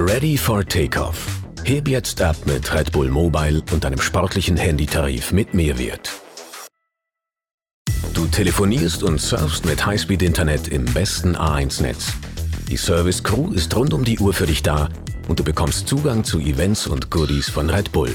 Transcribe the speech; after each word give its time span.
Ready 0.00 0.36
for 0.36 0.64
Takeoff. 0.64 1.26
Heb 1.64 1.88
jetzt 1.88 2.22
ab 2.22 2.36
mit 2.46 2.72
Red 2.72 2.92
Bull 2.92 3.08
Mobile 3.08 3.60
und 3.72 3.84
einem 3.84 4.00
sportlichen 4.00 4.56
Handytarif 4.56 5.32
mit 5.32 5.54
Mehrwert. 5.54 6.12
Du 8.14 8.26
telefonierst 8.26 9.02
und 9.02 9.20
surfst 9.20 9.66
mit 9.66 9.84
Highspeed-Internet 9.84 10.68
im 10.68 10.84
besten 10.84 11.34
A1-Netz. 11.34 12.12
Die 12.68 12.76
Service 12.76 13.24
Crew 13.24 13.50
ist 13.50 13.74
rund 13.74 13.92
um 13.92 14.04
die 14.04 14.20
Uhr 14.20 14.32
für 14.32 14.46
dich 14.46 14.62
da 14.62 14.88
und 15.26 15.40
du 15.40 15.42
bekommst 15.42 15.88
Zugang 15.88 16.22
zu 16.22 16.38
Events 16.38 16.86
und 16.86 17.10
Goodies 17.10 17.50
von 17.50 17.68
Red 17.68 17.90
Bull. 17.90 18.14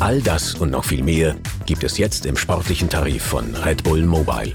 All 0.00 0.22
das 0.22 0.54
und 0.54 0.70
noch 0.70 0.84
viel 0.84 1.02
mehr 1.02 1.36
gibt 1.66 1.84
es 1.84 1.98
jetzt 1.98 2.24
im 2.24 2.38
sportlichen 2.38 2.88
Tarif 2.88 3.22
von 3.22 3.54
Red 3.54 3.84
Bull 3.84 4.02
Mobile. 4.06 4.54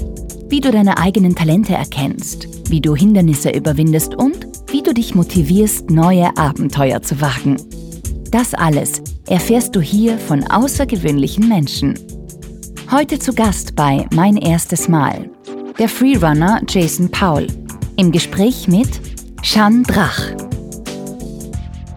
Wie 0.51 0.59
du 0.59 0.69
deine 0.69 0.97
eigenen 0.97 1.33
Talente 1.33 1.73
erkennst, 1.73 2.69
wie 2.69 2.81
du 2.81 2.93
Hindernisse 2.93 3.51
überwindest 3.51 4.15
und 4.15 4.47
wie 4.67 4.83
du 4.83 4.93
dich 4.93 5.15
motivierst, 5.15 5.89
neue 5.89 6.35
Abenteuer 6.35 7.01
zu 7.01 7.21
wagen. 7.21 7.55
Das 8.31 8.53
alles 8.53 9.01
erfährst 9.29 9.77
du 9.77 9.79
hier 9.79 10.17
von 10.17 10.43
außergewöhnlichen 10.43 11.47
Menschen. 11.47 11.97
Heute 12.91 13.17
zu 13.17 13.33
Gast 13.33 13.77
bei 13.77 14.05
Mein 14.13 14.35
erstes 14.35 14.89
Mal, 14.89 15.29
der 15.79 15.87
Freerunner 15.87 16.61
Jason 16.67 17.09
Paul, 17.09 17.47
im 17.95 18.11
Gespräch 18.11 18.67
mit 18.67 18.89
Shan 19.43 19.83
Drach. 19.83 20.35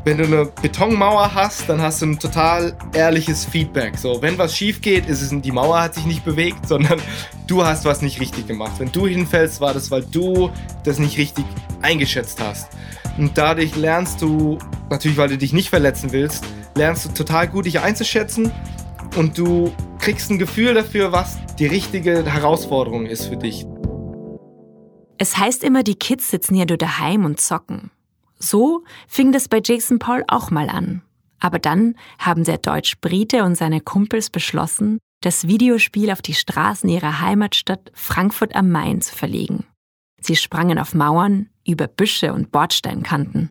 Wenn 0.06 0.18
du 0.18 0.24
eine 0.24 0.44
Betonmauer 0.44 1.34
hast, 1.34 1.66
dann 1.66 1.80
hast 1.80 2.02
du 2.02 2.06
ein 2.06 2.18
total 2.18 2.76
ehrliches 2.92 3.46
Feedback. 3.46 3.96
So, 3.96 4.20
wenn 4.20 4.36
was 4.36 4.54
schief 4.54 4.82
geht, 4.82 5.08
ist 5.08 5.22
es 5.22 5.30
die 5.40 5.50
Mauer 5.50 5.80
hat 5.80 5.94
sich 5.94 6.04
nicht 6.04 6.26
bewegt, 6.26 6.68
sondern 6.68 7.00
du 7.46 7.64
hast 7.64 7.86
was 7.86 8.02
nicht 8.02 8.20
richtig 8.20 8.46
gemacht. 8.46 8.72
Wenn 8.76 8.92
du 8.92 9.06
hinfällst, 9.06 9.62
war 9.62 9.72
das, 9.72 9.90
weil 9.90 10.02
du 10.02 10.50
das 10.84 10.98
nicht 10.98 11.16
richtig 11.16 11.46
eingeschätzt 11.80 12.38
hast. 12.38 12.68
Und 13.16 13.38
dadurch 13.38 13.76
lernst 13.76 14.20
du, 14.20 14.58
natürlich 14.90 15.16
weil 15.16 15.30
du 15.30 15.38
dich 15.38 15.54
nicht 15.54 15.70
verletzen 15.70 16.12
willst, 16.12 16.44
lernst 16.74 17.06
du 17.06 17.08
total 17.14 17.48
gut 17.48 17.64
dich 17.64 17.80
einzuschätzen 17.80 18.52
und 19.16 19.38
du 19.38 19.72
kriegst 20.00 20.30
ein 20.30 20.38
Gefühl 20.38 20.74
dafür, 20.74 21.12
was 21.12 21.38
die 21.58 21.66
richtige 21.66 22.30
Herausforderung 22.30 23.06
ist 23.06 23.26
für 23.26 23.38
dich. 23.38 23.64
Es 25.16 25.38
heißt 25.38 25.64
immer, 25.64 25.82
die 25.82 25.94
Kids 25.94 26.30
sitzen 26.30 26.56
ja 26.56 26.66
nur 26.66 26.76
daheim 26.76 27.24
und 27.24 27.40
zocken. 27.40 27.90
So 28.44 28.84
fing 29.08 29.32
das 29.32 29.48
bei 29.48 29.62
Jason 29.64 29.98
Paul 29.98 30.22
auch 30.28 30.50
mal 30.50 30.68
an. 30.68 31.02
Aber 31.40 31.58
dann 31.58 31.96
haben 32.18 32.44
der 32.44 32.58
Deutsch-Brite 32.58 33.44
und 33.44 33.54
seine 33.56 33.80
Kumpels 33.80 34.28
beschlossen, 34.28 34.98
das 35.22 35.46
Videospiel 35.46 36.10
auf 36.10 36.20
die 36.20 36.34
Straßen 36.34 36.88
ihrer 36.88 37.20
Heimatstadt 37.20 37.90
Frankfurt 37.94 38.54
am 38.54 38.70
Main 38.70 39.00
zu 39.00 39.14
verlegen. 39.14 39.64
Sie 40.20 40.36
sprangen 40.36 40.78
auf 40.78 40.94
Mauern, 40.94 41.48
über 41.66 41.86
Büsche 41.86 42.34
und 42.34 42.52
Bordsteinkanten. 42.52 43.48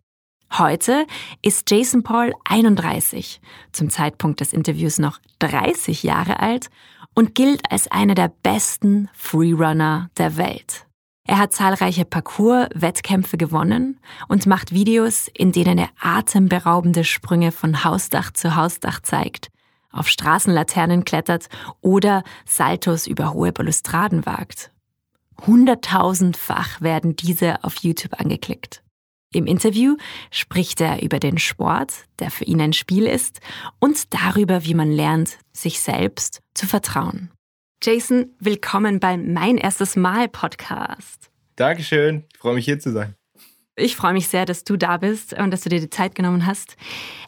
Heute 0.52 1.06
ist 1.42 1.68
Jason 1.68 2.04
Paul 2.04 2.32
31, 2.44 3.40
zum 3.72 3.90
Zeitpunkt 3.90 4.40
des 4.40 4.52
Interviews 4.52 4.98
noch 4.98 5.18
30 5.40 6.04
Jahre 6.04 6.38
alt 6.38 6.70
und 7.14 7.34
gilt 7.34 7.72
als 7.72 7.90
einer 7.90 8.14
der 8.14 8.28
besten 8.28 9.08
Freerunner 9.12 10.10
der 10.16 10.36
Welt. 10.36 10.86
Er 11.26 11.38
hat 11.38 11.54
zahlreiche 11.54 12.04
Parcours-Wettkämpfe 12.04 13.38
gewonnen 13.38 13.98
und 14.28 14.46
macht 14.46 14.72
Videos, 14.72 15.28
in 15.32 15.52
denen 15.52 15.78
er 15.78 15.88
atemberaubende 15.98 17.02
Sprünge 17.02 17.50
von 17.50 17.82
Hausdach 17.82 18.30
zu 18.32 18.56
Hausdach 18.56 19.00
zeigt, 19.00 19.48
auf 19.90 20.08
Straßenlaternen 20.08 21.04
klettert 21.04 21.48
oder 21.80 22.24
Saltos 22.44 23.06
über 23.06 23.32
hohe 23.32 23.52
Balustraden 23.52 24.26
wagt. 24.26 24.70
Hunderttausendfach 25.46 26.82
werden 26.82 27.16
diese 27.16 27.64
auf 27.64 27.76
YouTube 27.76 28.20
angeklickt. 28.20 28.82
Im 29.32 29.46
Interview 29.46 29.96
spricht 30.30 30.80
er 30.80 31.02
über 31.02 31.18
den 31.18 31.38
Sport, 31.38 31.92
der 32.20 32.30
für 32.30 32.44
ihn 32.44 32.60
ein 32.60 32.72
Spiel 32.72 33.06
ist, 33.06 33.40
und 33.80 34.14
darüber, 34.14 34.64
wie 34.64 34.74
man 34.74 34.92
lernt, 34.92 35.38
sich 35.52 35.80
selbst 35.80 36.40
zu 36.54 36.66
vertrauen. 36.66 37.33
Jason, 37.84 38.30
willkommen 38.40 38.98
beim 38.98 39.34
Mein 39.34 39.58
erstes 39.58 39.94
Mal 39.94 40.26
Podcast. 40.26 41.30
Dankeschön, 41.56 42.24
ich 42.32 42.38
freue 42.38 42.54
mich 42.54 42.64
hier 42.64 42.78
zu 42.78 42.90
sein. 42.92 43.14
Ich 43.76 43.94
freue 43.94 44.14
mich 44.14 44.28
sehr, 44.28 44.46
dass 44.46 44.64
du 44.64 44.78
da 44.78 44.96
bist 44.96 45.34
und 45.34 45.50
dass 45.50 45.60
du 45.60 45.68
dir 45.68 45.80
die 45.80 45.90
Zeit 45.90 46.14
genommen 46.14 46.46
hast. 46.46 46.78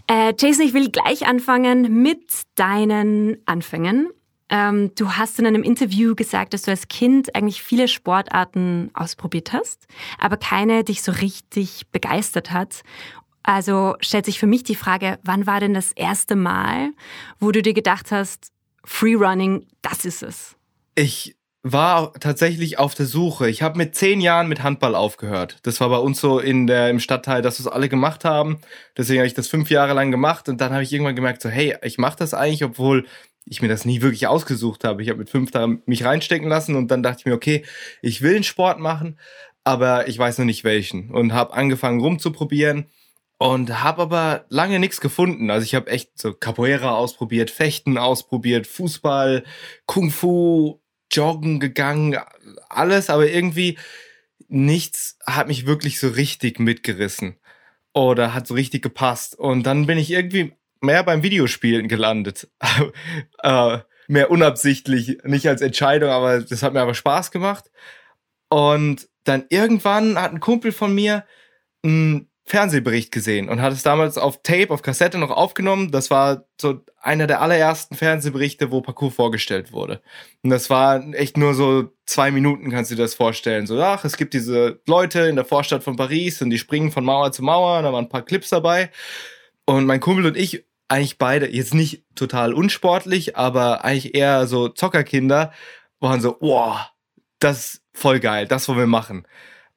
Äh, 0.06 0.33
Jason, 0.39 0.65
ich 0.65 0.72
will 0.72 0.91
gleich 0.91 1.27
anfangen 1.27 2.00
mit 2.03 2.22
deinen 2.55 3.37
Anfängen. 3.44 4.09
Ähm, 4.49 4.93
du 4.94 5.12
hast 5.12 5.39
in 5.39 5.47
einem 5.47 5.62
Interview 5.62 6.15
gesagt, 6.15 6.55
dass 6.55 6.62
du 6.62 6.71
als 6.71 6.88
Kind 6.88 7.34
eigentlich 7.34 7.62
viele 7.62 7.87
Sportarten 7.87 8.88
ausprobiert 8.94 9.53
hast, 9.53 9.84
aber 10.19 10.38
keine 10.38 10.84
dich 10.84 11.03
so 11.03 11.12
richtig 11.12 11.87
begeistert 11.88 12.50
hat. 12.50 12.81
Also 13.43 13.97
stellt 14.00 14.25
sich 14.25 14.38
für 14.38 14.47
mich 14.47 14.62
die 14.62 14.75
Frage, 14.75 15.19
wann 15.23 15.47
war 15.47 15.61
denn 15.61 15.75
das 15.75 15.93
erste 15.93 16.34
Mal, 16.34 16.93
wo 17.38 17.53
du 17.53 17.61
dir 17.61 17.75
gedacht 17.75 18.11
hast, 18.11 18.53
Freerunning, 18.86 19.66
das 19.82 20.04
ist 20.04 20.22
es. 20.22 20.56
Ich 20.94 21.36
war 21.62 22.12
tatsächlich 22.14 22.78
auf 22.78 22.94
der 22.94 23.06
Suche. 23.06 23.50
Ich 23.50 23.60
habe 23.60 23.76
mit 23.76 23.97
zehn 23.97 24.20
Jahren 24.20 24.48
mit 24.48 24.62
Handball 24.62 24.94
aufgehört. 24.94 25.58
Das 25.64 25.80
war 25.80 25.88
bei 25.88 25.98
uns 25.98 26.20
so 26.20 26.38
in 26.38 26.69
der, 26.69 26.88
im 26.91 27.00
Stadtteil, 27.00 27.42
dass 27.42 27.58
es 27.58 27.66
alle 27.66 27.88
gemacht 27.88 28.25
haben. 28.25 28.60
Deswegen 28.96 29.19
habe 29.19 29.26
ich 29.26 29.34
das 29.34 29.48
fünf 29.48 29.69
Jahre 29.69 29.92
lang 29.92 30.12
gemacht 30.12 30.48
und 30.48 30.60
dann 30.60 30.72
habe 30.72 30.84
ich 30.84 30.92
irgendwann 30.92 31.16
gemerkt, 31.16 31.42
so 31.42 31.48
hey, 31.48 31.76
ich 31.82 31.98
mache 31.98 32.16
das 32.16 32.34
eigentlich, 32.34 32.62
obwohl 32.62 33.06
ich 33.44 33.62
mir 33.62 33.69
das 33.69 33.84
nie 33.84 34.00
wirklich 34.00 34.28
ausgesucht 34.28 34.84
habe. 34.84 35.02
Ich 35.02 35.08
habe 35.08 35.19
mit 35.19 35.30
fünf 35.30 35.50
da 35.50 35.66
mich 35.66 36.04
reinstecken 36.04 36.48
lassen 36.48 36.76
und 36.76 36.91
dann 36.91 37.02
dachte 37.02 37.20
ich 37.20 37.26
mir, 37.26 37.34
okay, 37.34 37.64
ich 38.02 38.22
will 38.22 38.36
einen 38.36 38.44
Sport 38.44 38.78
machen, 38.78 39.19
aber 39.64 40.06
ich 40.08 40.16
weiß 40.16 40.38
noch 40.38 40.44
nicht 40.44 40.62
welchen 40.62 41.10
und 41.10 41.32
habe 41.32 41.52
angefangen 41.54 42.00
rumzuprobieren 42.00 42.86
und 43.38 43.82
habe 43.82 44.02
aber 44.02 44.47
lange 44.48 44.78
nichts 44.78 45.00
gefunden. 45.00 45.50
Also 45.50 45.64
ich 45.64 45.74
habe 45.74 45.91
echt 45.91 46.19
so 46.19 46.32
Capoeira 46.32 46.94
ausprobiert, 46.94 47.50
Fechten 47.50 47.98
ausprobiert, 47.98 48.66
Fußball, 48.66 49.44
Kung 49.86 50.10
Fu, 50.10 50.80
Joggen 51.12 51.60
gegangen, 51.60 52.19
alles, 52.69 53.10
aber 53.10 53.28
irgendwie 53.28 53.78
nichts 54.48 55.19
hat 55.26 55.48
mich 55.48 55.66
wirklich 55.66 55.98
so 55.98 56.08
richtig 56.08 56.58
mitgerissen 56.58 57.36
oder 57.92 58.34
hat 58.34 58.46
so 58.46 58.54
richtig 58.54 58.82
gepasst. 58.82 59.38
Und 59.38 59.64
dann 59.64 59.86
bin 59.86 59.98
ich 59.98 60.10
irgendwie 60.10 60.52
mehr 60.80 61.02
beim 61.02 61.22
Videospielen 61.22 61.88
gelandet. 61.88 62.48
äh, 63.42 63.78
mehr 64.08 64.30
unabsichtlich, 64.30 65.19
nicht 65.25 65.48
als 65.48 65.60
Entscheidung, 65.60 66.10
aber 66.10 66.41
das 66.41 66.62
hat 66.62 66.72
mir 66.72 66.80
aber 66.80 66.94
Spaß 66.94 67.30
gemacht. 67.30 67.70
Und 68.48 69.08
dann 69.25 69.44
irgendwann 69.48 70.20
hat 70.20 70.32
ein 70.32 70.41
Kumpel 70.41 70.72
von 70.72 70.94
mir 70.94 71.25
ein 71.84 72.28
Fernsehbericht 72.48 73.10
gesehen 73.10 73.48
und 73.48 73.60
hat 73.60 73.72
es 73.72 73.82
damals 73.82 74.16
auf 74.16 74.40
Tape, 74.44 74.70
auf 74.70 74.82
Kassette 74.82 75.18
noch 75.18 75.30
aufgenommen. 75.30 75.90
Das 75.90 76.10
war 76.12 76.44
so 76.60 76.80
einer 77.00 77.26
der 77.26 77.40
allerersten 77.40 77.96
Fernsehberichte, 77.96 78.70
wo 78.70 78.80
Parkour 78.80 79.10
vorgestellt 79.10 79.72
wurde. 79.72 80.00
Und 80.44 80.50
das 80.50 80.70
war 80.70 81.02
echt 81.14 81.36
nur 81.36 81.54
so 81.54 81.90
zwei 82.06 82.31
Minuten, 82.31 82.70
kannst 82.70 82.93
du 82.93 82.94
dir 82.94 83.02
das 83.02 83.14
vorstellen. 83.14 83.66
So, 83.66 83.82
ach, 83.82 84.04
es 84.04 84.16
gibt 84.16 84.32
diese 84.32 84.81
Leute 84.87 85.22
in 85.22 85.34
der 85.34 85.44
Vorstadt 85.44 85.82
von 85.82 85.96
Paris 85.96 86.40
und 86.40 86.50
die 86.50 86.58
springen 86.58 86.93
von 86.93 87.04
Mauer 87.04 87.32
zu 87.32 87.43
Mauer. 87.43 87.82
Da 87.82 87.93
waren 87.93 88.04
ein 88.04 88.10
paar 88.10 88.25
Clips 88.25 88.50
dabei. 88.50 88.90
Und 89.64 89.87
mein 89.87 89.99
Kumpel 89.99 90.26
und 90.26 90.37
ich, 90.37 90.64
eigentlich 90.87 91.19
beide, 91.19 91.52
jetzt 91.52 91.75
nicht 91.75 92.04
total 92.14 92.54
unsportlich, 92.54 93.37
aber 93.37 93.84
eigentlich 93.84 94.14
eher 94.14 94.46
so 94.46 94.69
Zockerkinder, 94.69 95.52
waren 95.99 96.20
so, 96.20 96.37
wow, 96.38 96.78
das 97.40 97.75
ist 97.75 97.82
voll 97.92 98.20
geil, 98.20 98.46
das 98.46 98.69
wollen 98.69 98.78
wir 98.78 98.87
machen 98.87 99.26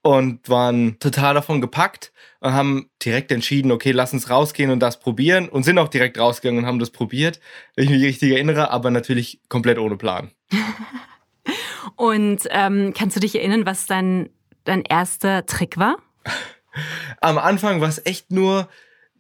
und 0.01 0.47
waren 0.49 0.97
total 0.99 1.33
davon 1.33 1.61
gepackt 1.61 2.11
und 2.39 2.53
haben 2.53 2.89
direkt 3.03 3.31
entschieden, 3.31 3.71
okay, 3.71 3.91
lass 3.91 4.13
uns 4.13 4.29
rausgehen 4.29 4.71
und 4.71 4.79
das 4.79 4.99
probieren 4.99 5.49
und 5.49 5.63
sind 5.63 5.77
auch 5.77 5.89
direkt 5.89 6.17
rausgegangen 6.17 6.63
und 6.63 6.67
haben 6.67 6.79
das 6.79 6.91
probiert, 6.91 7.39
wenn 7.75 7.85
ich 7.85 7.89
mich 7.91 8.03
richtig 8.03 8.31
erinnere, 8.31 8.71
aber 8.71 8.91
natürlich 8.91 9.41
komplett 9.49 9.77
ohne 9.77 9.97
Plan. 9.97 10.31
und 11.95 12.47
ähm, 12.49 12.93
kannst 12.95 13.15
du 13.15 13.19
dich 13.19 13.35
erinnern, 13.35 13.65
was 13.65 13.85
dein, 13.85 14.29
dein 14.63 14.83
erster 14.83 15.45
Trick 15.45 15.77
war? 15.77 15.97
Am 17.21 17.37
Anfang 17.37 17.81
war 17.81 17.89
es 17.89 18.05
echt 18.05 18.31
nur 18.31 18.69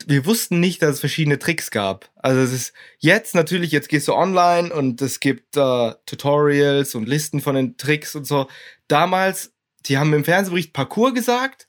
wir 0.05 0.25
wussten 0.25 0.59
nicht, 0.59 0.81
dass 0.81 0.95
es 0.95 0.99
verschiedene 0.99 1.39
Tricks 1.39 1.71
gab. 1.71 2.09
Also 2.15 2.41
es 2.41 2.53
ist 2.53 2.73
jetzt 2.99 3.35
natürlich, 3.35 3.71
jetzt 3.71 3.89
gehst 3.89 4.07
du 4.07 4.13
online 4.13 4.73
und 4.73 5.01
es 5.01 5.19
gibt 5.19 5.57
äh, 5.57 5.93
Tutorials 6.05 6.95
und 6.95 7.07
Listen 7.07 7.41
von 7.41 7.55
den 7.55 7.77
Tricks 7.77 8.15
und 8.15 8.25
so. 8.25 8.47
Damals, 8.87 9.53
die 9.85 9.97
haben 9.97 10.13
im 10.13 10.23
Fernsehbericht 10.23 10.73
Parcours 10.73 11.13
gesagt 11.13 11.67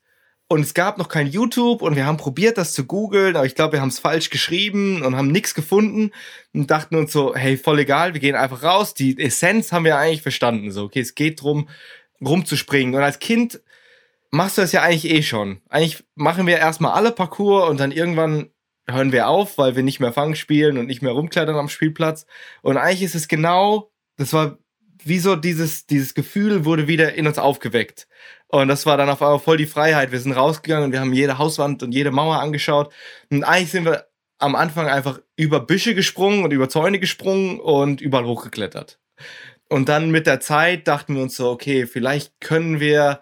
und 0.52 0.62
es 0.62 0.74
gab 0.74 0.98
noch 0.98 1.08
kein 1.08 1.28
YouTube 1.28 1.80
und 1.80 1.94
wir 1.94 2.06
haben 2.06 2.16
probiert, 2.16 2.58
das 2.58 2.72
zu 2.72 2.84
googeln, 2.84 3.36
aber 3.36 3.46
ich 3.46 3.54
glaube, 3.54 3.74
wir 3.74 3.80
haben 3.80 3.88
es 3.88 4.00
falsch 4.00 4.30
geschrieben 4.30 5.02
und 5.02 5.14
haben 5.14 5.28
nichts 5.28 5.54
gefunden 5.54 6.10
und 6.52 6.72
dachten 6.72 6.96
uns 6.96 7.12
so, 7.12 7.36
hey, 7.36 7.56
voll 7.56 7.78
egal, 7.78 8.14
wir 8.14 8.20
gehen 8.20 8.34
einfach 8.34 8.64
raus. 8.64 8.92
Die 8.94 9.16
Essenz 9.16 9.70
haben 9.70 9.84
wir 9.84 9.96
eigentlich 9.96 10.22
verstanden. 10.22 10.72
So, 10.72 10.82
okay, 10.84 11.00
es 11.00 11.14
geht 11.14 11.40
drum, 11.40 11.68
rumzuspringen. 12.20 12.96
Und 12.96 13.02
als 13.02 13.20
Kind 13.20 13.60
machst 14.32 14.58
du 14.58 14.62
das 14.62 14.72
ja 14.72 14.82
eigentlich 14.82 15.08
eh 15.12 15.22
schon. 15.22 15.60
Eigentlich 15.68 16.02
machen 16.16 16.48
wir 16.48 16.58
erstmal 16.58 16.94
alle 16.94 17.12
Parcours 17.12 17.70
und 17.70 17.78
dann 17.78 17.92
irgendwann 17.92 18.50
hören 18.88 19.12
wir 19.12 19.28
auf, 19.28 19.56
weil 19.56 19.76
wir 19.76 19.84
nicht 19.84 20.00
mehr 20.00 20.12
Fang 20.12 20.34
spielen 20.34 20.78
und 20.78 20.86
nicht 20.86 21.00
mehr 21.00 21.12
rumklettern 21.12 21.54
am 21.54 21.68
Spielplatz. 21.68 22.26
Und 22.62 22.76
eigentlich 22.76 23.02
ist 23.02 23.14
es 23.14 23.28
genau, 23.28 23.92
das 24.16 24.32
war 24.32 24.58
wie 25.04 25.18
so 25.18 25.36
dieses, 25.36 25.86
dieses 25.86 26.14
Gefühl 26.14 26.64
wurde 26.64 26.88
wieder 26.88 27.14
in 27.14 27.26
uns 27.26 27.38
aufgeweckt. 27.38 28.06
Und 28.48 28.68
das 28.68 28.86
war 28.86 28.96
dann 28.96 29.08
auf 29.08 29.22
einmal 29.22 29.38
voll 29.38 29.56
die 29.56 29.66
Freiheit. 29.66 30.12
Wir 30.12 30.20
sind 30.20 30.32
rausgegangen 30.32 30.86
und 30.86 30.92
wir 30.92 31.00
haben 31.00 31.12
jede 31.12 31.38
Hauswand 31.38 31.82
und 31.82 31.92
jede 31.92 32.10
Mauer 32.10 32.40
angeschaut. 32.40 32.92
Und 33.30 33.44
eigentlich 33.44 33.70
sind 33.70 33.84
wir 33.84 34.06
am 34.38 34.54
Anfang 34.54 34.88
einfach 34.88 35.20
über 35.36 35.60
Büsche 35.60 35.94
gesprungen 35.94 36.44
und 36.44 36.52
über 36.52 36.68
Zäune 36.68 36.98
gesprungen 36.98 37.60
und 37.60 38.00
überall 38.00 38.24
hochgeklettert. 38.24 38.98
Und 39.68 39.88
dann 39.88 40.10
mit 40.10 40.26
der 40.26 40.40
Zeit 40.40 40.88
dachten 40.88 41.14
wir 41.14 41.22
uns 41.22 41.36
so, 41.36 41.50
okay, 41.50 41.86
vielleicht 41.86 42.40
können 42.40 42.80
wir 42.80 43.20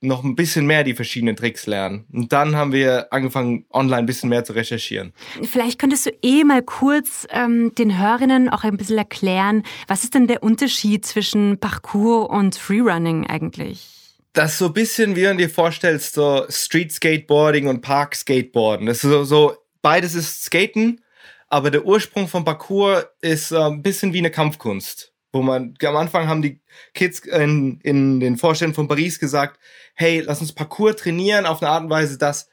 noch 0.00 0.22
ein 0.22 0.36
bisschen 0.36 0.66
mehr 0.66 0.84
die 0.84 0.94
verschiedenen 0.94 1.36
Tricks 1.36 1.66
lernen. 1.66 2.06
Und 2.12 2.32
dann 2.32 2.54
haben 2.56 2.72
wir 2.72 3.12
angefangen, 3.12 3.66
online 3.70 3.98
ein 3.98 4.06
bisschen 4.06 4.28
mehr 4.28 4.44
zu 4.44 4.52
recherchieren. 4.52 5.12
Vielleicht 5.42 5.78
könntest 5.78 6.06
du 6.06 6.10
eh 6.22 6.44
mal 6.44 6.62
kurz 6.62 7.26
ähm, 7.30 7.74
den 7.74 7.98
Hörerinnen 7.98 8.48
auch 8.48 8.64
ein 8.64 8.76
bisschen 8.76 8.98
erklären, 8.98 9.64
was 9.86 10.04
ist 10.04 10.14
denn 10.14 10.26
der 10.26 10.42
Unterschied 10.42 11.04
zwischen 11.04 11.58
Parkour 11.58 12.30
und 12.30 12.54
Freerunning 12.56 13.26
eigentlich? 13.26 13.86
Das 14.32 14.52
ist 14.52 14.58
so 14.58 14.66
ein 14.66 14.72
bisschen, 14.72 15.16
wie 15.16 15.24
man 15.24 15.38
dir 15.38 15.50
vorstellst, 15.50 16.14
so 16.14 16.44
Street 16.48 16.92
Skateboarding 16.92 17.66
und 17.66 17.80
Park 17.80 18.14
Skateboarden. 18.14 18.86
Das 18.86 19.02
ist 19.02 19.10
so, 19.10 19.24
so 19.24 19.56
beides 19.82 20.14
ist 20.14 20.44
Skaten, 20.44 21.00
aber 21.48 21.70
der 21.70 21.84
Ursprung 21.84 22.28
von 22.28 22.44
Parkour 22.44 23.10
ist 23.20 23.50
äh, 23.50 23.58
ein 23.58 23.82
bisschen 23.82 24.12
wie 24.12 24.18
eine 24.18 24.30
Kampfkunst 24.30 25.07
wo 25.32 25.42
man 25.42 25.74
am 25.82 25.96
Anfang 25.96 26.28
haben 26.28 26.42
die 26.42 26.60
Kids 26.94 27.20
in, 27.20 27.80
in 27.82 28.20
den 28.20 28.36
Vorständen 28.36 28.74
von 28.74 28.88
Paris 28.88 29.18
gesagt, 29.18 29.60
hey, 29.94 30.20
lass 30.20 30.40
uns 30.40 30.52
Parcours 30.52 30.96
trainieren 30.96 31.46
auf 31.46 31.62
eine 31.62 31.70
Art 31.70 31.84
und 31.84 31.90
Weise, 31.90 32.18
dass 32.18 32.48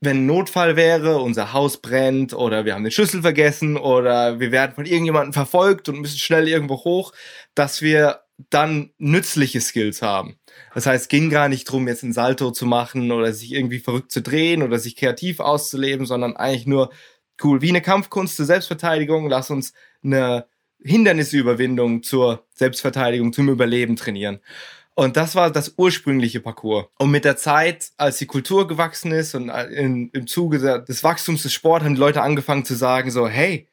wenn 0.00 0.18
ein 0.18 0.26
Notfall 0.26 0.76
wäre, 0.76 1.18
unser 1.18 1.52
Haus 1.52 1.78
brennt 1.78 2.32
oder 2.32 2.64
wir 2.64 2.74
haben 2.74 2.84
den 2.84 2.92
Schlüssel 2.92 3.22
vergessen 3.22 3.76
oder 3.76 4.38
wir 4.38 4.52
werden 4.52 4.74
von 4.74 4.86
irgendjemandem 4.86 5.32
verfolgt 5.32 5.88
und 5.88 6.00
müssen 6.00 6.18
schnell 6.18 6.46
irgendwo 6.46 6.84
hoch, 6.84 7.12
dass 7.54 7.82
wir 7.82 8.20
dann 8.50 8.92
nützliche 8.98 9.60
Skills 9.60 10.00
haben. 10.00 10.38
Das 10.72 10.86
heißt, 10.86 11.02
es 11.02 11.08
ging 11.08 11.30
gar 11.30 11.48
nicht 11.48 11.64
drum, 11.64 11.88
jetzt 11.88 12.04
ein 12.04 12.12
Salto 12.12 12.52
zu 12.52 12.66
machen 12.66 13.10
oder 13.10 13.32
sich 13.32 13.52
irgendwie 13.52 13.80
verrückt 13.80 14.12
zu 14.12 14.22
drehen 14.22 14.62
oder 14.62 14.78
sich 14.78 14.94
kreativ 14.94 15.40
auszuleben, 15.40 16.06
sondern 16.06 16.36
eigentlich 16.36 16.66
nur 16.66 16.92
cool, 17.42 17.60
wie 17.60 17.70
eine 17.70 17.82
Kampfkunst 17.82 18.36
zur 18.36 18.46
Selbstverteidigung. 18.46 19.28
Lass 19.28 19.50
uns 19.50 19.72
eine 20.04 20.46
Hindernisüberwindung 20.82 22.02
zur 22.02 22.46
Selbstverteidigung, 22.54 23.32
zum 23.32 23.48
Überleben 23.48 23.96
trainieren. 23.96 24.40
Und 24.94 25.16
das 25.16 25.36
war 25.36 25.52
das 25.52 25.74
ursprüngliche 25.76 26.40
Parcours. 26.40 26.86
Und 26.98 27.12
mit 27.12 27.24
der 27.24 27.36
Zeit, 27.36 27.90
als 27.98 28.18
die 28.18 28.26
Kultur 28.26 28.66
gewachsen 28.66 29.12
ist 29.12 29.34
und 29.36 29.48
in, 29.48 30.10
im 30.10 30.26
Zuge 30.26 30.58
des 30.58 31.04
Wachstums 31.04 31.44
des 31.44 31.52
Sports, 31.52 31.84
haben 31.84 31.94
die 31.94 32.00
Leute 32.00 32.20
angefangen 32.20 32.64
zu 32.64 32.74
sagen 32.74 33.12
so, 33.12 33.28
hey, 33.28 33.68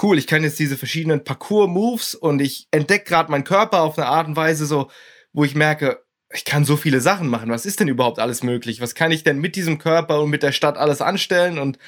cool, 0.00 0.16
ich 0.16 0.28
kann 0.28 0.44
jetzt 0.44 0.60
diese 0.60 0.76
verschiedenen 0.76 1.24
Parcours-Moves 1.24 2.14
und 2.14 2.40
ich 2.40 2.68
entdecke 2.70 3.04
gerade 3.04 3.32
meinen 3.32 3.42
Körper 3.42 3.82
auf 3.82 3.98
eine 3.98 4.06
Art 4.06 4.28
und 4.28 4.36
Weise 4.36 4.64
so, 4.64 4.90
wo 5.32 5.42
ich 5.44 5.56
merke, 5.56 6.04
ich 6.32 6.44
kann 6.44 6.64
so 6.64 6.76
viele 6.76 7.00
Sachen 7.00 7.28
machen. 7.28 7.50
Was 7.50 7.66
ist 7.66 7.80
denn 7.80 7.88
überhaupt 7.88 8.20
alles 8.20 8.44
möglich? 8.44 8.80
Was 8.80 8.94
kann 8.94 9.10
ich 9.10 9.24
denn 9.24 9.40
mit 9.40 9.56
diesem 9.56 9.78
Körper 9.78 10.20
und 10.20 10.30
mit 10.30 10.44
der 10.44 10.52
Stadt 10.52 10.76
alles 10.76 11.00
anstellen? 11.00 11.58
Und 11.58 11.78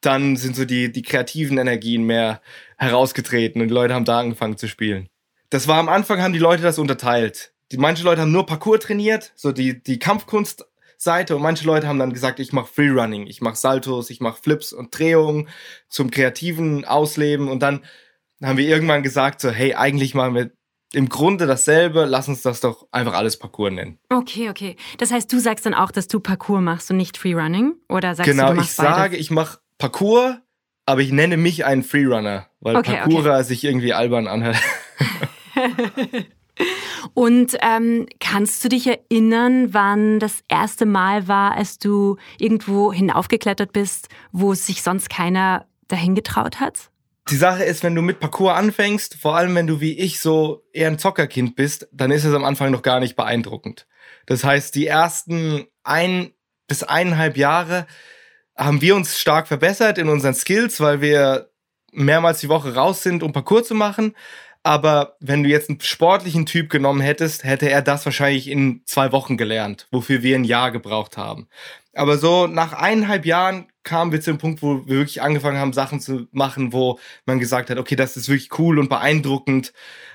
dann 0.00 0.36
sind 0.36 0.56
so 0.56 0.64
die, 0.64 0.92
die 0.92 1.02
kreativen 1.02 1.58
Energien 1.58 2.04
mehr 2.04 2.40
herausgetreten 2.76 3.60
und 3.60 3.68
die 3.68 3.74
Leute 3.74 3.94
haben 3.94 4.04
da 4.04 4.20
angefangen 4.20 4.56
zu 4.56 4.68
spielen. 4.68 5.08
Das 5.50 5.66
war 5.66 5.78
am 5.78 5.88
Anfang, 5.88 6.20
haben 6.20 6.32
die 6.32 6.38
Leute 6.38 6.62
das 6.62 6.78
unterteilt 6.78 7.52
die, 7.72 7.76
manche 7.76 8.04
Leute 8.04 8.22
haben 8.22 8.32
nur 8.32 8.46
Parkour 8.46 8.80
trainiert, 8.80 9.32
so 9.34 9.52
die, 9.52 9.82
die 9.82 9.98
Kampfkunstseite 9.98 11.36
und 11.36 11.42
manche 11.42 11.66
Leute 11.66 11.86
haben 11.86 11.98
dann 11.98 12.12
gesagt, 12.12 12.40
ich 12.40 12.52
mache 12.52 12.72
Freerunning, 12.72 13.26
ich 13.26 13.40
mache 13.40 13.56
Saltos, 13.56 14.10
ich 14.10 14.20
mache 14.20 14.40
Flips 14.42 14.72
und 14.72 14.96
Drehungen 14.96 15.48
zum 15.88 16.10
kreativen 16.10 16.84
Ausleben 16.84 17.48
und 17.48 17.60
dann 17.60 17.84
haben 18.42 18.56
wir 18.56 18.68
irgendwann 18.68 19.02
gesagt 19.02 19.40
so, 19.40 19.50
hey, 19.50 19.74
eigentlich 19.74 20.14
machen 20.14 20.34
wir 20.34 20.50
im 20.94 21.10
Grunde 21.10 21.46
dasselbe, 21.46 22.06
lass 22.06 22.28
uns 22.28 22.40
das 22.40 22.60
doch 22.60 22.86
einfach 22.92 23.12
alles 23.12 23.38
Parkour 23.38 23.70
nennen. 23.70 23.98
Okay, 24.08 24.48
okay. 24.48 24.76
Das 24.96 25.10
heißt, 25.10 25.30
du 25.30 25.38
sagst 25.38 25.66
dann 25.66 25.74
auch, 25.74 25.90
dass 25.90 26.08
du 26.08 26.18
Parkour 26.18 26.62
machst 26.62 26.90
und 26.90 26.96
nicht 26.96 27.18
Freerunning? 27.18 27.74
Oder 27.90 28.14
sagst 28.14 28.30
genau, 28.30 28.46
du, 28.46 28.50
du 28.52 28.56
machst 28.60 28.70
ich 28.70 28.76
sage, 28.76 29.16
ich 29.18 29.30
mache 29.30 29.58
Parkour, 29.78 30.40
aber 30.86 31.00
ich 31.00 31.12
nenne 31.12 31.36
mich 31.36 31.64
einen 31.64 31.82
Freerunner, 31.82 32.46
weil 32.60 32.76
okay, 32.76 32.96
Parkourer 32.96 33.36
okay. 33.36 33.44
sich 33.44 33.64
irgendwie 33.64 33.92
albern 33.92 34.26
anhört. 34.26 34.58
Und 37.14 37.56
ähm, 37.62 38.06
kannst 38.20 38.64
du 38.64 38.68
dich 38.68 38.86
erinnern, 38.88 39.72
wann 39.72 40.18
das 40.18 40.42
erste 40.48 40.86
Mal 40.86 41.28
war, 41.28 41.52
als 41.56 41.78
du 41.78 42.16
irgendwo 42.38 42.92
hinaufgeklettert 42.92 43.72
bist, 43.72 44.08
wo 44.32 44.54
sich 44.54 44.82
sonst 44.82 45.08
keiner 45.08 45.66
dahin 45.86 46.14
getraut 46.14 46.58
hat? 46.58 46.90
Die 47.30 47.36
Sache 47.36 47.62
ist, 47.62 47.82
wenn 47.82 47.94
du 47.94 48.02
mit 48.02 48.20
Parkour 48.20 48.54
anfängst, 48.54 49.14
vor 49.16 49.36
allem 49.36 49.54
wenn 49.54 49.66
du 49.66 49.80
wie 49.80 49.98
ich 49.98 50.20
so 50.20 50.64
eher 50.72 50.88
ein 50.88 50.98
Zockerkind 50.98 51.56
bist, 51.56 51.88
dann 51.92 52.10
ist 52.10 52.24
es 52.24 52.34
am 52.34 52.44
Anfang 52.44 52.70
noch 52.70 52.82
gar 52.82 53.00
nicht 53.00 53.16
beeindruckend. 53.16 53.86
Das 54.26 54.44
heißt, 54.44 54.74
die 54.74 54.86
ersten 54.86 55.66
ein 55.84 56.32
bis 56.66 56.82
eineinhalb 56.82 57.36
Jahre 57.36 57.86
haben 58.58 58.80
wir 58.80 58.96
uns 58.96 59.18
stark 59.18 59.48
verbessert 59.48 59.98
in 59.98 60.08
unseren 60.08 60.34
Skills, 60.34 60.80
weil 60.80 61.00
wir 61.00 61.50
mehrmals 61.92 62.40
die 62.40 62.48
Woche 62.48 62.74
raus 62.74 63.02
sind, 63.02 63.22
um 63.22 63.32
Parkour 63.32 63.64
zu 63.64 63.74
machen. 63.74 64.14
Aber 64.64 65.16
wenn 65.20 65.44
du 65.44 65.48
jetzt 65.48 65.70
einen 65.70 65.80
sportlichen 65.80 66.44
Typ 66.44 66.68
genommen 66.68 67.00
hättest, 67.00 67.44
hätte 67.44 67.70
er 67.70 67.80
das 67.80 68.04
wahrscheinlich 68.04 68.48
in 68.48 68.82
zwei 68.84 69.12
Wochen 69.12 69.36
gelernt, 69.36 69.86
wofür 69.92 70.22
wir 70.22 70.36
ein 70.36 70.44
Jahr 70.44 70.72
gebraucht 70.72 71.16
haben. 71.16 71.48
Aber 71.94 72.18
so 72.18 72.46
nach 72.46 72.72
eineinhalb 72.72 73.24
Jahren 73.24 73.68
kamen 73.82 74.12
wir 74.12 74.20
zu 74.20 74.32
dem 74.32 74.38
Punkt, 74.38 74.60
wo 74.60 74.86
wir 74.86 74.88
wirklich 74.88 75.22
angefangen 75.22 75.58
haben, 75.58 75.72
Sachen 75.72 76.00
zu 76.00 76.26
machen, 76.32 76.72
wo 76.72 76.98
man 77.24 77.38
gesagt 77.38 77.70
hat, 77.70 77.78
okay, 77.78 77.96
das 77.96 78.16
ist 78.16 78.28
wirklich 78.28 78.58
cool 78.58 78.78
und 78.78 78.88
beeindruckend. 78.88 79.72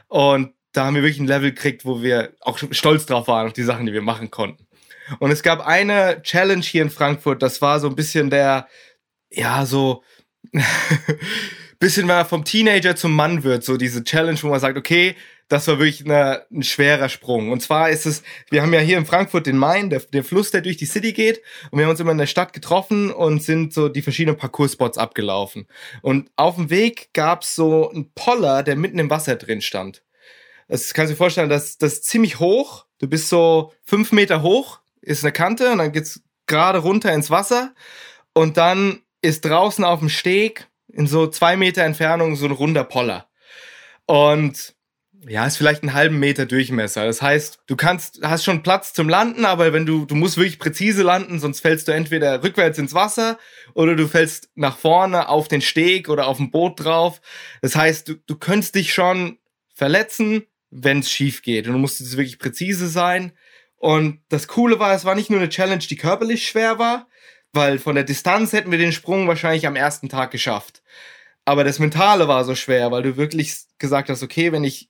Und 0.08 0.54
da 0.74 0.86
haben 0.86 0.96
wir 0.96 1.04
wirklich 1.04 1.20
ein 1.20 1.28
Level 1.28 1.52
gekriegt, 1.52 1.86
wo 1.86 2.02
wir 2.02 2.34
auch 2.42 2.60
stolz 2.72 3.06
drauf 3.06 3.28
waren, 3.28 3.48
auf 3.48 3.54
die 3.54 3.64
Sachen, 3.64 3.86
die 3.86 3.94
wir 3.94 4.02
machen 4.02 4.30
konnten. 4.30 4.68
Und 5.20 5.32
es 5.32 5.44
gab 5.44 5.66
eine 5.66 6.22
Challenge 6.24 6.64
hier 6.64 6.82
in 6.82 6.90
Frankfurt, 6.90 7.42
das 7.42 7.62
war 7.62 7.80
so 7.80 7.88
ein 7.88 7.96
bisschen 7.96 8.30
der, 8.30 8.68
ja, 9.30 9.66
so 9.66 10.04
bisschen, 11.80 12.08
wenn 12.08 12.16
man 12.16 12.26
vom 12.26 12.46
Teenager 12.46 12.96
zum 12.96 13.16
Mann 13.16 13.44
wird, 13.44 13.64
so 13.64 13.78
diese 13.78 14.04
Challenge, 14.04 14.42
wo 14.42 14.48
man 14.48 14.60
sagt, 14.60 14.78
okay, 14.78 15.16
das 15.50 15.68
war 15.68 15.78
wirklich 15.78 16.06
eine, 16.06 16.46
ein 16.52 16.64
schwerer 16.64 17.10
Sprung. 17.10 17.52
Und 17.52 17.62
zwar 17.62 17.90
ist 17.90 18.06
es, 18.06 18.24
wir 18.50 18.62
haben 18.62 18.74
ja 18.74 18.80
hier 18.80 18.98
in 18.98 19.06
Frankfurt 19.06 19.46
den 19.46 19.58
Main, 19.58 19.90
der, 19.90 20.00
der 20.00 20.24
Fluss, 20.24 20.52
der 20.52 20.62
durch 20.62 20.78
die 20.78 20.86
City 20.86 21.14
geht. 21.14 21.42
Und 21.70 21.78
wir 21.78 21.86
haben 21.86 21.92
uns 21.92 22.00
immer 22.00 22.12
in 22.12 22.18
der 22.18 22.26
Stadt 22.26 22.54
getroffen 22.54 23.12
und 23.12 23.44
sind 23.44 23.74
so 23.74 23.90
die 23.90 24.02
verschiedenen 24.02 24.38
Parcourspots 24.38 24.98
abgelaufen. 24.98 25.68
Und 26.02 26.32
auf 26.38 26.56
dem 26.56 26.70
Weg 26.70 27.10
gab's 27.14 27.56
so 27.56 27.90
einen 27.90 28.12
Poller, 28.14 28.64
der 28.64 28.76
mitten 28.76 29.00
im 29.00 29.10
Wasser 29.10 29.36
drin 29.36 29.62
stand. 29.62 30.04
Das 30.68 30.94
kannst 30.94 31.12
du 31.12 31.14
dir 31.14 31.18
vorstellen, 31.18 31.50
das, 31.50 31.78
das 31.78 31.94
ist 31.94 32.06
ziemlich 32.06 32.40
hoch. 32.40 32.86
Du 33.00 33.08
bist 33.08 33.30
so 33.30 33.74
fünf 33.84 34.12
Meter 34.12 34.42
hoch, 34.42 34.80
ist 35.04 35.24
eine 35.24 35.32
Kante 35.32 35.72
und 35.72 35.78
dann 35.78 35.92
geht's 35.92 36.22
gerade 36.48 36.80
runter 36.80 37.14
ins 37.14 37.30
Wasser. 37.30 37.74
Und 38.34 38.58
dann 38.58 39.02
ist 39.22 39.46
draußen 39.46 39.84
auf 39.84 40.00
dem 40.00 40.10
Steg 40.10 40.68
in 40.88 41.08
so 41.08 41.28
zwei 41.28 41.56
Meter 41.56 41.84
Entfernung 41.84 42.36
so 42.36 42.46
ein 42.46 42.52
runder 42.52 42.84
Poller. 42.84 43.28
Und 44.06 44.76
ja, 45.28 45.46
ist 45.46 45.58
vielleicht 45.58 45.84
einen 45.84 45.94
halben 45.94 46.20
Meter 46.20 46.46
Durchmesser. 46.46 47.06
Das 47.06 47.22
heißt, 47.22 47.60
du 47.68 47.76
kannst, 47.76 48.20
hast 48.24 48.44
schon 48.44 48.64
Platz 48.64 48.94
zum 48.94 49.08
Landen, 49.08 49.46
aber 49.46 49.72
wenn 49.72 49.86
du, 49.86 50.06
du 50.06 50.16
musst 50.16 50.38
wirklich 50.38 50.60
präzise 50.60 51.04
landen, 51.04 51.40
sonst 51.40 51.62
fällst 51.62 51.88
du 51.88 51.94
entweder 51.94 52.44
rückwärts 52.44 52.78
ins 52.78 52.94
Wasser 52.94 53.38
oder 53.74 53.96
du 53.96 54.08
fällst 54.08 54.50
nach 54.56 54.78
vorne 54.78 55.30
auf 55.30 55.48
den 55.48 55.62
Steg 55.62 56.10
oder 56.10 56.28
auf 56.28 56.40
ein 56.40 56.52
Boot 56.52 56.84
drauf. 56.84 57.22
Das 57.62 57.76
heißt, 57.76 58.10
du, 58.10 58.16
du 58.16 58.36
könntest 58.36 58.76
dich 58.76 58.94
schon 58.94 59.38
verletzen, 59.74 60.44
wenn 60.72 61.00
es 61.00 61.10
schief 61.10 61.42
geht. 61.42 61.68
Und 61.68 61.74
du 61.74 61.80
musst 61.80 62.00
jetzt 62.00 62.18
wirklich 62.18 62.40
präzise 62.40 62.90
sein. 62.90 63.32
Und 63.84 64.22
das 64.30 64.48
Coole 64.48 64.80
war, 64.80 64.94
es 64.94 65.04
war 65.04 65.14
nicht 65.14 65.30
nur 65.30 65.42
eine 65.42 65.50
Challenge, 65.50 65.84
die 65.84 65.98
körperlich 65.98 66.48
schwer 66.48 66.80
war, 66.80 67.10
weil 67.52 67.80
von 67.80 67.96
der 67.96 68.06
Distanz 68.06 68.54
hätten 68.54 68.72
wir 68.72 68.78
den 68.78 68.94
Sprung 68.94 69.28
wahrscheinlich 69.28 69.68
am 69.68 69.76
ersten 69.76 70.08
Tag 70.08 70.32
geschafft. 70.32 70.82
Aber 71.44 71.66
das 71.66 71.80
Mentale 71.80 72.30
war 72.30 72.46
so 72.46 72.56
schwer, 72.56 72.92
weil 72.92 73.04
du 73.04 73.18
wirklich 73.18 73.58
gesagt 73.80 74.08
hast, 74.08 74.24
okay, 74.24 74.54
wenn 74.54 74.64
ich 74.64 74.90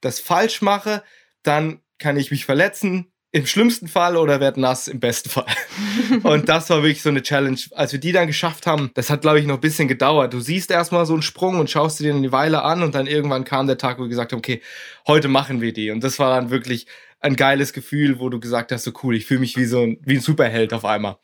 das 0.00 0.20
falsch 0.20 0.62
mache, 0.62 1.02
dann 1.42 1.80
kann 1.98 2.16
ich 2.16 2.30
mich 2.30 2.44
verletzen, 2.44 3.10
im 3.30 3.44
schlimmsten 3.44 3.88
Fall 3.88 4.16
oder 4.16 4.38
werd 4.38 4.56
nass 4.56 4.86
im 4.88 5.00
besten 5.00 5.28
Fall. 5.28 5.46
und 6.22 6.48
das 6.48 6.70
war 6.70 6.82
wirklich 6.84 7.02
so 7.02 7.08
eine 7.08 7.22
Challenge. 7.22 7.58
Als 7.72 7.92
wir 7.92 7.98
die 7.98 8.12
dann 8.12 8.28
geschafft 8.28 8.66
haben, 8.66 8.92
das 8.94 9.10
hat, 9.10 9.20
glaube 9.20 9.40
ich, 9.40 9.46
noch 9.46 9.56
ein 9.56 9.60
bisschen 9.60 9.88
gedauert. 9.88 10.32
Du 10.32 10.38
siehst 10.38 10.70
erstmal 10.70 11.04
so 11.06 11.12
einen 11.12 11.22
Sprung 11.22 11.58
und 11.58 11.68
schaust 11.68 11.98
dir 11.98 12.04
den 12.04 12.18
eine 12.18 12.30
Weile 12.30 12.62
an 12.62 12.84
und 12.84 12.94
dann 12.94 13.08
irgendwann 13.08 13.44
kam 13.44 13.66
der 13.66 13.78
Tag, 13.78 13.98
wo 13.98 14.02
wir 14.02 14.08
gesagt 14.08 14.32
haben, 14.32 14.38
okay, 14.38 14.62
heute 15.08 15.26
machen 15.26 15.60
wir 15.60 15.72
die. 15.72 15.90
Und 15.90 16.04
das 16.04 16.18
war 16.20 16.36
dann 16.36 16.50
wirklich 16.50 16.86
ein 17.20 17.36
geiles 17.36 17.72
Gefühl, 17.72 18.20
wo 18.20 18.28
du 18.28 18.40
gesagt 18.40 18.72
hast, 18.72 18.84
so 18.84 18.92
cool, 19.02 19.16
ich 19.16 19.26
fühle 19.26 19.40
mich 19.40 19.56
wie 19.56 19.64
so 19.64 19.82
ein, 19.82 19.98
wie 20.02 20.14
ein 20.16 20.20
Superheld 20.20 20.72
auf 20.72 20.84
einmal. 20.84 21.18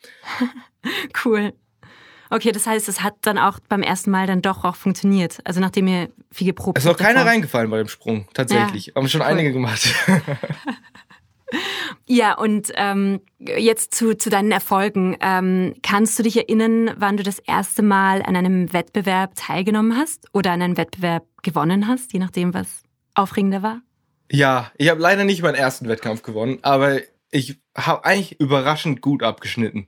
cool. 1.24 1.52
Okay, 2.30 2.52
das 2.52 2.66
heißt, 2.66 2.88
es 2.88 3.02
hat 3.02 3.14
dann 3.22 3.38
auch 3.38 3.60
beim 3.68 3.82
ersten 3.82 4.10
Mal 4.10 4.26
dann 4.26 4.42
doch 4.42 4.64
auch 4.64 4.76
funktioniert. 4.76 5.40
Also 5.44 5.60
nachdem 5.60 5.86
ihr 5.86 6.08
viel 6.32 6.48
geprobt 6.48 6.76
habt. 6.76 6.78
Es 6.78 6.84
ist 6.84 6.90
noch 6.90 6.98
keiner 6.98 7.24
reingefallen 7.24 7.70
bei 7.70 7.78
dem 7.78 7.88
Sprung, 7.88 8.26
tatsächlich. 8.34 8.86
Ja, 8.86 8.94
Haben 8.96 9.08
schon 9.08 9.20
cool. 9.20 9.26
einige 9.26 9.52
gemacht. 9.52 9.94
Ja, 12.06 12.36
und 12.36 12.72
ähm, 12.74 13.20
jetzt 13.38 13.94
zu, 13.94 14.16
zu 14.16 14.28
deinen 14.28 14.52
Erfolgen. 14.52 15.16
Ähm, 15.20 15.74
kannst 15.82 16.18
du 16.18 16.22
dich 16.22 16.36
erinnern, 16.36 16.90
wann 16.96 17.16
du 17.16 17.22
das 17.22 17.38
erste 17.38 17.82
Mal 17.82 18.22
an 18.22 18.36
einem 18.36 18.72
Wettbewerb 18.72 19.34
teilgenommen 19.36 19.96
hast 19.96 20.28
oder 20.32 20.52
an 20.52 20.62
einem 20.62 20.76
Wettbewerb 20.76 21.24
gewonnen 21.42 21.88
hast, 21.88 22.12
je 22.12 22.18
nachdem, 22.18 22.52
was 22.52 22.82
aufregender 23.14 23.62
war? 23.62 23.80
Ja, 24.34 24.72
ich 24.76 24.88
habe 24.88 25.00
leider 25.00 25.22
nicht 25.22 25.42
meinen 25.42 25.54
ersten 25.54 25.88
Wettkampf 25.88 26.24
gewonnen, 26.24 26.58
aber 26.62 26.98
ich 27.30 27.60
habe 27.76 28.04
eigentlich 28.04 28.40
überraschend 28.40 29.00
gut 29.00 29.22
abgeschnitten. 29.22 29.86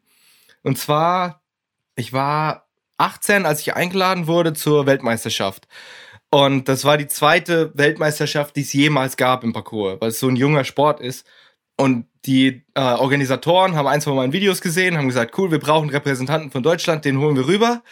Und 0.63 0.79
zwar, 0.79 1.43
ich 1.97 2.13
war 2.13 2.69
18, 2.97 3.45
als 3.45 3.61
ich 3.63 3.75
eingeladen 3.75 4.29
wurde 4.29 4.53
zur 4.53 4.87
Weltmeisterschaft. 4.87 5.67
Und 6.31 6.69
das 6.69 6.85
war 6.85 6.97
die 6.97 7.09
zweite 7.09 7.73
Weltmeisterschaft, 7.75 8.55
die 8.55 8.61
es 8.61 8.73
jemals 8.73 9.17
gab 9.17 9.43
im 9.43 9.53
Parcours, 9.53 10.01
weil 10.01 10.11
es 10.11 10.21
so 10.21 10.29
ein 10.29 10.37
junger 10.37 10.63
Sport 10.63 11.01
ist. 11.01 11.27
Und 11.77 12.07
die 12.25 12.65
äh, 12.75 12.81
Organisatoren 12.81 13.75
haben 13.75 13.89
ein, 13.89 14.01
zwei 14.01 14.13
meinen 14.13 14.33
Videos 14.33 14.61
gesehen, 14.61 14.97
haben 14.97 15.09
gesagt, 15.09 15.37
cool, 15.39 15.51
wir 15.51 15.59
brauchen 15.59 15.91
Repräsentanten 15.91 16.53
von 16.53 16.63
Deutschland, 16.63 17.05
den 17.05 17.19
holen 17.19 17.35
wir 17.35 17.49
rüber. 17.49 17.83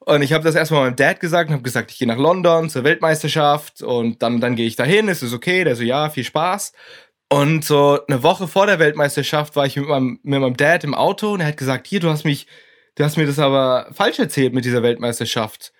Und 0.00 0.22
ich 0.22 0.32
habe 0.32 0.42
das 0.42 0.54
erstmal 0.54 0.84
meinem 0.84 0.96
Dad 0.96 1.20
gesagt 1.20 1.50
und 1.50 1.54
habe 1.54 1.62
gesagt, 1.62 1.90
ich 1.90 1.98
gehe 1.98 2.08
nach 2.08 2.16
London 2.16 2.70
zur 2.70 2.84
Weltmeisterschaft 2.84 3.82
und 3.82 4.22
dann, 4.22 4.40
dann 4.40 4.56
gehe 4.56 4.66
ich 4.66 4.76
dahin, 4.76 5.08
ist 5.08 5.22
es 5.22 5.34
okay? 5.34 5.62
Der 5.62 5.76
so, 5.76 5.82
ja, 5.82 6.08
viel 6.08 6.24
Spaß. 6.24 6.72
Und 7.32 7.64
so 7.64 8.00
eine 8.08 8.22
Woche 8.22 8.48
vor 8.48 8.66
der 8.66 8.78
Weltmeisterschaft 8.78 9.54
war 9.56 9.66
ich 9.66 9.76
mit 9.76 9.86
meinem, 9.86 10.18
mit 10.22 10.40
meinem 10.40 10.56
Dad 10.56 10.84
im 10.84 10.94
Auto 10.94 11.32
und 11.32 11.40
er 11.40 11.46
hat 11.48 11.58
gesagt, 11.58 11.86
hier, 11.86 12.00
du 12.00 12.08
hast 12.08 12.24
mich, 12.24 12.46
du 12.96 13.04
hast 13.04 13.18
mir 13.18 13.26
das 13.26 13.38
aber 13.38 13.88
falsch 13.92 14.18
erzählt 14.18 14.54
mit 14.54 14.64
dieser 14.64 14.82
Weltmeisterschaft. 14.82 15.72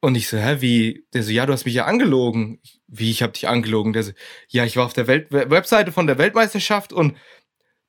Und 0.00 0.16
ich 0.16 0.28
so, 0.28 0.36
hä, 0.36 0.56
wie? 0.58 1.06
Der 1.14 1.22
so, 1.22 1.30
ja, 1.30 1.46
du 1.46 1.52
hast 1.52 1.64
mich 1.64 1.74
ja 1.74 1.86
angelogen. 1.86 2.60
Wie, 2.88 3.10
ich 3.10 3.22
hab 3.22 3.32
dich 3.32 3.48
angelogen? 3.48 3.92
Der 3.92 4.02
so, 4.02 4.12
ja, 4.48 4.64
ich 4.64 4.76
war 4.76 4.84
auf 4.84 4.92
der 4.92 5.06
Welt 5.06 5.28
Webseite 5.30 5.92
von 5.92 6.08
der 6.08 6.18
Weltmeisterschaft 6.18 6.92
und 6.92 7.16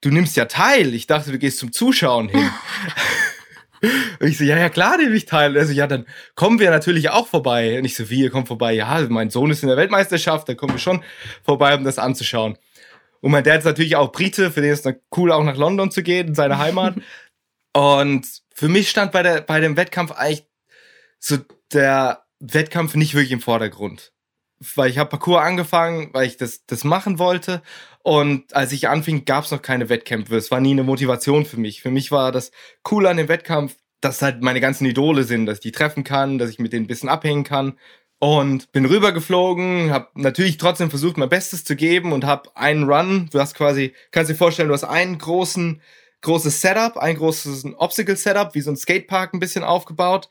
du 0.02 0.12
nimmst 0.12 0.38
ja 0.38 0.46
teil. 0.46 0.94
Ich 0.94 1.08
dachte, 1.08 1.32
du 1.32 1.40
gehst 1.40 1.58
zum 1.58 1.72
Zuschauen 1.72 2.30
hin. 2.30 2.50
und 4.20 4.28
ich 4.28 4.38
so, 4.38 4.44
ja, 4.44 4.58
ja, 4.58 4.70
klar 4.70 4.98
nehme 4.98 5.16
ich 5.16 5.26
teil. 5.26 5.56
Er 5.56 5.66
so, 5.66 5.74
ja, 5.74 5.88
dann 5.88 6.06
kommen 6.36 6.60
wir 6.60 6.70
natürlich 6.70 7.10
auch 7.10 7.28
vorbei. 7.28 7.78
Und 7.78 7.86
ich 7.86 7.96
so, 7.96 8.10
wie, 8.10 8.22
ihr 8.22 8.30
kommt 8.30 8.48
vorbei? 8.48 8.74
Ja, 8.74 9.06
mein 9.10 9.30
Sohn 9.30 9.52
ist 9.52 9.64
in 9.64 9.70
der 9.70 9.78
Weltmeisterschaft, 9.78 10.48
da 10.48 10.56
kommen 10.56 10.74
wir 10.74 10.80
schon 10.80 11.04
vorbei, 11.44 11.76
um 11.76 11.84
das 11.84 12.00
anzuschauen. 12.00 12.58
Und 13.20 13.32
mein 13.32 13.44
Dad 13.44 13.60
ist 13.60 13.66
natürlich 13.66 13.96
auch 13.96 14.12
Brite, 14.12 14.52
für 14.52 14.62
den 14.62 14.72
ist 14.72 14.86
es 14.86 14.96
cool, 15.16 15.32
auch 15.32 15.44
nach 15.44 15.58
London 15.58 15.92
zu 15.92 16.04
gehen, 16.04 16.30
in 16.30 16.36
seine 16.36 16.60
Heimat. 16.60 16.96
und 17.74 18.26
für 18.54 18.70
mich 18.70 18.90
stand 18.90 19.12
bei, 19.12 19.24
der, 19.24 19.42
bei 19.42 19.60
dem 19.60 19.76
Wettkampf 19.76 20.12
eigentlich 20.12 20.48
so 21.20 21.38
der 21.72 22.24
Wettkampf 22.40 22.96
nicht 22.96 23.14
wirklich 23.14 23.32
im 23.32 23.42
Vordergrund. 23.42 24.12
Weil 24.76 24.90
ich 24.90 24.98
habe 24.98 25.10
Parcours 25.10 25.44
angefangen, 25.44 26.10
weil 26.14 26.28
ich 26.28 26.38
das, 26.38 26.66
das 26.66 26.84
machen 26.84 27.20
wollte. 27.20 27.62
Und 28.04 28.56
als 28.56 28.72
ich 28.72 28.90
anfing, 28.90 29.26
gab 29.26 29.46
es 29.46 29.52
noch 29.52 29.62
keine 29.62 29.90
Wettkämpfe. 29.90 30.36
Es 30.36 30.52
war 30.52 30.60
nie 30.60 30.72
eine 30.72 30.84
Motivation 30.84 31.46
für 31.46 31.58
mich. 31.58 31.82
Für 31.82 31.92
mich 31.92 32.12
war 32.12 32.32
das 32.32 32.52
cool 32.92 33.08
an 33.08 33.18
dem 33.18 33.30
Wettkampf, 33.30 33.76
dass 34.02 34.22
halt 34.22 34.42
meine 34.42 34.62
ganzen 34.62 34.86
Idole 34.86 35.24
sind, 35.24 35.46
dass 35.46 35.58
ich 35.58 35.64
die 35.64 35.72
treffen 35.72 36.04
kann, 36.04 36.38
dass 36.38 36.50
ich 36.50 36.60
mit 36.60 36.74
denen 36.74 36.86
ein 36.86 36.88
bisschen 36.88 37.10
abhängen 37.10 37.44
kann. 37.44 37.78
Und 38.20 38.72
bin 38.72 38.86
rübergeflogen, 38.86 39.92
habe 39.92 40.08
natürlich 40.16 40.58
trotzdem 40.58 40.90
versucht, 40.90 41.18
mein 41.18 41.30
Bestes 41.30 41.66
zu 41.66 41.76
geben 41.76 42.14
und 42.14 42.26
habe 42.26 42.56
einen 42.56 42.90
Run. 42.90 43.30
Du 43.32 43.40
hast 43.40 43.54
quasi, 43.54 43.94
kannst 44.12 44.32
dir 44.32 44.36
vorstellen, 44.36 44.70
du 44.70 44.74
hast 44.74 44.86
einen 44.86 45.18
großen, 45.18 45.82
großes 46.22 46.62
Setup, 46.62 46.98
ein 46.98 47.18
großes 47.18 47.66
Obstacle-Setup, 47.76 48.56
wie 48.56 48.62
so 48.62 48.72
ein 48.72 48.78
Skatepark 48.78 49.34
ein 49.34 49.42
bisschen 49.42 49.66
aufgebaut 49.66 50.30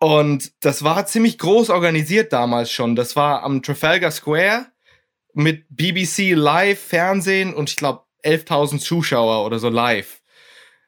und 0.00 0.52
das 0.60 0.84
war 0.84 1.06
ziemlich 1.06 1.38
groß 1.38 1.70
organisiert 1.70 2.32
damals 2.32 2.70
schon. 2.70 2.94
Das 2.94 3.16
war 3.16 3.42
am 3.42 3.62
Trafalgar 3.62 4.10
Square 4.10 4.66
mit 5.34 5.66
BBC 5.70 6.34
Live 6.34 6.80
Fernsehen 6.80 7.54
und 7.54 7.70
ich 7.70 7.76
glaube 7.76 8.04
11.000 8.24 8.78
Zuschauer 8.80 9.44
oder 9.44 9.58
so 9.58 9.68
live. 9.68 10.20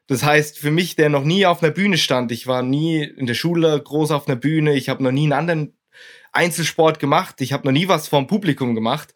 Das 0.06 0.24
heißt, 0.24 0.58
für 0.58 0.72
mich, 0.72 0.96
der 0.96 1.08
noch 1.08 1.22
nie 1.22 1.46
auf 1.46 1.62
einer 1.62 1.72
Bühne 1.72 1.96
stand, 1.96 2.32
ich 2.32 2.46
war 2.46 2.62
nie 2.62 3.04
in 3.04 3.26
der 3.26 3.34
Schule 3.34 3.80
groß 3.80 4.10
auf 4.10 4.26
einer 4.26 4.36
Bühne, 4.36 4.74
ich 4.74 4.88
habe 4.88 5.02
noch 5.04 5.12
nie 5.12 5.22
einen 5.24 5.32
anderen 5.32 5.78
Einzelsport 6.32 6.98
gemacht, 6.98 7.40
ich 7.40 7.52
habe 7.52 7.66
noch 7.66 7.72
nie 7.72 7.88
was 7.88 8.08
vom 8.08 8.26
Publikum 8.26 8.74
gemacht. 8.74 9.14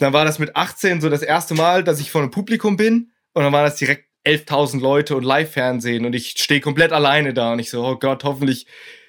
Dann 0.00 0.12
war 0.12 0.24
das 0.24 0.38
mit 0.38 0.56
18 0.56 1.00
so 1.00 1.08
das 1.08 1.22
erste 1.22 1.54
Mal, 1.54 1.84
dass 1.84 2.00
ich 2.00 2.10
vor 2.10 2.22
einem 2.22 2.30
Publikum 2.30 2.76
bin 2.76 3.12
und 3.34 3.44
dann 3.44 3.52
war 3.52 3.64
das 3.64 3.76
direkt 3.76 4.06
11.000 4.26 4.80
Leute 4.80 5.16
und 5.16 5.22
Live-Fernsehen 5.22 6.04
und 6.04 6.14
ich 6.14 6.34
stehe 6.36 6.60
komplett 6.60 6.92
alleine 6.92 7.32
da 7.32 7.52
und 7.52 7.60
ich 7.60 7.70
so, 7.70 7.84
oh 7.84 7.96
Gott, 7.96 8.24
hoffentlich 8.24 8.66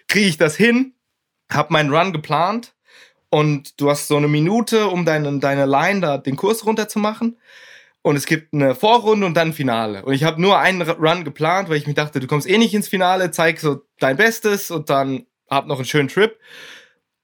kriege 0.08 0.28
ich 0.28 0.38
das 0.38 0.56
hin, 0.56 0.94
habe 1.52 1.74
meinen 1.74 1.94
Run 1.94 2.14
geplant 2.14 2.74
und 3.30 3.80
du 3.80 3.90
hast 3.90 4.08
so 4.08 4.18
eine 4.18 4.28
Minute, 4.28 4.88
um 4.88 5.06
deine, 5.06 5.40
deine 5.40 5.66
Line 5.66 6.02
da 6.02 6.18
den 6.18 6.36
Kurs 6.36 6.66
runterzumachen. 6.66 7.38
Und 8.02 8.16
es 8.16 8.26
gibt 8.26 8.54
eine 8.54 8.74
Vorrunde 8.74 9.26
und 9.26 9.34
dann 9.34 9.50
ein 9.50 9.54
Finale. 9.54 10.06
Und 10.06 10.14
ich 10.14 10.24
habe 10.24 10.42
nur 10.42 10.60
einen 10.60 10.82
Run 10.82 11.26
geplant, 11.26 11.68
weil 11.68 11.76
ich 11.76 11.88
mir 11.88 11.94
dachte, 11.94 12.22
du 12.22 12.28
kommst 12.28 12.48
eh 12.48 12.58
nicht 12.58 12.74
ins 12.74 12.88
Finale, 12.88 13.32
zeig 13.32 13.60
so 13.60 13.82
dein 14.00 14.16
Bestes 14.16 14.72
und 14.72 14.90
dann 14.90 15.26
hab 15.50 15.68
noch 15.68 15.76
einen 15.76 15.86
schönen 15.86 16.08
Trip. 16.08 16.40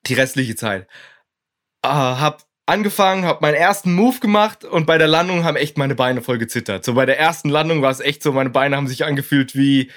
Die 0.07 0.13
restliche 0.13 0.57
Zeit. 0.57 0.87
Äh, 1.83 1.87
hab 1.87 2.43
angefangen, 2.65 3.23
hab 3.25 3.41
meinen 3.41 3.55
ersten 3.55 3.93
Move 3.93 4.19
gemacht 4.19 4.65
und 4.65 4.85
bei 4.85 4.97
der 4.97 5.07
Landung 5.07 5.45
haben 5.45 5.55
echt 5.55 5.77
meine 5.77 5.95
Beine 5.95 6.21
voll 6.21 6.37
gezittert. 6.37 6.83
So 6.83 6.95
bei 6.95 7.05
der 7.05 7.17
ersten 7.17 7.47
Landung 7.47 7.81
war 7.81 7.91
es 7.91 8.01
echt 8.01 8.21
so, 8.21 8.33
meine 8.33 8.49
Beine 8.49 8.75
haben 8.75 8.87
sich 8.87 9.05
angefühlt 9.05 9.55
wie, 9.55 9.89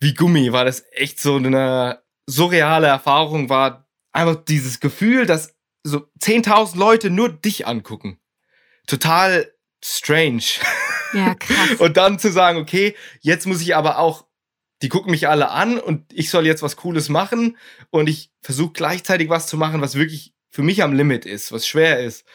wie 0.00 0.14
Gummi. 0.14 0.52
War 0.52 0.64
das 0.64 0.84
echt 0.92 1.20
so 1.20 1.36
eine 1.36 2.01
surreale 2.26 2.86
Erfahrung 2.86 3.48
war 3.48 3.88
einfach 4.12 4.36
dieses 4.44 4.80
Gefühl, 4.80 5.26
dass 5.26 5.54
so 5.82 6.06
10.000 6.20 6.76
Leute 6.78 7.10
nur 7.10 7.28
dich 7.28 7.66
angucken. 7.66 8.20
Total 8.86 9.52
strange. 9.84 10.42
Ja, 11.12 11.34
krass. 11.34 11.74
und 11.78 11.96
dann 11.96 12.18
zu 12.18 12.30
sagen, 12.30 12.58
okay, 12.58 12.96
jetzt 13.20 13.46
muss 13.46 13.60
ich 13.60 13.74
aber 13.74 13.98
auch, 13.98 14.26
die 14.82 14.88
gucken 14.88 15.10
mich 15.10 15.28
alle 15.28 15.50
an 15.50 15.78
und 15.78 16.12
ich 16.12 16.30
soll 16.30 16.46
jetzt 16.46 16.62
was 16.62 16.76
Cooles 16.76 17.08
machen 17.08 17.56
und 17.90 18.08
ich 18.08 18.32
versuche 18.42 18.72
gleichzeitig 18.72 19.28
was 19.28 19.46
zu 19.46 19.56
machen, 19.56 19.80
was 19.80 19.94
wirklich 19.94 20.34
für 20.50 20.62
mich 20.62 20.82
am 20.82 20.92
Limit 20.92 21.24
ist, 21.24 21.52
was 21.52 21.66
schwer 21.66 22.00
ist. 22.00 22.26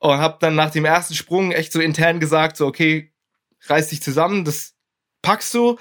Und 0.00 0.18
habe 0.18 0.38
dann 0.40 0.54
nach 0.54 0.70
dem 0.70 0.84
ersten 0.84 1.14
Sprung 1.14 1.52
echt 1.52 1.72
so 1.72 1.80
intern 1.80 2.18
gesagt, 2.18 2.56
so, 2.56 2.66
okay, 2.66 3.12
reiß 3.66 3.88
dich 3.88 4.02
zusammen, 4.02 4.44
das 4.44 4.74
packst 5.22 5.54
du 5.54 5.78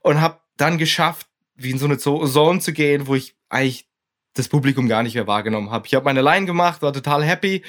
und 0.00 0.20
habe 0.20 0.40
dann 0.56 0.78
geschafft, 0.78 1.26
wie 1.54 1.70
in 1.70 1.78
so 1.78 1.86
eine 1.86 1.98
Zone 1.98 2.60
zu 2.60 2.72
gehen, 2.72 3.06
wo 3.06 3.14
ich 3.14 3.36
eigentlich 3.48 3.88
das 4.34 4.48
Publikum 4.48 4.88
gar 4.88 5.02
nicht 5.02 5.14
mehr 5.14 5.26
wahrgenommen 5.26 5.70
habe. 5.70 5.86
Ich 5.86 5.94
habe 5.94 6.04
meine 6.04 6.22
Line 6.22 6.46
gemacht, 6.46 6.82
war 6.82 6.92
total 6.92 7.22
happy, 7.24 7.62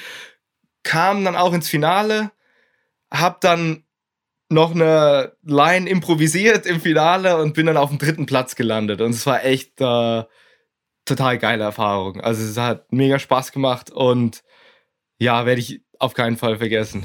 kam 0.82 1.24
dann 1.24 1.36
auch 1.36 1.52
ins 1.52 1.68
Finale, 1.68 2.30
habe 3.12 3.36
dann 3.40 3.84
noch 4.48 4.72
eine 4.74 5.36
Line 5.42 5.88
improvisiert 5.88 6.66
im 6.66 6.80
Finale 6.80 7.38
und 7.38 7.54
bin 7.54 7.66
dann 7.66 7.76
auf 7.76 7.90
dem 7.90 7.98
dritten 7.98 8.26
Platz 8.26 8.54
gelandet. 8.54 9.00
Und 9.00 9.10
es 9.10 9.26
war 9.26 9.44
echt 9.44 9.80
äh, 9.80 10.24
total 11.04 11.38
geile 11.38 11.64
Erfahrung. 11.64 12.20
Also 12.20 12.42
es 12.42 12.56
hat 12.56 12.92
mega 12.92 13.18
Spaß 13.18 13.52
gemacht 13.52 13.90
und 13.90 14.42
ja, 15.18 15.46
werde 15.46 15.60
ich 15.60 15.82
auf 15.98 16.14
keinen 16.14 16.36
Fall 16.36 16.58
vergessen. 16.58 17.04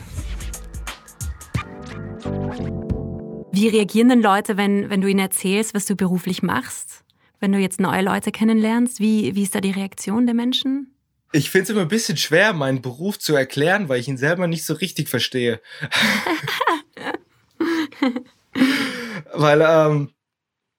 Wie 3.59 3.67
reagieren 3.67 4.07
denn 4.07 4.21
Leute, 4.21 4.55
wenn, 4.55 4.89
wenn 4.89 5.01
du 5.01 5.09
ihnen 5.09 5.19
erzählst, 5.19 5.73
was 5.73 5.85
du 5.85 5.97
beruflich 5.97 6.41
machst? 6.41 7.03
Wenn 7.41 7.51
du 7.51 7.59
jetzt 7.59 7.81
neue 7.81 8.01
Leute 8.01 8.31
kennenlernst, 8.31 9.01
wie, 9.01 9.35
wie 9.35 9.43
ist 9.43 9.53
da 9.53 9.59
die 9.59 9.71
Reaktion 9.71 10.25
der 10.25 10.33
Menschen? 10.33 10.95
Ich 11.33 11.49
finde 11.49 11.63
es 11.63 11.69
immer 11.71 11.81
ein 11.81 11.89
bisschen 11.89 12.15
schwer, 12.15 12.53
meinen 12.53 12.81
Beruf 12.81 13.19
zu 13.19 13.35
erklären, 13.35 13.89
weil 13.89 13.99
ich 13.99 14.07
ihn 14.07 14.15
selber 14.15 14.47
nicht 14.47 14.65
so 14.65 14.75
richtig 14.75 15.09
verstehe. 15.09 15.59
weil 19.33 19.61
ähm, 19.61 20.13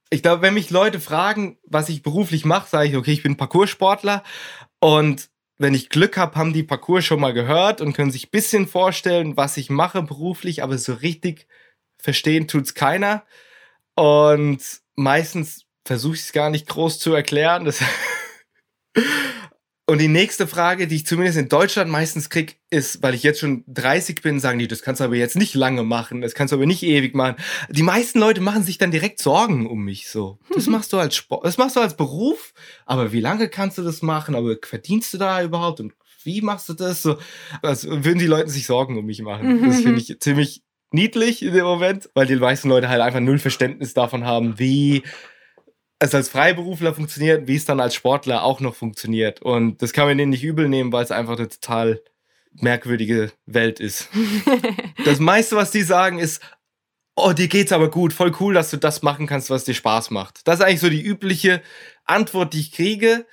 ich 0.09 0.23
glaube, 0.23 0.41
wenn 0.41 0.55
mich 0.55 0.71
Leute 0.71 1.01
fragen, 1.01 1.59
was 1.67 1.91
ich 1.91 2.03
beruflich 2.03 2.47
mache, 2.47 2.71
sage 2.71 2.89
ich, 2.89 2.97
okay, 2.97 3.13
ich 3.13 3.23
bin 3.23 3.37
Parcoursportler 3.37 4.25
und 4.79 5.29
wenn 5.59 5.75
ich 5.75 5.91
Glück 5.91 6.17
habe, 6.17 6.37
haben 6.37 6.55
die 6.55 6.63
Parcours 6.63 7.05
schon 7.05 7.21
mal 7.21 7.35
gehört 7.35 7.83
und 7.83 7.93
können 7.93 8.11
sich 8.11 8.29
ein 8.29 8.33
bisschen 8.33 8.67
vorstellen, 8.67 9.37
was 9.37 9.59
ich 9.59 9.69
mache 9.69 10.03
beruflich, 10.03 10.63
aber 10.63 10.79
so 10.79 10.95
richtig 10.95 11.47
verstehen 12.01 12.49
tut's 12.49 12.75
keiner. 12.75 13.25
Und 13.95 14.61
meistens 14.97 15.67
versuche 15.85 16.15
ich 16.15 16.23
es 16.23 16.33
gar 16.33 16.51
nicht 16.51 16.69
groß 16.69 16.99
zu 16.99 17.13
erklären. 17.13 17.65
Das 17.65 17.83
Und 19.91 19.99
die 19.99 20.07
nächste 20.07 20.47
Frage, 20.47 20.87
die 20.87 20.95
ich 20.95 21.07
zumindest 21.07 21.37
in 21.37 21.49
Deutschland 21.49 21.91
meistens 21.91 22.31
kriege, 22.31 22.53
ist, 22.71 23.03
weil 23.03 23.13
ich 23.13 23.25
jetzt 23.25 23.41
schon 23.41 23.65
30 23.67 24.23
bin, 24.23 24.39
sagen 24.39 24.61
die, 24.61 24.69
das 24.69 24.83
kannst 24.83 25.01
du 25.01 25.05
aber 25.05 25.17
jetzt 25.17 25.35
nicht 25.35 25.57
lange 25.57 25.83
machen, 25.83 26.21
das 26.21 26.35
kannst 26.35 26.53
du 26.53 26.57
aber 26.57 26.67
nicht 26.67 26.85
ewig 26.85 27.17
machen. 27.17 27.35
Die 27.71 27.83
meisten 27.83 28.21
Leute 28.21 28.41
machen 28.41 28.63
sich 28.63 28.79
dann 28.79 28.93
direkt 28.93 29.19
Sorgen 29.19 29.67
um 29.67 29.85
mich 29.85 30.09
so. 30.09 30.39
Das 30.55 30.69
machst 30.69 30.93
du 30.93 30.99
als 30.99 31.17
Sport, 31.17 31.45
das 31.45 31.59
machst 31.59 31.75
du 31.75 31.81
als 31.81 31.97
Beruf, 31.97 32.55
aber 32.87 33.11
wie 33.11 33.19
lange 33.19 33.49
kannst 33.49 33.79
du 33.79 33.83
das 33.83 34.01
machen? 34.01 34.37
Aber 34.37 34.55
verdienst 34.63 35.13
du 35.13 35.19
da 35.19 35.43
überhaupt? 35.43 35.81
Und 35.81 35.93
wie 36.23 36.41
machst 36.41 36.69
du 36.69 36.75
das? 36.75 37.03
So, 37.03 37.19
also 37.61 38.05
würden 38.05 38.21
die 38.21 38.29
Leute 38.29 38.49
sich 38.49 38.67
Sorgen 38.67 38.97
um 38.97 39.07
mich 39.07 39.23
machen. 39.23 39.67
Das 39.67 39.81
finde 39.81 40.01
ich 40.01 40.21
ziemlich 40.21 40.63
niedlich 40.93 41.43
in 41.43 41.55
dem 41.55 41.65
Moment, 41.65 42.11
weil 42.15 42.27
die 42.27 42.37
meisten 42.37 42.69
Leute 42.69 42.89
halt 42.89 43.01
einfach 43.01 43.21
null 43.21 43.39
Verständnis 43.39 43.95
davon 43.95 44.25
haben, 44.25 44.59
wie 44.59 45.03
es 45.99 46.15
als 46.15 46.31
Freiberufler 46.31 46.95
funktioniert, 46.95 47.47
wie 47.47 47.57
es 47.57 47.67
dann 47.67 47.79
als 47.79 47.95
Sportler 47.95 48.43
auch 48.43 48.61
noch 48.61 48.75
funktioniert. 48.75 49.43
Und 49.43 49.83
das 49.83 49.93
kann 49.93 50.07
man 50.07 50.17
denen 50.17 50.31
nicht 50.31 50.43
übel 50.43 50.69
nehmen, 50.69 50.93
weil 50.93 51.05
es 51.05 51.11
einfach 51.11 51.37
eine 51.37 51.49
total 51.49 52.01
merkwürdige 52.53 53.33
Welt 53.47 53.81
ist. 53.81 54.09
das 55.05 55.21
meiste, 55.21 55.57
was 55.57 55.71
die 55.71 55.83
sagen, 55.83 56.19
ist, 56.19 56.43
oh, 57.17 57.33
dir 57.33 57.49
geht's 57.49 57.73
aber 57.73 57.91
gut, 57.91 58.13
voll 58.13 58.33
cool, 58.41 58.55
dass 58.55 58.71
du 58.71 58.79
das 58.79 59.03
machen 59.03 59.27
kannst, 59.27 59.51
was 59.51 59.65
dir 59.65 59.75
Spaß 59.75 60.11
macht. 60.11 60.47
Das 60.49 60.59
ist 60.59 60.65
eigentlich 60.65 60.81
so 60.81 60.89
die 60.89 61.03
übliche 61.03 61.63
Antwort, 62.05 62.55
die 62.55 62.61
ich 62.61 62.73
kriege. 62.73 63.27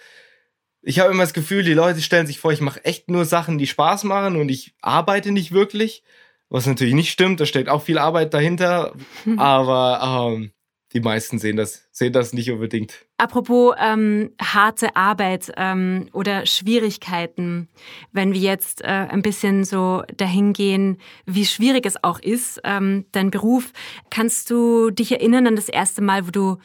Ich 0.82 1.00
habe 1.00 1.12
immer 1.12 1.24
das 1.24 1.34
Gefühl, 1.34 1.64
die 1.64 1.74
Leute 1.74 2.02
stellen 2.02 2.28
sich 2.28 2.40
vor, 2.40 2.52
ich 2.52 2.62
mache 2.62 2.84
echt 2.86 3.10
nur 3.10 3.26
Sachen, 3.26 3.58
die 3.58 3.68
Spaß 3.68 4.04
machen 4.04 4.36
und 4.36 4.50
ich 4.50 4.76
arbeite 4.82 5.32
nicht 5.32 5.52
wirklich. 5.52 6.04
Was 6.50 6.66
natürlich 6.66 6.94
nicht 6.94 7.12
stimmt, 7.12 7.40
da 7.40 7.46
steckt 7.46 7.70
auch 7.70 7.82
viel 7.82 7.98
Arbeit 7.98 8.34
dahinter. 8.34 8.94
Aber 9.38 10.34
ähm, 10.34 10.52
die 10.94 11.02
meisten 11.02 11.38
sehen 11.38 11.58
das, 11.58 11.88
sehen 11.92 12.14
das 12.14 12.32
nicht 12.32 12.50
unbedingt. 12.50 13.06
Apropos 13.18 13.76
ähm, 13.78 14.32
harte 14.42 14.96
Arbeit 14.96 15.52
ähm, 15.58 16.08
oder 16.14 16.46
Schwierigkeiten, 16.46 17.68
wenn 18.14 18.34
wir 18.34 18.40
jetzt 18.40 18.82
äh, 18.82 18.88
ein 18.88 19.22
bisschen 19.22 19.66
so 19.66 20.04
dahin 20.16 20.54
gehen, 20.54 20.98
wie 21.26 21.46
schwierig 21.46 21.86
es 21.86 22.02
auch 22.04 22.20
ist, 22.20 22.62
ähm, 22.64 23.06
dein 23.12 23.32
Beruf, 23.32 23.74
kannst 24.10 24.50
du 24.50 24.90
dich 24.90 25.12
erinnern 25.12 25.48
an 25.48 25.56
das 25.58 25.68
erste 25.68 26.02
Mal, 26.02 26.26
wo 26.26 26.32
du 26.32 26.58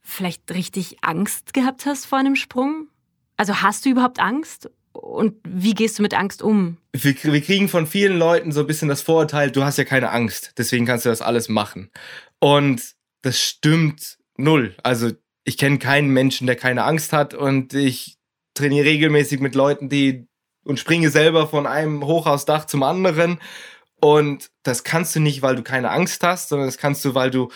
vielleicht 0.00 0.50
richtig 0.52 0.96
Angst 1.02 1.52
gehabt 1.52 1.84
hast 1.84 2.06
vor 2.06 2.18
einem 2.18 2.36
Sprung? 2.36 2.88
Also 3.36 3.62
hast 3.62 3.84
du 3.84 3.90
überhaupt 3.90 4.20
Angst? 4.20 4.70
Und 5.00 5.36
wie 5.44 5.74
gehst 5.74 5.98
du 5.98 6.02
mit 6.02 6.14
Angst 6.14 6.42
um? 6.42 6.76
Wir, 6.92 7.14
wir 7.22 7.40
kriegen 7.40 7.68
von 7.68 7.86
vielen 7.86 8.18
Leuten 8.18 8.52
so 8.52 8.60
ein 8.60 8.66
bisschen 8.66 8.88
das 8.88 9.00
Vorurteil, 9.00 9.50
du 9.50 9.64
hast 9.64 9.78
ja 9.78 9.84
keine 9.84 10.10
Angst, 10.10 10.52
deswegen 10.58 10.84
kannst 10.84 11.06
du 11.06 11.08
das 11.08 11.22
alles 11.22 11.48
machen. 11.48 11.90
Und 12.38 12.94
das 13.22 13.40
stimmt 13.40 14.18
null. 14.36 14.74
Also 14.82 15.10
ich 15.44 15.56
kenne 15.56 15.78
keinen 15.78 16.10
Menschen, 16.10 16.46
der 16.46 16.56
keine 16.56 16.84
Angst 16.84 17.12
hat 17.12 17.34
und 17.34 17.72
ich 17.72 18.18
trainiere 18.54 18.86
regelmäßig 18.86 19.40
mit 19.40 19.54
Leuten, 19.54 19.88
die 19.88 20.26
und 20.64 20.78
springe 20.78 21.10
selber 21.10 21.48
von 21.48 21.66
einem 21.66 22.04
Hochhausdach 22.04 22.66
zum 22.66 22.82
anderen. 22.82 23.40
Und 24.00 24.50
das 24.62 24.84
kannst 24.84 25.16
du 25.16 25.20
nicht, 25.20 25.42
weil 25.42 25.56
du 25.56 25.62
keine 25.62 25.90
Angst 25.90 26.22
hast, 26.22 26.50
sondern 26.50 26.68
das 26.68 26.78
kannst 26.78 27.04
du, 27.04 27.14
weil 27.14 27.30
du 27.30 27.50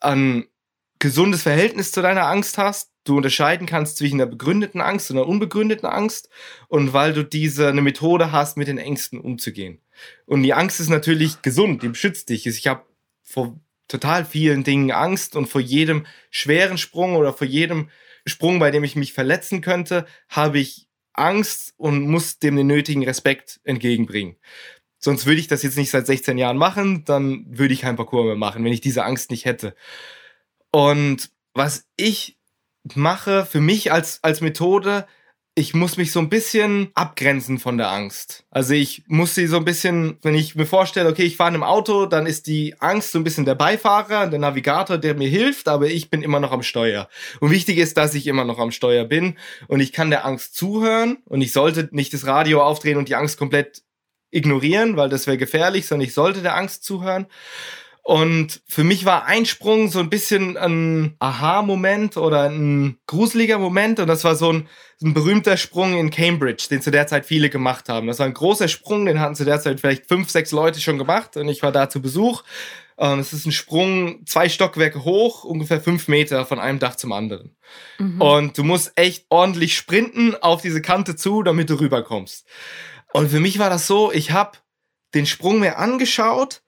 ein 0.00 0.46
gesundes 0.98 1.42
Verhältnis 1.42 1.92
zu 1.92 2.02
deiner 2.02 2.26
Angst 2.26 2.58
hast. 2.58 2.89
Du 3.04 3.16
unterscheiden 3.16 3.66
kannst 3.66 3.96
zwischen 3.96 4.20
einer 4.20 4.30
begründeten 4.30 4.80
Angst 4.80 5.10
und 5.10 5.16
einer 5.16 5.26
unbegründeten 5.26 5.88
Angst 5.88 6.28
und 6.68 6.92
weil 6.92 7.12
du 7.12 7.24
diese 7.24 7.68
eine 7.68 7.82
Methode 7.82 8.30
hast, 8.30 8.56
mit 8.56 8.68
den 8.68 8.78
Ängsten 8.78 9.18
umzugehen. 9.18 9.80
Und 10.26 10.42
die 10.42 10.52
Angst 10.52 10.80
ist 10.80 10.90
natürlich 10.90 11.42
gesund, 11.42 11.82
die 11.82 11.88
beschützt 11.88 12.28
dich. 12.28 12.46
Ich 12.46 12.66
habe 12.66 12.84
vor 13.22 13.58
total 13.88 14.24
vielen 14.24 14.64
Dingen 14.64 14.90
Angst 14.90 15.34
und 15.34 15.46
vor 15.46 15.60
jedem 15.60 16.06
schweren 16.30 16.78
Sprung 16.78 17.16
oder 17.16 17.32
vor 17.32 17.46
jedem 17.46 17.90
Sprung, 18.26 18.58
bei 18.58 18.70
dem 18.70 18.84
ich 18.84 18.96
mich 18.96 19.12
verletzen 19.12 19.62
könnte, 19.62 20.06
habe 20.28 20.58
ich 20.58 20.86
Angst 21.12 21.74
und 21.76 22.06
muss 22.06 22.38
dem 22.38 22.56
den 22.56 22.66
nötigen 22.66 23.04
Respekt 23.04 23.60
entgegenbringen. 23.64 24.36
Sonst 24.98 25.26
würde 25.26 25.40
ich 25.40 25.48
das 25.48 25.62
jetzt 25.62 25.78
nicht 25.78 25.90
seit 25.90 26.06
16 26.06 26.36
Jahren 26.36 26.58
machen, 26.58 27.04
dann 27.04 27.46
würde 27.48 27.72
ich 27.72 27.80
kein 27.80 27.96
Parcours 27.96 28.26
mehr 28.26 28.36
machen, 28.36 28.62
wenn 28.64 28.72
ich 28.72 28.82
diese 28.82 29.04
Angst 29.04 29.30
nicht 29.30 29.46
hätte. 29.46 29.74
Und 30.70 31.30
was 31.54 31.88
ich 31.96 32.38
mache 32.94 33.46
für 33.46 33.60
mich 33.60 33.92
als, 33.92 34.22
als 34.22 34.40
Methode, 34.40 35.06
ich 35.56 35.74
muss 35.74 35.96
mich 35.96 36.12
so 36.12 36.20
ein 36.20 36.28
bisschen 36.28 36.90
abgrenzen 36.94 37.58
von 37.58 37.76
der 37.76 37.90
Angst. 37.90 38.44
Also 38.50 38.72
ich 38.72 39.02
muss 39.08 39.34
sie 39.34 39.46
so 39.46 39.56
ein 39.56 39.64
bisschen, 39.64 40.16
wenn 40.22 40.34
ich 40.34 40.54
mir 40.54 40.64
vorstelle, 40.64 41.08
okay, 41.08 41.24
ich 41.24 41.36
fahre 41.36 41.50
in 41.50 41.54
einem 41.56 41.64
Auto, 41.64 42.06
dann 42.06 42.26
ist 42.26 42.46
die 42.46 42.80
Angst 42.80 43.12
so 43.12 43.18
ein 43.18 43.24
bisschen 43.24 43.44
der 43.44 43.56
Beifahrer, 43.56 44.28
der 44.28 44.38
Navigator, 44.38 44.96
der 44.96 45.14
mir 45.14 45.28
hilft, 45.28 45.68
aber 45.68 45.88
ich 45.88 46.08
bin 46.08 46.22
immer 46.22 46.40
noch 46.40 46.52
am 46.52 46.62
Steuer. 46.62 47.08
Und 47.40 47.50
wichtig 47.50 47.78
ist, 47.78 47.96
dass 47.96 48.14
ich 48.14 48.26
immer 48.26 48.44
noch 48.44 48.58
am 48.58 48.70
Steuer 48.70 49.04
bin 49.04 49.36
und 49.66 49.80
ich 49.80 49.92
kann 49.92 50.10
der 50.10 50.24
Angst 50.24 50.54
zuhören 50.54 51.18
und 51.26 51.40
ich 51.42 51.52
sollte 51.52 51.88
nicht 51.90 52.14
das 52.14 52.26
Radio 52.26 52.62
aufdrehen 52.62 52.96
und 52.96 53.08
die 53.08 53.16
Angst 53.16 53.36
komplett 53.36 53.82
ignorieren, 54.30 54.96
weil 54.96 55.08
das 55.08 55.26
wäre 55.26 55.36
gefährlich, 55.36 55.86
sondern 55.86 56.06
ich 56.06 56.14
sollte 56.14 56.42
der 56.42 56.56
Angst 56.56 56.84
zuhören. 56.84 57.26
Und 58.02 58.62
für 58.66 58.82
mich 58.82 59.04
war 59.04 59.26
Einsprung 59.26 59.88
so 59.88 60.00
ein 60.00 60.10
bisschen 60.10 60.56
ein 60.56 61.16
Aha-Moment 61.18 62.16
oder 62.16 62.48
ein 62.48 62.98
gruseliger 63.06 63.58
Moment. 63.58 64.00
Und 64.00 64.08
das 64.08 64.24
war 64.24 64.36
so 64.36 64.52
ein, 64.52 64.68
ein, 65.02 65.14
berühmter 65.14 65.56
Sprung 65.56 65.96
in 65.96 66.10
Cambridge, 66.10 66.66
den 66.70 66.82
zu 66.82 66.90
der 66.90 67.06
Zeit 67.06 67.26
viele 67.26 67.50
gemacht 67.50 67.88
haben. 67.88 68.06
Das 68.06 68.18
war 68.18 68.26
ein 68.26 68.34
großer 68.34 68.68
Sprung, 68.68 69.06
den 69.06 69.20
hatten 69.20 69.34
zu 69.34 69.44
der 69.44 69.60
Zeit 69.60 69.80
vielleicht 69.80 70.08
fünf, 70.08 70.30
sechs 70.30 70.50
Leute 70.50 70.80
schon 70.80 70.98
gemacht. 70.98 71.36
Und 71.36 71.48
ich 71.48 71.62
war 71.62 71.72
da 71.72 71.88
zu 71.88 72.00
Besuch. 72.00 72.42
Und 72.96 73.18
es 73.18 73.32
ist 73.32 73.46
ein 73.46 73.52
Sprung 73.52 74.26
zwei 74.26 74.48
Stockwerke 74.48 75.04
hoch, 75.04 75.44
ungefähr 75.44 75.80
fünf 75.80 76.08
Meter 76.08 76.44
von 76.44 76.58
einem 76.58 76.78
Dach 76.78 76.96
zum 76.96 77.12
anderen. 77.12 77.56
Mhm. 77.98 78.20
Und 78.20 78.58
du 78.58 78.64
musst 78.64 78.92
echt 78.96 79.24
ordentlich 79.30 79.74
sprinten 79.74 80.34
auf 80.34 80.60
diese 80.60 80.82
Kante 80.82 81.16
zu, 81.16 81.42
damit 81.42 81.70
du 81.70 81.80
rüberkommst. 81.80 82.46
Und 83.12 83.30
für 83.30 83.40
mich 83.40 83.58
war 83.58 83.70
das 83.70 83.86
so, 83.86 84.12
ich 84.12 84.32
habe 84.32 84.58
den 85.14 85.26
Sprung 85.26 85.60
mir 85.60 85.78
angeschaut 85.78 86.62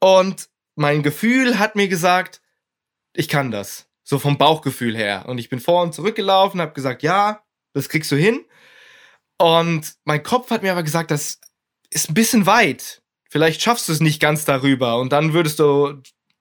und 0.00 0.48
mein 0.78 1.02
Gefühl 1.02 1.58
hat 1.58 1.76
mir 1.76 1.88
gesagt, 1.88 2.40
ich 3.12 3.28
kann 3.28 3.50
das. 3.50 3.86
So 4.04 4.18
vom 4.18 4.38
Bauchgefühl 4.38 4.96
her. 4.96 5.24
Und 5.26 5.38
ich 5.38 5.48
bin 5.48 5.60
vor 5.60 5.82
und 5.82 5.94
zurückgelaufen, 5.94 6.60
habe 6.60 6.72
gesagt, 6.72 7.02
ja, 7.02 7.42
das 7.74 7.88
kriegst 7.88 8.10
du 8.10 8.16
hin. 8.16 8.44
Und 9.36 9.94
mein 10.04 10.22
Kopf 10.22 10.50
hat 10.50 10.62
mir 10.62 10.72
aber 10.72 10.82
gesagt, 10.82 11.10
das 11.10 11.40
ist 11.90 12.10
ein 12.10 12.14
bisschen 12.14 12.46
weit. 12.46 13.02
Vielleicht 13.28 13.60
schaffst 13.60 13.88
du 13.88 13.92
es 13.92 14.00
nicht 14.00 14.20
ganz 14.20 14.44
darüber. 14.44 14.98
Und 14.98 15.12
dann 15.12 15.32
würdest 15.32 15.58
du 15.58 16.00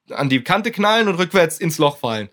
an 0.10 0.30
die 0.30 0.43
Kante 0.43 0.71
knallen 0.71 1.08
und 1.08 1.15
rückwärts 1.15 1.58
ins 1.58 1.78
Loch 1.78 1.97
fallen. 1.97 2.30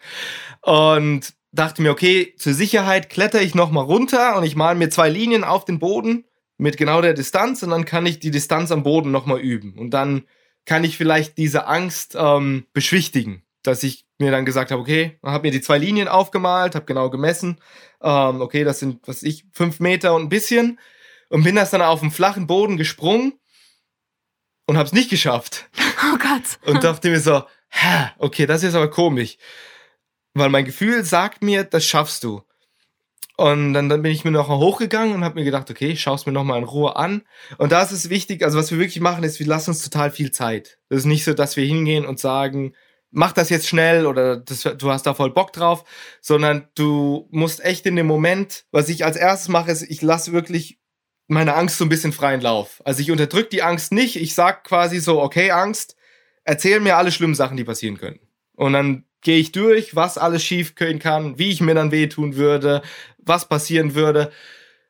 Und 0.63 1.35
dachte 1.53 1.83
mir, 1.83 1.91
okay, 1.91 2.35
zur 2.37 2.55
Sicherheit 2.55 3.11
kletter 3.11 3.43
ich 3.43 3.55
nochmal 3.55 3.85
runter 3.85 4.37
und 4.37 4.45
ich 4.45 4.57
male 4.57 4.79
mir 4.79 4.91
zwei 4.91 5.09
Linien 5.09 5.45
auf 5.45 5.65
den 5.65 5.79
Boden 5.79 6.25
mit 6.57 6.77
genau 6.77 7.01
der 7.01 7.15
Distanz 7.15 7.63
und 7.63 7.71
dann 7.71 7.85
kann 7.85 8.07
ich 8.07 8.19
die 8.19 8.31
Distanz 8.31 8.71
am 8.71 8.83
Boden 8.83 9.11
nochmal 9.11 9.41
üben. 9.41 9.79
Und 9.79 9.91
dann 9.91 10.25
kann 10.67 10.85
ich 10.85 10.97
vielleicht 10.97 11.39
diese 11.39 11.67
Angst 11.67 12.17
ähm, 12.19 12.67
beschwichtigen, 12.73 13.45
dass 13.63 13.83
ich 13.83 14.07
mir 14.19 14.31
dann 14.31 14.47
gesagt 14.47 14.71
habe, 14.71 14.81
okay, 14.81 15.19
habe 15.23 15.47
mir 15.47 15.53
die 15.53 15.61
zwei 15.61 15.79
Linien 15.79 16.09
aufgemalt, 16.09 16.75
habe 16.75 16.87
genau 16.87 17.11
gemessen, 17.11 17.61
ähm, 18.03 18.41
okay, 18.41 18.65
das 18.65 18.79
sind, 18.79 19.07
was 19.07 19.23
ich, 19.23 19.45
fünf 19.53 19.81
Meter 19.81 20.15
und 20.15 20.23
ein 20.23 20.29
bisschen 20.29 20.79
und 21.29 21.43
bin 21.43 21.57
das 21.57 21.71
dann 21.71 21.83
auf 21.83 22.01
dem 22.01 22.13
flachen 22.13 22.47
Boden 22.47 22.77
gesprungen 22.77 23.35
und 24.67 24.77
habe 24.77 24.87
es 24.87 24.93
nicht 24.93 25.11
geschafft. 25.11 25.69
Oh 26.13 26.19
Gott. 26.19 26.59
Und 26.67 26.85
dachte 26.85 27.09
mir 27.09 27.21
so, 27.21 27.45
hä, 27.71 28.11
okay, 28.19 28.45
das 28.45 28.63
ist 28.63 28.75
aber 28.75 28.91
komisch, 28.91 29.39
weil 30.35 30.51
mein 30.51 30.67
Gefühl 30.67 31.03
sagt 31.03 31.43
mir, 31.43 31.65
das 31.65 31.87
schaffst 31.87 32.23
du. 32.25 32.43
Und 33.37 33.75
dann, 33.75 33.89
dann 33.89 34.03
bin 34.03 34.13
ich 34.13 34.25
mir 34.25 34.31
noch 34.31 34.49
mal 34.49 34.59
hochgegangen 34.59 35.15
und 35.15 35.25
habe 35.25 35.35
mir 35.35 35.45
gedacht, 35.45 35.69
okay, 35.69 35.89
ich 35.89 36.01
schaue 36.01 36.15
es 36.15 36.27
mir 36.27 36.33
noch 36.33 36.45
mal 36.45 36.57
in 36.59 36.65
Ruhe 36.65 36.95
an. 36.95 37.23
Und 37.59 37.73
da 37.73 37.83
ist 37.83 37.91
es 37.91 38.09
wichtig, 38.09 38.45
also 38.45 38.59
was 38.59 38.71
wir 38.71 38.79
wirklich 38.79 39.01
machen, 39.01 39.25
ist, 39.25 39.41
wir 39.41 39.47
lassen 39.47 39.71
uns 39.71 39.83
total 39.83 40.13
viel 40.13 40.31
Zeit. 40.31 40.79
Das 40.89 41.01
ist 41.01 41.05
nicht 41.07 41.25
so, 41.25 41.35
dass 41.35 41.57
wir 41.57 41.65
hingehen 41.65 42.07
und 42.07 42.21
sagen, 42.21 42.75
mach 43.11 43.33
das 43.33 43.51
jetzt 43.51 43.69
schnell 43.69 44.07
oder 44.07 44.37
das, 44.37 44.63
du 44.63 44.91
hast 44.91 45.05
da 45.07 45.15
voll 45.15 45.33
Bock 45.33 45.53
drauf, 45.53 45.85
sondern 46.21 46.69
du 46.75 47.29
musst 47.31 47.65
echt 47.65 47.87
in 47.87 47.97
dem 47.97 48.07
Moment, 48.07 48.67
was 48.71 48.89
ich 48.89 49.05
als 49.05 49.17
erstes 49.17 49.49
mache, 49.49 49.71
ist, 49.71 49.83
ich 49.83 50.03
lasse 50.03 50.33
wirklich 50.33 50.79
meine 51.27 51.55
Angst 51.55 51.79
so 51.79 51.85
ein 51.85 51.89
bisschen 51.89 52.13
freien 52.13 52.41
Lauf. 52.41 52.83
Also 52.85 53.01
ich 53.01 53.11
unterdrück 53.11 53.51
die 53.51 53.63
Angst 53.63 53.93
nicht, 53.93 54.17
ich 54.17 54.35
sag 54.35 54.65
quasi 54.65 55.01
so, 55.01 55.21
okay, 55.23 55.51
Angst, 55.51 55.97
erzähl 56.45 56.81
mir 56.81 56.97
alle 56.97 57.13
schlimmen 57.13 57.35
Sachen, 57.35 57.57
die 57.57 57.65
passieren 57.65 57.99
können. 57.99 58.21
Und 58.57 58.75
dann 58.75 59.05
gehe 59.25 59.39
ich 59.39 59.51
durch, 59.51 59.97
was 59.97 60.17
alles 60.17 60.45
schief 60.45 60.77
gehen 60.77 61.01
kann, 61.01 61.39
wie 61.39 61.51
ich 61.51 61.61
mir 61.61 61.75
dann 61.75 61.91
wehtun 61.91 62.37
würde, 62.37 62.83
was 63.19 63.49
passieren 63.49 63.95
würde. 63.95 64.31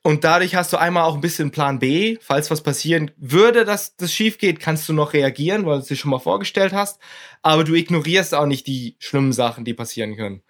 Und 0.03 0.23
dadurch 0.23 0.55
hast 0.55 0.70
du 0.75 0.77
einmal 0.77 1.05
auch 1.05 1.14
ein 1.14 1.23
bisschen 1.23 1.51
Plan 1.51 1.79
B. 1.79 2.18
Falls 2.20 2.51
was 2.51 2.62
passieren 2.62 3.11
würde, 3.16 3.64
dass 3.64 3.97
das 3.97 4.12
schief 4.12 4.37
geht, 4.37 4.61
kannst 4.61 4.87
du 4.87 4.92
noch 4.92 5.14
reagieren, 5.14 5.64
weil 5.64 5.77
du 5.77 5.81
es 5.81 5.88
dir 5.88 5.97
schon 5.97 6.11
mal 6.11 6.18
vorgestellt 6.18 6.75
hast. 6.75 7.01
Aber 7.40 7.64
du 7.64 7.73
ignorierst 7.73 8.35
auch 8.35 8.44
nicht 8.44 8.66
die 8.66 8.97
schlimmen 8.99 9.33
Sachen, 9.33 9.64
die 9.64 9.73
passieren 9.73 10.14
können. 10.16 10.42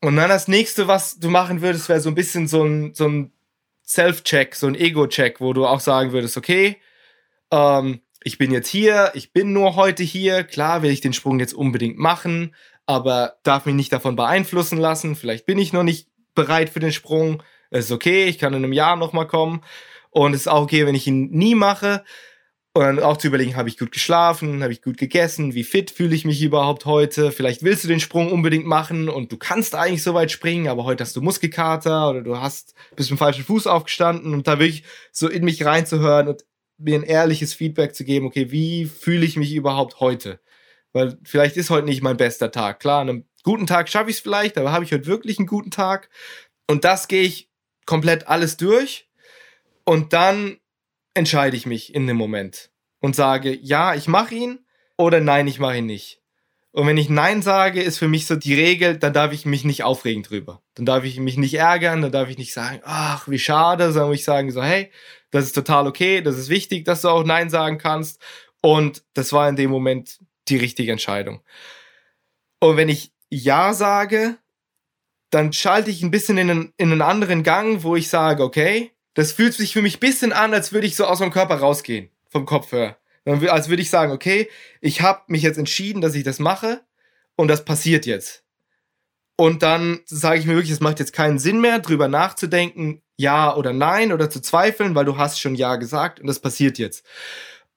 Und 0.00 0.16
dann 0.16 0.28
das 0.28 0.48
nächste, 0.48 0.88
was 0.88 1.20
du 1.20 1.28
machen 1.28 1.60
würdest, 1.62 1.88
wäre 1.88 2.00
so 2.00 2.08
ein 2.08 2.16
bisschen 2.16 2.48
so 2.48 2.64
ein, 2.64 2.92
so 2.94 3.08
ein 3.08 3.32
Self-Check, 3.86 4.56
so 4.56 4.66
ein 4.66 4.74
Ego-Check, 4.74 5.40
wo 5.40 5.52
du 5.52 5.64
auch 5.64 5.80
sagen 5.80 6.10
würdest, 6.10 6.36
okay, 6.36 6.78
ähm, 7.52 8.00
ich 8.24 8.36
bin 8.36 8.50
jetzt 8.50 8.68
hier, 8.68 9.12
ich 9.14 9.32
bin 9.32 9.52
nur 9.52 9.76
heute 9.76 10.02
hier, 10.02 10.44
klar 10.44 10.82
will 10.82 10.90
ich 10.90 11.00
den 11.00 11.12
Sprung 11.12 11.38
jetzt 11.38 11.54
unbedingt 11.54 11.98
machen, 11.98 12.54
aber 12.88 13.34
darf 13.42 13.66
mich 13.66 13.74
nicht 13.74 13.92
davon 13.92 14.16
beeinflussen 14.16 14.78
lassen. 14.78 15.14
Vielleicht 15.14 15.44
bin 15.44 15.58
ich 15.58 15.74
noch 15.74 15.82
nicht 15.82 16.08
bereit 16.34 16.70
für 16.70 16.80
den 16.80 16.90
Sprung. 16.90 17.42
Es 17.70 17.84
ist 17.84 17.92
okay, 17.92 18.24
ich 18.24 18.38
kann 18.38 18.54
in 18.54 18.64
einem 18.64 18.72
Jahr 18.72 18.96
nochmal 18.96 19.26
kommen. 19.26 19.60
Und 20.08 20.32
es 20.32 20.42
ist 20.42 20.48
auch 20.48 20.62
okay, 20.62 20.86
wenn 20.86 20.94
ich 20.94 21.06
ihn 21.06 21.28
nie 21.30 21.54
mache. 21.54 22.02
Und 22.72 22.84
dann 22.84 23.00
auch 23.00 23.18
zu 23.18 23.26
überlegen, 23.26 23.56
habe 23.56 23.68
ich 23.68 23.76
gut 23.76 23.92
geschlafen, 23.92 24.62
habe 24.62 24.72
ich 24.72 24.80
gut 24.80 24.96
gegessen, 24.96 25.52
wie 25.52 25.64
fit 25.64 25.90
fühle 25.90 26.14
ich 26.14 26.24
mich 26.24 26.40
überhaupt 26.40 26.86
heute? 26.86 27.30
Vielleicht 27.30 27.62
willst 27.62 27.84
du 27.84 27.88
den 27.88 28.00
Sprung 28.00 28.32
unbedingt 28.32 28.66
machen 28.66 29.10
und 29.10 29.32
du 29.32 29.36
kannst 29.36 29.74
eigentlich 29.74 30.02
so 30.02 30.14
weit 30.14 30.30
springen, 30.30 30.68
aber 30.68 30.84
heute 30.84 31.04
hast 31.04 31.14
du 31.14 31.20
Muskelkater 31.20 32.08
oder 32.08 32.22
du 32.22 32.38
hast 32.38 32.74
bist 32.96 33.10
mit 33.10 33.18
dem 33.18 33.20
falschen 33.20 33.44
Fuß 33.44 33.66
aufgestanden 33.66 34.32
und 34.32 34.46
da 34.46 34.58
wirklich 34.58 34.84
so 35.12 35.28
in 35.28 35.44
mich 35.44 35.62
reinzuhören 35.62 36.28
und 36.28 36.44
mir 36.78 36.94
ein 36.94 37.02
ehrliches 37.02 37.52
Feedback 37.52 37.94
zu 37.94 38.04
geben, 38.04 38.26
okay, 38.26 38.50
wie 38.50 38.86
fühle 38.86 39.26
ich 39.26 39.36
mich 39.36 39.52
überhaupt 39.54 40.00
heute? 40.00 40.38
Weil 40.92 41.18
vielleicht 41.24 41.56
ist 41.56 41.70
heute 41.70 41.86
nicht 41.86 42.02
mein 42.02 42.16
bester 42.16 42.50
Tag. 42.50 42.80
Klar, 42.80 43.02
an 43.02 43.08
einem 43.08 43.24
guten 43.42 43.66
Tag 43.66 43.88
schaffe 43.88 44.10
ich 44.10 44.16
es 44.16 44.22
vielleicht, 44.22 44.58
aber 44.58 44.72
habe 44.72 44.84
ich 44.84 44.92
heute 44.92 45.06
wirklich 45.06 45.38
einen 45.38 45.46
guten 45.46 45.70
Tag? 45.70 46.08
Und 46.66 46.84
das 46.84 47.08
gehe 47.08 47.22
ich 47.22 47.50
komplett 47.86 48.28
alles 48.28 48.56
durch 48.56 49.08
und 49.84 50.12
dann 50.12 50.58
entscheide 51.14 51.56
ich 51.56 51.66
mich 51.66 51.94
in 51.94 52.06
dem 52.06 52.16
Moment 52.16 52.70
und 53.00 53.16
sage, 53.16 53.56
ja, 53.56 53.94
ich 53.94 54.08
mache 54.08 54.34
ihn 54.34 54.58
oder 54.96 55.20
nein, 55.20 55.46
ich 55.46 55.58
mache 55.58 55.78
ihn 55.78 55.86
nicht. 55.86 56.20
Und 56.72 56.86
wenn 56.86 56.98
ich 56.98 57.08
Nein 57.08 57.40
sage, 57.42 57.82
ist 57.82 57.98
für 57.98 58.08
mich 58.08 58.26
so 58.26 58.36
die 58.36 58.54
Regel, 58.54 58.98
dann 58.98 59.12
darf 59.12 59.32
ich 59.32 59.46
mich 59.46 59.64
nicht 59.64 59.84
aufregen 59.84 60.22
drüber. 60.22 60.62
Dann 60.74 60.84
darf 60.84 61.04
ich 61.04 61.18
mich 61.18 61.36
nicht 61.38 61.54
ärgern, 61.54 62.02
dann 62.02 62.12
darf 62.12 62.28
ich 62.28 62.38
nicht 62.38 62.52
sagen, 62.52 62.80
ach, 62.84 63.26
wie 63.26 63.38
schade, 63.38 63.90
sondern 63.90 64.12
ich 64.12 64.22
sagen 64.22 64.50
so, 64.50 64.62
hey, 64.62 64.90
das 65.30 65.46
ist 65.46 65.54
total 65.54 65.86
okay, 65.86 66.20
das 66.20 66.36
ist 66.36 66.50
wichtig, 66.50 66.84
dass 66.84 67.02
du 67.02 67.08
auch 67.08 67.24
Nein 67.24 67.50
sagen 67.50 67.78
kannst. 67.78 68.20
Und 68.60 69.02
das 69.14 69.32
war 69.32 69.48
in 69.48 69.56
dem 69.56 69.70
Moment 69.70 70.20
die 70.50 70.56
richtige 70.56 70.92
Entscheidung. 70.92 71.42
Und 72.60 72.76
wenn 72.76 72.88
ich 72.88 73.12
Ja 73.30 73.74
sage, 73.74 74.36
dann 75.30 75.52
schalte 75.52 75.90
ich 75.90 76.02
ein 76.02 76.10
bisschen 76.10 76.38
in 76.38 76.50
einen, 76.50 76.72
in 76.76 76.92
einen 76.92 77.02
anderen 77.02 77.42
Gang, 77.42 77.82
wo 77.82 77.96
ich 77.96 78.08
sage, 78.08 78.42
okay, 78.42 78.92
das 79.14 79.32
fühlt 79.32 79.54
sich 79.54 79.72
für 79.72 79.82
mich 79.82 79.96
ein 79.96 80.00
bisschen 80.00 80.32
an, 80.32 80.54
als 80.54 80.72
würde 80.72 80.86
ich 80.86 80.96
so 80.96 81.04
aus 81.04 81.20
meinem 81.20 81.32
Körper 81.32 81.56
rausgehen, 81.56 82.10
vom 82.28 82.46
Kopf 82.46 82.72
her. 82.72 82.98
Als 83.24 83.68
würde 83.68 83.82
ich 83.82 83.90
sagen, 83.90 84.12
okay, 84.12 84.48
ich 84.80 85.02
habe 85.02 85.22
mich 85.26 85.42
jetzt 85.42 85.58
entschieden, 85.58 86.00
dass 86.00 86.14
ich 86.14 86.24
das 86.24 86.38
mache 86.38 86.80
und 87.36 87.48
das 87.48 87.64
passiert 87.64 88.06
jetzt. 88.06 88.44
Und 89.36 89.62
dann 89.62 90.00
sage 90.06 90.40
ich 90.40 90.46
mir 90.46 90.54
wirklich, 90.54 90.72
es 90.72 90.80
macht 90.80 90.98
jetzt 90.98 91.12
keinen 91.12 91.38
Sinn 91.38 91.60
mehr, 91.60 91.78
drüber 91.78 92.08
nachzudenken, 92.08 93.02
ja 93.16 93.54
oder 93.54 93.72
nein 93.72 94.12
oder 94.12 94.30
zu 94.30 94.40
zweifeln, 94.40 94.94
weil 94.94 95.04
du 95.04 95.16
hast 95.16 95.40
schon 95.40 95.54
ja 95.54 95.76
gesagt 95.76 96.20
und 96.20 96.26
das 96.26 96.40
passiert 96.40 96.78
jetzt. 96.78 97.04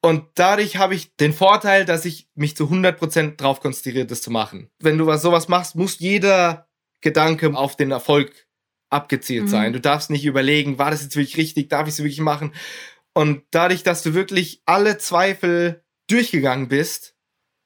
Und 0.02 0.26
dadurch 0.36 0.78
habe 0.78 0.96
ich 0.96 1.16
den 1.16 1.32
Vorteil, 1.32 1.86
dass 1.86 2.06
ich 2.06 2.28
mich 2.34 2.56
zu 2.56 2.66
100% 2.66 3.38
drauf 3.38 3.60
konzentriere, 3.60 4.06
das 4.06 4.22
zu 4.22 4.32
machen. 4.32 4.72
Wenn 4.80 4.98
du 4.98 5.06
was 5.06 5.22
sowas 5.22 5.48
machst, 5.48 5.76
muss 5.76 6.00
jeder 6.00 6.68
Gedanke 7.02 7.56
auf 7.56 7.76
den 7.76 7.92
Erfolg 7.92 8.48
abgezielt 8.90 9.44
mhm. 9.44 9.50
sein. 9.50 9.74
Du 9.74 9.80
darfst 9.80 10.10
nicht 10.10 10.26
überlegen, 10.26 10.80
war 10.80 10.92
das 10.92 11.04
jetzt 11.04 11.16
wirklich 11.16 11.38
richtig, 11.38 11.70
darf 11.70 11.88
ich 11.88 11.94
es 11.94 12.00
wirklich 12.00 12.20
machen? 12.20 12.54
Und 13.14 13.44
dadurch, 13.52 13.84
dass 13.84 14.04
du 14.04 14.14
wirklich 14.14 14.62
alle 14.66 14.98
Zweifel 14.98 15.84
durchgegangen 16.08 16.68
bist, 16.68 17.16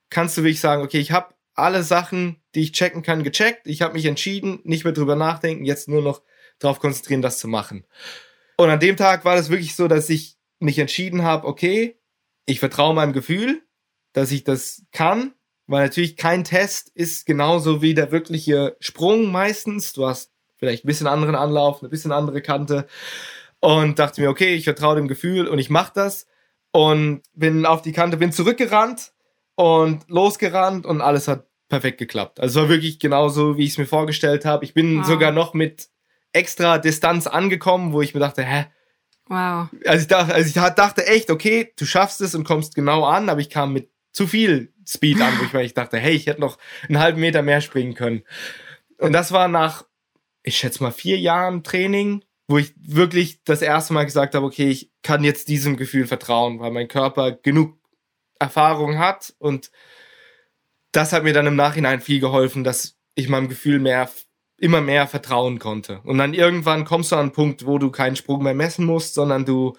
kannst 0.10 0.38
du 0.38 0.43
wirklich 0.43 0.60
sagen, 0.60 0.84
okay, 0.84 1.00
ich 1.00 1.12
habe 1.12 1.34
alle 1.54 1.84
Sachen, 1.84 2.41
die 2.54 2.62
ich 2.62 2.74
checken 2.74 3.02
kann, 3.02 3.24
gecheckt. 3.24 3.65
Ich 3.65 3.82
habe 3.82 3.93
mich 3.93 4.06
entschieden, 4.06 4.60
nicht 4.63 4.84
mehr 4.84 4.93
drüber 4.93 5.15
nachdenken, 5.15 5.65
jetzt 5.65 5.88
nur 5.88 6.02
noch 6.02 6.21
darauf 6.60 6.80
konzentrieren, 6.80 7.21
das 7.21 7.39
zu 7.39 7.48
machen. 7.48 7.86
Und 8.58 8.69
an 8.69 8.80
dem 8.80 8.98
Tag 8.98 9.26
war 9.26 9.36
das 9.36 9.50
wirklich 9.50 9.76
so, 9.76 9.88
dass 9.88 10.10
ich 10.10 10.38
mich 10.60 10.80
entschieden 10.80 11.24
habe, 11.24 11.48
okay, 11.48 12.00
ich 12.45 12.60
vertraue 12.60 12.93
meinem 12.93 13.13
Gefühl, 13.13 13.62
dass 14.13 14.31
ich 14.31 14.43
das 14.43 14.84
kann, 14.91 15.34
weil 15.67 15.84
natürlich 15.84 16.15
kein 16.15 16.43
Test 16.43 16.89
ist 16.89 17.25
genauso 17.25 17.81
wie 17.81 17.93
der 17.93 18.12
wirkliche 18.12 18.77
Sprung 18.79 19.31
meistens. 19.31 19.93
Du 19.93 20.05
hast 20.08 20.31
vielleicht 20.55 20.86
ein 20.86 20.88
bisschen 20.88 21.08
anderen 21.08 21.36
Anlauf, 21.36 21.81
eine 21.81 21.89
bisschen 21.89 22.12
andere 22.12 22.41
Kante 22.41 22.88
und 23.60 23.99
dachte 23.99 24.21
mir, 24.21 24.29
okay, 24.29 24.55
ich 24.55 24.65
vertraue 24.65 24.95
dem 24.95 25.08
Gefühl 25.08 25.47
und 25.47 25.60
ich 25.60 25.69
mache 25.69 25.93
das 25.95 26.27
und 26.71 27.23
bin 27.34 27.65
auf 27.65 27.81
die 27.81 27.93
Kante, 27.93 28.17
bin 28.17 28.31
zurückgerannt 28.31 29.13
und 29.55 30.03
losgerannt 30.08 30.86
und 30.86 31.01
alles 31.01 31.27
hat 31.27 31.47
perfekt 31.67 31.97
geklappt. 31.97 32.39
Also 32.39 32.60
es 32.60 32.63
war 32.63 32.69
wirklich 32.69 32.99
genauso, 32.99 33.58
wie 33.58 33.63
ich 33.63 33.71
es 33.71 33.77
mir 33.77 33.86
vorgestellt 33.86 34.45
habe. 34.45 34.65
Ich 34.65 34.73
bin 34.73 34.99
wow. 34.99 35.05
sogar 35.05 35.31
noch 35.31 35.53
mit 35.53 35.89
extra 36.31 36.77
Distanz 36.77 37.27
angekommen, 37.27 37.93
wo 37.93 38.01
ich 38.01 38.13
mir 38.13 38.19
dachte, 38.19 38.43
hä? 38.43 38.65
Wow. 39.27 39.69
Also 39.85 40.01
ich 40.01 40.07
dachte, 40.07 40.33
also 40.33 40.47
ich 40.47 40.53
dachte 40.75 41.07
echt, 41.07 41.31
okay, 41.31 41.73
du 41.77 41.85
schaffst 41.85 42.21
es 42.21 42.35
und 42.35 42.43
kommst 42.43 42.75
genau 42.75 43.05
an, 43.05 43.29
aber 43.29 43.41
ich 43.41 43.49
kam 43.49 43.73
mit 43.73 43.89
zu 44.11 44.27
viel 44.27 44.73
Speed 44.88 45.19
an, 45.19 45.33
wo 45.39 45.43
ich, 45.43 45.65
ich 45.65 45.73
dachte, 45.73 45.97
hey, 45.97 46.13
ich 46.13 46.27
hätte 46.27 46.41
noch 46.41 46.57
einen 46.88 46.99
halben 46.99 47.19
Meter 47.19 47.41
mehr 47.41 47.61
springen 47.61 47.95
können. 47.95 48.23
Und 48.99 49.13
das 49.13 49.31
war 49.31 49.47
nach, 49.47 49.85
ich 50.43 50.57
schätze 50.57 50.83
mal, 50.83 50.91
vier 50.91 51.17
Jahren 51.17 51.63
Training, 51.63 52.23
wo 52.47 52.57
ich 52.59 52.73
wirklich 52.77 53.43
das 53.43 53.61
erste 53.61 53.93
Mal 53.93 54.05
gesagt 54.05 54.35
habe, 54.35 54.45
okay, 54.45 54.69
ich 54.69 54.91
kann 55.01 55.23
jetzt 55.23 55.47
diesem 55.47 55.75
Gefühl 55.75 56.05
vertrauen, 56.05 56.59
weil 56.59 56.71
mein 56.71 56.88
Körper 56.88 57.31
genug 57.31 57.77
Erfahrung 58.39 58.99
hat 58.99 59.33
und 59.39 59.71
das 60.91 61.11
hat 61.11 61.23
mir 61.23 61.33
dann 61.33 61.47
im 61.47 61.55
Nachhinein 61.55 61.99
viel 61.99 62.19
geholfen, 62.19 62.63
dass 62.63 62.97
ich 63.15 63.27
meinem 63.27 63.49
Gefühl 63.49 63.79
mehr, 63.79 64.09
immer 64.57 64.81
mehr 64.81 65.07
vertrauen 65.07 65.59
konnte. 65.59 66.01
Und 66.03 66.17
dann 66.17 66.33
irgendwann 66.33 66.85
kommst 66.85 67.11
du 67.11 67.15
an 67.15 67.21
einen 67.23 67.31
Punkt, 67.31 67.65
wo 67.65 67.77
du 67.77 67.91
keinen 67.91 68.15
Sprung 68.15 68.43
mehr 68.43 68.53
messen 68.53 68.85
musst, 68.85 69.13
sondern 69.13 69.45
du, 69.45 69.73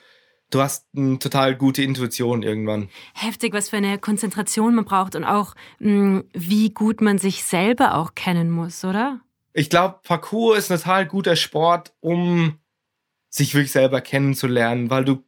du 0.51 0.61
hast 0.61 0.87
eine 0.97 1.19
total 1.19 1.57
gute 1.57 1.83
Intuition 1.83 2.43
irgendwann. 2.43 2.89
Heftig, 3.15 3.55
was 3.55 3.71
für 3.71 3.79
eine 3.79 3.99
Konzentration 3.99 4.75
man 4.75 4.85
braucht 4.85 5.17
und 5.17 5.25
auch 5.25 5.55
mh, 5.79 6.25
wie 6.33 6.71
gut 6.71 7.01
man 7.01 7.19
sich 7.19 7.45
selber 7.45 7.95
auch 7.95 8.15
kennen 8.15 8.51
muss, 8.51 8.85
oder? 8.85 9.21
ich 9.57 9.71
glaube, 9.71 10.01
Parkour 10.03 10.57
ist 10.59 10.71
ein 10.71 10.79
total 10.79 11.07
guter 11.07 11.35
Sport, 11.35 11.95
um 12.01 12.59
sich 13.31 13.55
wirklich 13.55 13.73
selber 13.73 14.03
kennenzulernen, 14.03 14.91
weil 14.91 15.07
du, 15.07 15.25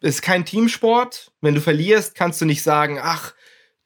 es 0.00 0.16
ist 0.16 0.22
kein 0.22 0.44
Teamsport. 0.44 1.32
Wenn 1.40 1.54
du 1.54 1.60
verlierst, 1.60 2.16
kannst 2.16 2.40
du 2.40 2.46
nicht 2.46 2.64
sagen, 2.64 2.98
ach, 3.00 3.32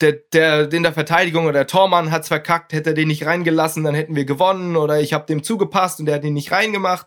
der, 0.00 0.12
der 0.32 0.72
in 0.72 0.82
der 0.82 0.92
Verteidigung 0.92 1.44
oder 1.44 1.60
der 1.60 1.66
Tormann 1.66 2.10
hat's 2.10 2.28
verkackt, 2.28 2.72
hätte 2.72 2.90
er 2.90 2.94
den 2.94 3.08
nicht 3.08 3.26
reingelassen, 3.26 3.84
dann 3.84 3.94
hätten 3.94 4.16
wir 4.16 4.24
gewonnen 4.24 4.76
oder 4.76 5.00
ich 5.00 5.12
habe 5.12 5.26
dem 5.26 5.42
zugepasst 5.42 6.00
und 6.00 6.06
der 6.06 6.16
hat 6.16 6.24
ihn 6.24 6.34
nicht 6.34 6.52
reingemacht. 6.52 7.06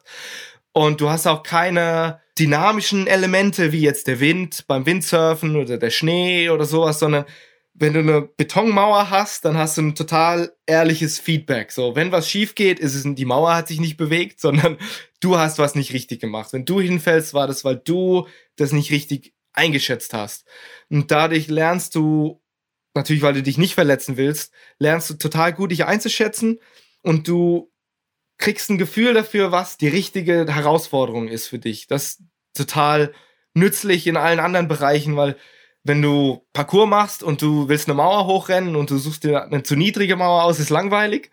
Und 0.72 1.02
du 1.02 1.10
hast 1.10 1.28
auch 1.28 1.44
keine 1.44 2.22
dynamischen 2.38 3.08
Elemente 3.08 3.72
wie 3.72 3.82
jetzt 3.82 4.08
der 4.08 4.20
Wind 4.20 4.66
beim 4.68 4.86
Windsurfen 4.86 5.56
oder 5.56 5.78
der 5.78 5.90
Schnee 5.90 6.50
oder 6.50 6.66
sowas, 6.66 7.00
sondern 7.00 7.26
wenn 7.80 7.94
du 7.94 8.00
eine 8.00 8.22
Betonmauer 8.22 9.10
hast, 9.12 9.46
dann 9.46 9.58
hast 9.58 9.78
du 9.78 9.84
ein 9.84 9.96
total 9.96 10.54
ehrliches 10.66 11.20
Feedback. 11.20 11.72
So, 11.72 11.96
wenn 11.96 12.12
was 12.12 12.30
schief 12.30 12.56
geht, 12.56 12.80
ist 12.80 12.96
es 12.96 13.04
die 13.16 13.26
Mauer 13.26 13.56
hat 13.56 13.68
sich 13.68 13.80
nicht 13.80 13.98
bewegt, 13.98 14.40
sondern 14.40 14.78
du 15.20 15.38
hast 15.38 15.60
was 15.60 15.76
nicht 15.76 15.94
richtig 15.94 16.20
gemacht. 16.20 16.54
Wenn 16.54 16.66
du 16.66 16.82
hinfällst, 16.82 17.34
war 17.34 17.48
das, 17.48 17.64
weil 17.64 17.76
du 17.76 18.28
das 18.56 18.72
nicht 18.72 18.92
richtig 18.92 19.34
eingeschätzt 19.54 20.14
hast. 20.14 20.46
Und 20.90 21.12
dadurch 21.12 21.48
lernst 21.48 21.96
du, 21.96 22.42
natürlich, 22.98 23.22
weil 23.22 23.34
du 23.34 23.44
dich 23.44 23.58
nicht 23.58 23.76
verletzen 23.76 24.18
willst, 24.18 24.54
lernst 24.80 25.10
du 25.10 25.14
total 25.16 25.54
gut 25.54 25.72
dich 25.72 25.86
einzuschätzen 25.86 26.60
und 27.02 27.28
du 27.28 27.72
kriegst 28.38 28.70
ein 28.70 28.78
Gefühl 28.78 29.14
dafür, 29.14 29.52
was 29.52 29.78
die 29.78 29.88
richtige 29.88 30.46
Herausforderung 30.48 31.28
ist 31.28 31.48
für 31.48 31.60
dich. 31.60 31.88
Das 31.88 32.04
ist 32.04 32.22
total 32.54 33.14
nützlich 33.54 34.08
in 34.08 34.18
allen 34.18 34.40
anderen 34.40 34.68
Bereichen, 34.68 35.16
weil 35.16 35.36
wenn 35.84 36.02
du 36.02 36.46
Parcours 36.54 36.90
machst 36.90 37.24
und 37.24 37.42
du 37.42 37.70
willst 37.70 37.88
eine 37.88 37.96
Mauer 37.96 38.28
hochrennen 38.28 38.76
und 38.76 38.92
du 38.92 38.98
suchst 38.98 39.24
dir 39.24 39.44
eine 39.44 39.64
zu 39.64 39.76
niedrige 39.76 40.16
Mauer 40.16 40.44
aus, 40.44 40.60
ist 40.60 40.70
langweilig. 40.70 41.32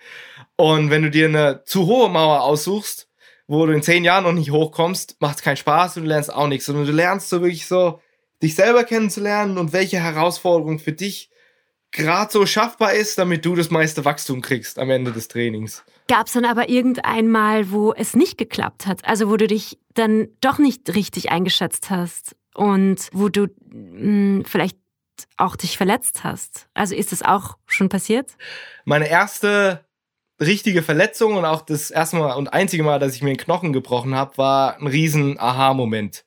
Und 0.56 0.90
wenn 0.90 1.02
du 1.02 1.10
dir 1.10 1.26
eine 1.26 1.64
zu 1.64 1.86
hohe 1.86 2.08
Mauer 2.08 2.42
aussuchst, 2.42 3.08
wo 3.46 3.66
du 3.66 3.72
in 3.72 3.82
zehn 3.82 4.04
Jahren 4.04 4.24
noch 4.24 4.32
nicht 4.32 4.50
hochkommst, 4.50 5.16
macht 5.20 5.36
es 5.36 5.42
keinen 5.42 5.56
Spaß 5.56 5.96
und 5.96 6.04
du 6.04 6.08
lernst 6.08 6.32
auch 6.32 6.46
nichts, 6.46 6.66
sondern 6.66 6.86
du 6.86 6.92
lernst 6.92 7.28
so 7.28 7.40
wirklich 7.40 7.66
so, 7.66 8.00
dich 8.42 8.54
selber 8.54 8.84
kennenzulernen 8.84 9.58
und 9.58 9.72
welche 9.72 9.98
Herausforderung 9.98 10.78
für 10.78 10.92
dich 10.92 11.30
gerade 11.94 12.30
so 12.30 12.44
schaffbar 12.44 12.92
ist, 12.92 13.16
damit 13.16 13.44
du 13.44 13.56
das 13.56 13.70
meiste 13.70 14.04
Wachstum 14.04 14.42
kriegst 14.42 14.78
am 14.78 14.90
Ende 14.90 15.12
des 15.12 15.28
Trainings. 15.28 15.82
Gab 16.06 16.26
es 16.26 16.34
dann 16.34 16.44
aber 16.44 16.68
irgendein 16.68 17.28
Mal, 17.28 17.70
wo 17.70 17.94
es 17.94 18.14
nicht 18.14 18.36
geklappt 18.36 18.86
hat? 18.86 19.04
Also 19.06 19.30
wo 19.30 19.38
du 19.38 19.46
dich 19.46 19.78
dann 19.94 20.28
doch 20.42 20.58
nicht 20.58 20.94
richtig 20.94 21.30
eingeschätzt 21.30 21.88
hast? 21.88 22.36
und 22.54 23.08
wo 23.12 23.28
du 23.28 23.48
mh, 23.66 23.98
hm, 24.00 24.44
vielleicht 24.46 24.78
auch 25.36 25.56
dich 25.56 25.76
verletzt 25.76 26.24
hast. 26.24 26.68
Also 26.74 26.94
ist 26.94 27.12
das 27.12 27.22
auch 27.22 27.56
schon 27.66 27.88
passiert? 27.88 28.36
Meine 28.84 29.08
erste 29.08 29.84
richtige 30.40 30.82
Verletzung 30.82 31.36
und 31.36 31.44
auch 31.44 31.62
das 31.62 31.90
erste 31.90 32.16
Mal 32.16 32.34
und 32.34 32.48
einzige 32.52 32.82
Mal, 32.82 32.98
dass 32.98 33.14
ich 33.14 33.22
mir 33.22 33.30
den 33.30 33.36
Knochen 33.36 33.72
gebrochen 33.72 34.14
habe, 34.16 34.36
war 34.38 34.76
ein 34.80 34.86
riesen 34.86 35.38
Aha-Moment, 35.38 36.24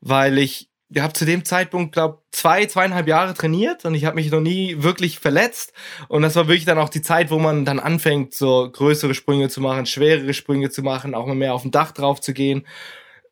weil 0.00 0.38
ich 0.38 0.70
ich 0.94 1.00
habe 1.00 1.12
zu 1.12 1.24
dem 1.24 1.44
Zeitpunkt, 1.44 1.92
glaube 1.92 2.22
zwei, 2.32 2.66
zweieinhalb 2.66 3.08
Jahre 3.08 3.34
trainiert 3.34 3.84
und 3.84 3.94
ich 3.94 4.04
habe 4.04 4.16
mich 4.16 4.30
noch 4.30 4.40
nie 4.40 4.82
wirklich 4.82 5.18
verletzt. 5.18 5.72
Und 6.08 6.22
das 6.22 6.36
war 6.36 6.48
wirklich 6.48 6.64
dann 6.64 6.78
auch 6.78 6.88
die 6.90 7.02
Zeit, 7.02 7.30
wo 7.30 7.38
man 7.38 7.64
dann 7.64 7.80
anfängt, 7.80 8.34
so 8.34 8.70
größere 8.70 9.14
Sprünge 9.14 9.48
zu 9.48 9.60
machen, 9.60 9.86
schwerere 9.86 10.34
Sprünge 10.34 10.70
zu 10.70 10.82
machen, 10.82 11.14
auch 11.14 11.26
mal 11.26 11.34
mehr 11.34 11.54
auf 11.54 11.62
dem 11.62 11.70
Dach 11.70 11.92
drauf 11.92 12.20
zu 12.20 12.34
gehen. 12.34 12.66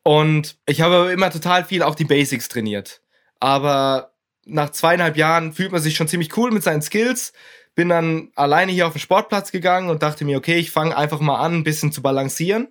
Und 0.03 0.59
ich 0.67 0.81
habe 0.81 1.13
immer 1.13 1.31
total 1.31 1.65
viel 1.65 1.83
auch 1.83 1.95
die 1.95 2.05
Basics 2.05 2.49
trainiert. 2.49 3.03
Aber 3.41 4.13
nach 4.47 4.71
zweieinhalb 4.71 5.17
Jahren 5.17 5.53
fühlt 5.53 5.73
man 5.73 5.83
sich 5.83 5.97
schon 5.97 6.09
ziemlich 6.09 6.37
cool 6.37 6.51
mit 6.53 6.63
seinen 6.63 6.83
Skills. 6.83 7.33
Bin 7.75 7.89
dann 7.89 8.31
alleine 8.37 8.73
hier 8.73 8.87
auf 8.87 8.95
den 8.95 9.01
Sportplatz 9.01 9.53
gegangen 9.53 9.91
und 9.91 10.03
dachte 10.03 10.25
mir, 10.25 10.39
okay, 10.39 10.57
ich 10.57 10.71
fange 10.71 10.97
einfach 10.97 11.21
mal 11.21 11.39
an, 11.41 11.55
ein 11.55 11.65
bisschen 11.65 11.93
zu 11.93 12.03
balancieren. 12.03 12.69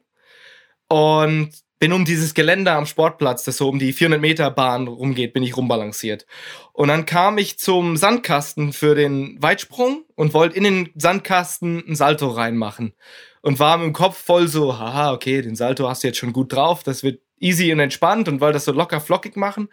und 0.89 1.51
bin 1.79 1.93
um 1.93 2.03
dieses 2.03 2.33
Geländer 2.33 2.75
am 2.75 2.85
Sportplatz, 2.85 3.45
das 3.45 3.57
so 3.57 3.69
um 3.69 3.79
die 3.79 3.93
400 3.93 4.19
Meter 4.19 4.51
Bahn 4.51 4.87
rumgeht, 4.87 5.33
bin 5.33 5.43
ich 5.43 5.55
rumbalanciert. 5.55 6.25
Und 6.73 6.89
dann 6.89 7.05
kam 7.05 7.37
ich 7.37 7.57
zum 7.57 7.95
Sandkasten 7.95 8.73
für 8.73 8.95
den 8.95 9.41
Weitsprung 9.41 10.03
und 10.15 10.33
wollte 10.33 10.57
in 10.57 10.65
den 10.65 10.89
Sandkasten 10.95 11.83
ein 11.87 11.95
Salto 11.95 12.27
reinmachen. 12.27 12.93
Und 13.41 13.59
war 13.59 13.81
im 13.81 13.93
Kopf 13.93 14.17
voll 14.17 14.49
so, 14.49 14.77
haha, 14.77 15.13
okay, 15.13 15.41
den 15.41 15.55
Salto 15.55 15.87
hast 15.87 16.03
du 16.03 16.07
jetzt 16.07 16.17
schon 16.17 16.33
gut 16.33 16.51
drauf, 16.51 16.83
das 16.83 17.03
wird 17.03 17.21
easy 17.39 17.71
und 17.71 17.79
entspannt 17.79 18.27
und 18.27 18.41
wollte 18.41 18.55
das 18.55 18.65
so 18.65 18.73
locker 18.73 18.99
flockig 18.99 19.37
machen. 19.37 19.69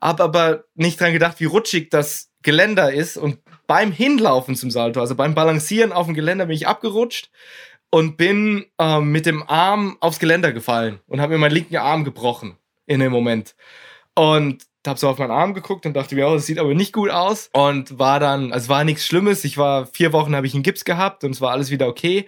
Hab 0.00 0.20
aber 0.20 0.64
nicht 0.74 1.00
dran 1.00 1.12
gedacht, 1.12 1.38
wie 1.38 1.44
rutschig 1.44 1.90
das 1.90 2.30
Geländer 2.42 2.92
ist 2.92 3.16
und 3.16 3.38
beim 3.68 3.92
Hinlaufen 3.92 4.56
zum 4.56 4.72
Salto, 4.72 5.00
also 5.00 5.14
beim 5.14 5.34
Balancieren 5.34 5.92
auf 5.92 6.06
dem 6.06 6.14
Geländer 6.14 6.46
bin 6.46 6.56
ich 6.56 6.66
abgerutscht 6.66 7.30
und 7.90 8.16
bin 8.16 8.66
äh, 8.78 9.00
mit 9.00 9.26
dem 9.26 9.42
Arm 9.48 9.96
aufs 10.00 10.18
Geländer 10.18 10.52
gefallen 10.52 11.00
und 11.06 11.20
habe 11.20 11.34
mir 11.34 11.38
meinen 11.38 11.54
linken 11.54 11.76
Arm 11.76 12.04
gebrochen 12.04 12.56
in 12.86 13.00
dem 13.00 13.12
Moment. 13.12 13.54
Und 14.14 14.64
habe 14.86 14.98
so 14.98 15.08
auf 15.08 15.18
meinen 15.18 15.30
Arm 15.30 15.54
geguckt 15.54 15.86
und 15.86 15.94
dachte 15.94 16.14
mir, 16.14 16.28
oh, 16.28 16.34
das 16.34 16.46
sieht 16.46 16.58
aber 16.58 16.74
nicht 16.74 16.92
gut 16.92 17.10
aus. 17.10 17.50
Und 17.52 17.98
war 17.98 18.20
dann, 18.20 18.52
also 18.52 18.68
war 18.68 18.84
nichts 18.84 19.06
Schlimmes. 19.06 19.44
Ich 19.44 19.58
war 19.58 19.86
vier 19.86 20.12
Wochen, 20.12 20.34
habe 20.36 20.46
ich 20.46 20.54
einen 20.54 20.62
Gips 20.62 20.84
gehabt 20.84 21.24
und 21.24 21.32
es 21.32 21.40
war 21.40 21.52
alles 21.52 21.70
wieder 21.70 21.88
okay. 21.88 22.26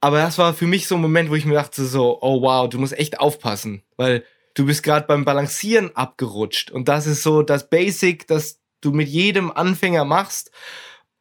Aber 0.00 0.18
das 0.18 0.36
war 0.38 0.52
für 0.52 0.66
mich 0.66 0.86
so 0.86 0.96
ein 0.96 1.00
Moment, 1.00 1.30
wo 1.30 1.34
ich 1.34 1.46
mir 1.46 1.54
dachte 1.54 1.84
so, 1.84 2.18
oh 2.20 2.42
wow, 2.42 2.68
du 2.68 2.78
musst 2.78 2.92
echt 2.92 3.20
aufpassen, 3.20 3.82
weil 3.96 4.24
du 4.54 4.66
bist 4.66 4.82
gerade 4.82 5.06
beim 5.06 5.24
Balancieren 5.24 5.96
abgerutscht. 5.96 6.70
Und 6.70 6.88
das 6.88 7.06
ist 7.06 7.22
so 7.22 7.42
das 7.42 7.70
Basic, 7.70 8.26
das 8.26 8.60
du 8.80 8.92
mit 8.92 9.08
jedem 9.08 9.50
Anfänger 9.50 10.04
machst. 10.04 10.50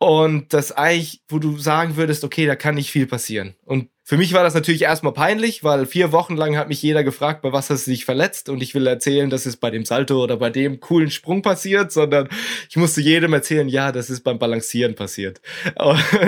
Und 0.03 0.51
das 0.51 0.73
eigentlich, 0.73 1.21
wo 1.29 1.39
du 1.39 1.57
sagen 1.57 1.95
würdest, 1.95 2.25
okay, 2.25 2.45
da 2.45 2.57
kann 2.57 2.75
nicht 2.75 2.91
viel 2.91 3.07
passieren. 3.07 3.55
Und 3.63 3.87
für 4.03 4.17
mich 4.17 4.33
war 4.33 4.43
das 4.43 4.53
natürlich 4.53 4.81
erstmal 4.81 5.13
peinlich, 5.13 5.63
weil 5.63 5.85
vier 5.85 6.11
Wochen 6.11 6.35
lang 6.35 6.57
hat 6.57 6.67
mich 6.67 6.81
jeder 6.81 7.05
gefragt, 7.05 7.41
bei 7.41 7.53
was 7.53 7.69
hast 7.69 7.87
du 7.87 7.91
dich 7.91 8.03
verletzt? 8.03 8.49
Und 8.49 8.61
ich 8.61 8.75
will 8.75 8.85
erzählen, 8.85 9.29
dass 9.29 9.45
es 9.45 9.55
bei 9.55 9.71
dem 9.71 9.85
Salto 9.85 10.21
oder 10.21 10.35
bei 10.35 10.49
dem 10.49 10.81
coolen 10.81 11.09
Sprung 11.09 11.41
passiert, 11.41 11.93
sondern 11.93 12.27
ich 12.69 12.75
musste 12.75 12.99
jedem 12.99 13.31
erzählen, 13.31 13.69
ja, 13.69 13.93
das 13.93 14.09
ist 14.09 14.25
beim 14.25 14.39
Balancieren 14.39 14.95
passiert. 14.95 15.39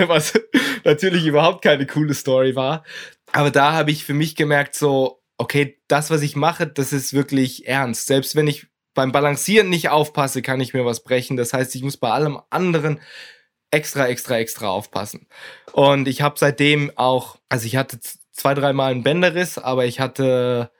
Was 0.06 0.32
natürlich 0.84 1.26
überhaupt 1.26 1.62
keine 1.62 1.84
coole 1.84 2.14
Story 2.14 2.56
war. 2.56 2.82
Aber 3.32 3.50
da 3.50 3.74
habe 3.74 3.90
ich 3.90 4.06
für 4.06 4.14
mich 4.14 4.36
gemerkt, 4.36 4.74
so, 4.74 5.20
okay, 5.36 5.76
das, 5.86 6.08
was 6.08 6.22
ich 6.22 6.34
mache, 6.34 6.66
das 6.66 6.94
ist 6.94 7.12
wirklich 7.12 7.68
ernst. 7.68 8.06
Selbst 8.06 8.36
wenn 8.36 8.46
ich 8.46 8.68
beim 8.94 9.12
Balancieren 9.12 9.68
nicht 9.68 9.90
aufpasse, 9.90 10.40
kann 10.40 10.62
ich 10.62 10.72
mir 10.72 10.86
was 10.86 11.04
brechen. 11.04 11.36
Das 11.36 11.52
heißt, 11.52 11.74
ich 11.74 11.82
muss 11.82 11.98
bei 11.98 12.08
allem 12.08 12.38
anderen 12.48 13.00
extra, 13.70 14.08
extra, 14.08 14.38
extra 14.38 14.68
aufpassen. 14.68 15.26
Und 15.72 16.08
ich 16.08 16.22
habe 16.22 16.38
seitdem 16.38 16.92
auch, 16.96 17.36
also 17.48 17.66
ich 17.66 17.76
hatte 17.76 17.98
zwei, 18.32 18.54
dreimal 18.54 18.92
einen 18.92 19.02
Bänderriss, 19.02 19.58
aber 19.58 19.86
ich 19.86 20.00
hatte, 20.00 20.70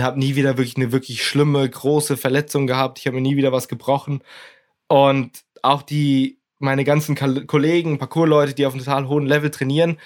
habe 0.00 0.18
nie 0.18 0.36
wieder 0.36 0.56
wirklich 0.56 0.76
eine 0.76 0.92
wirklich 0.92 1.24
schlimme, 1.24 1.68
große 1.68 2.16
Verletzung 2.16 2.66
gehabt. 2.66 2.98
Ich 2.98 3.06
habe 3.06 3.16
mir 3.16 3.22
nie 3.22 3.36
wieder 3.36 3.52
was 3.52 3.68
gebrochen. 3.68 4.22
Und 4.88 5.44
auch 5.62 5.82
die, 5.82 6.40
meine 6.58 6.84
ganzen 6.84 7.16
Kollegen, 7.46 7.98
Parkour-Leute, 7.98 8.54
die 8.54 8.66
auf 8.66 8.74
einem 8.74 8.84
total 8.84 9.08
hohen 9.08 9.26
Level 9.26 9.50
trainieren, 9.50 9.98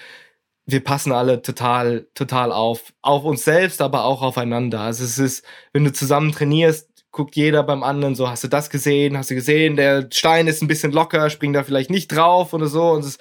wir 0.65 0.83
passen 0.83 1.11
alle 1.11 1.41
total, 1.41 2.07
total 2.13 2.51
auf. 2.51 2.93
Auf 3.01 3.23
uns 3.23 3.43
selbst, 3.43 3.81
aber 3.81 4.05
auch 4.05 4.21
aufeinander. 4.21 4.81
Also 4.81 5.03
es 5.03 5.17
ist, 5.19 5.45
wenn 5.73 5.83
du 5.83 5.91
zusammen 5.91 6.31
trainierst, 6.31 6.90
guckt 7.11 7.35
jeder 7.35 7.63
beim 7.63 7.83
anderen 7.83 8.15
so, 8.15 8.29
hast 8.29 8.43
du 8.43 8.47
das 8.47 8.69
gesehen? 8.69 9.17
Hast 9.17 9.29
du 9.29 9.35
gesehen, 9.35 9.75
der 9.75 10.07
Stein 10.11 10.47
ist 10.47 10.61
ein 10.61 10.67
bisschen 10.67 10.91
locker, 10.91 11.29
spring 11.29 11.53
da 11.53 11.63
vielleicht 11.63 11.89
nicht 11.89 12.07
drauf 12.07 12.53
oder 12.53 12.67
so. 12.67 12.91
Und 12.91 13.03
es, 13.03 13.17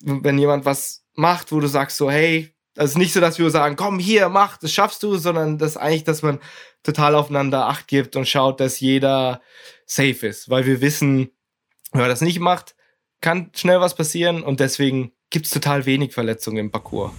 wenn 0.00 0.38
jemand 0.38 0.64
was 0.64 1.04
macht, 1.14 1.52
wo 1.52 1.60
du 1.60 1.66
sagst 1.66 1.96
so, 1.96 2.10
hey, 2.10 2.54
also 2.76 2.84
es 2.84 2.90
ist 2.92 2.98
nicht 2.98 3.12
so, 3.12 3.20
dass 3.20 3.38
wir 3.38 3.50
sagen, 3.50 3.76
komm 3.76 3.98
hier, 3.98 4.28
mach, 4.28 4.58
das 4.58 4.70
schaffst 4.70 5.02
du, 5.02 5.16
sondern 5.16 5.58
das 5.58 5.76
eigentlich, 5.76 6.04
dass 6.04 6.22
man 6.22 6.38
total 6.82 7.14
aufeinander 7.14 7.66
Acht 7.66 7.88
gibt 7.88 8.16
und 8.16 8.28
schaut, 8.28 8.60
dass 8.60 8.80
jeder 8.80 9.40
safe 9.86 10.26
ist. 10.26 10.50
Weil 10.50 10.66
wir 10.66 10.80
wissen, 10.80 11.30
wenn 11.92 12.02
man 12.02 12.10
das 12.10 12.20
nicht 12.20 12.38
macht, 12.38 12.76
kann 13.20 13.50
schnell 13.56 13.80
was 13.80 13.94
passieren 13.94 14.42
und 14.42 14.60
deswegen 14.60 15.12
gibt 15.30 15.46
es 15.46 15.52
total 15.52 15.86
wenig 15.86 16.12
Verletzungen 16.12 16.58
im 16.58 16.70
Parcours. 16.70 17.12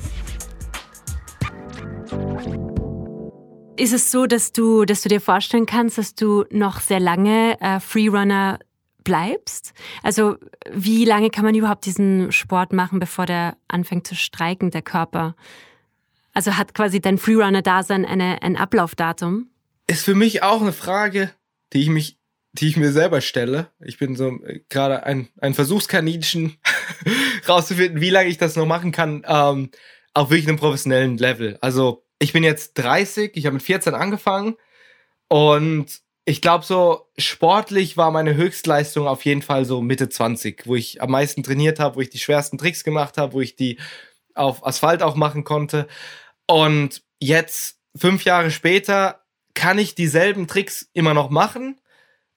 Ist 3.78 3.94
es 3.94 4.12
so, 4.12 4.26
dass 4.26 4.52
du, 4.52 4.86
dass 4.86 5.02
du 5.02 5.10
dir 5.10 5.22
vorstellen 5.22 5.68
kannst, 5.68 6.00
dass 6.00 6.16
du 6.16 6.46
noch 6.50 6.82
sehr 6.82 7.00
lange 7.00 7.62
äh, 7.62 7.80
Freerunner 7.80 8.58
bleibst? 9.04 9.74
Also 10.02 10.38
wie 10.72 11.06
lange 11.06 11.30
kann 11.30 11.46
man 11.46 11.54
überhaupt 11.54 11.86
diesen 11.86 12.32
Sport 12.32 12.74
machen, 12.74 13.00
bevor 13.00 13.28
der 13.28 13.56
anfängt 13.68 14.08
zu 14.08 14.16
streiken, 14.16 14.72
der 14.72 14.82
Körper? 14.82 15.36
Also 16.34 16.58
hat 16.58 16.74
quasi 16.74 17.00
dein 17.02 17.20
Freerunner-Dasein 17.20 18.04
eine, 18.04 18.42
ein 18.42 18.58
Ablaufdatum? 18.58 19.48
Ist 19.86 20.04
für 20.04 20.16
mich 20.16 20.42
auch 20.42 20.62
eine 20.62 20.74
Frage, 20.74 21.30
die 21.74 21.84
ich 21.84 21.90
mich, 21.90 22.18
die 22.54 22.70
ich 22.70 22.78
mir 22.78 22.92
selber 22.92 23.22
stelle. 23.22 23.70
Ich 23.80 24.00
bin 24.00 24.16
so 24.16 24.30
äh, 24.44 24.62
gerade 24.70 25.04
ein, 25.04 25.30
ein 25.40 25.54
Versuchskaninchen, 25.54 26.58
rauszufinden, 27.48 28.02
wie 28.02 28.10
lange 28.10 28.30
ich 28.30 28.40
das 28.40 28.56
noch 28.56 28.66
machen 28.66 28.92
kann, 28.92 29.24
ähm, 29.28 29.70
auf 30.16 30.32
wirklich 30.32 30.48
einem 30.48 30.58
professionellen 30.58 31.18
Level. 31.18 31.60
Also 31.62 32.07
ich 32.20 32.34
bin 32.34 32.44
jetzt 32.44 32.74
30, 32.76 33.36
ich 33.36 33.46
habe 33.46 33.56
mit 33.56 33.64
14 33.64 33.94
angefangen 33.94 34.56
und 35.28 36.02
ich 36.26 36.42
glaube 36.42 36.66
so 36.66 37.10
sportlich 37.18 37.96
war 37.96 38.12
meine 38.12 38.36
Höchstleistung 38.36 39.08
auf 39.08 39.24
jeden 39.24 39.42
Fall 39.42 39.66
so 39.66 39.82
Mitte 39.82 40.10
20, 40.10 40.68
wo 40.68 40.76
ich 40.76 41.02
am 41.02 41.12
meisten 41.12 41.44
trainiert 41.44 41.80
habe, 41.80 41.96
wo 41.96 42.02
ich 42.02 42.10
die 42.10 42.20
schwersten 42.20 42.58
Tricks 42.58 42.84
gemacht 42.84 43.18
habe, 43.18 43.34
wo 43.34 43.42
ich 43.42 43.56
die 43.56 43.80
auf 44.34 44.66
Asphalt 44.66 45.02
auch 45.04 45.16
machen 45.16 45.44
konnte. 45.44 45.88
Und 46.48 47.02
jetzt, 47.20 47.80
fünf 47.96 48.24
Jahre 48.26 48.52
später, 48.52 49.24
kann 49.54 49.80
ich 49.80 49.96
dieselben 49.96 50.48
Tricks 50.48 50.90
immer 50.94 51.14
noch 51.14 51.30
machen, 51.30 51.80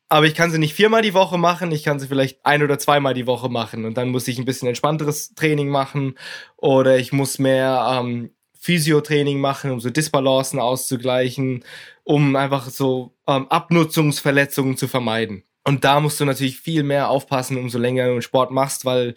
aber 0.08 0.26
ich 0.26 0.34
kann 0.34 0.50
sie 0.50 0.58
nicht 0.58 0.74
viermal 0.74 1.02
die 1.02 1.14
Woche 1.14 1.36
machen, 1.36 1.70
ich 1.72 1.84
kann 1.84 2.00
sie 2.00 2.08
vielleicht 2.08 2.44
ein 2.46 2.62
oder 2.62 2.78
zweimal 2.78 3.14
die 3.14 3.26
Woche 3.26 3.48
machen 3.48 3.84
und 3.84 3.96
dann 3.96 4.08
muss 4.08 4.26
ich 4.28 4.38
ein 4.38 4.44
bisschen 4.44 4.68
entspannteres 4.68 5.34
Training 5.34 5.68
machen 5.68 6.16
oder 6.56 6.96
ich 6.96 7.12
muss 7.12 7.38
mehr 7.38 8.00
ähm, 8.00 8.30
Physiotraining 8.61 9.40
machen, 9.40 9.70
um 9.70 9.81
so 9.81 9.90
Disbalancen 9.90 10.61
auszugleichen, 10.61 11.64
um 12.05 12.37
einfach 12.37 12.68
so 12.68 13.16
ähm, 13.27 13.49
Abnutzungsverletzungen 13.49 14.77
zu 14.77 14.87
vermeiden. 14.87 15.44
Und 15.64 15.85
da 15.85 16.01
musst 16.01 16.20
du 16.20 16.25
natürlich 16.27 16.61
viel 16.61 16.83
mehr 16.83 17.09
aufpassen, 17.09 17.57
umso 17.57 17.79
länger 17.79 18.07
du 18.07 18.20
Sport 18.20 18.51
machst, 18.51 18.85
weil 18.85 19.14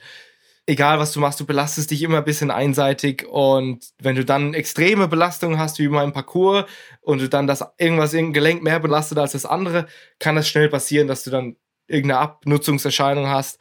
egal 0.65 0.97
was 0.97 1.11
du 1.11 1.19
machst, 1.19 1.39
du 1.39 1.45
belastest 1.45 1.91
dich 1.91 2.01
immer 2.03 2.19
ein 2.19 2.23
bisschen 2.23 2.51
einseitig 2.51 3.27
und 3.27 3.85
wenn 3.99 4.15
du 4.15 4.23
dann 4.23 4.53
extreme 4.53 5.09
Belastungen 5.09 5.59
hast, 5.59 5.77
wie 5.79 5.89
beim 5.89 6.13
Parcours, 6.13 6.65
und 7.01 7.19
du 7.19 7.27
dann 7.27 7.47
das 7.47 7.65
irgendwas 7.77 8.13
irgendein 8.13 8.33
Gelenk 8.33 8.63
mehr 8.63 8.79
belastet 8.79 9.17
als 9.17 9.33
das 9.33 9.45
andere, 9.45 9.87
kann 10.19 10.35
das 10.35 10.47
schnell 10.47 10.69
passieren, 10.69 11.07
dass 11.07 11.23
du 11.23 11.31
dann 11.31 11.57
irgendeine 11.87 12.21
Abnutzungserscheinung 12.21 13.27
hast. 13.27 13.59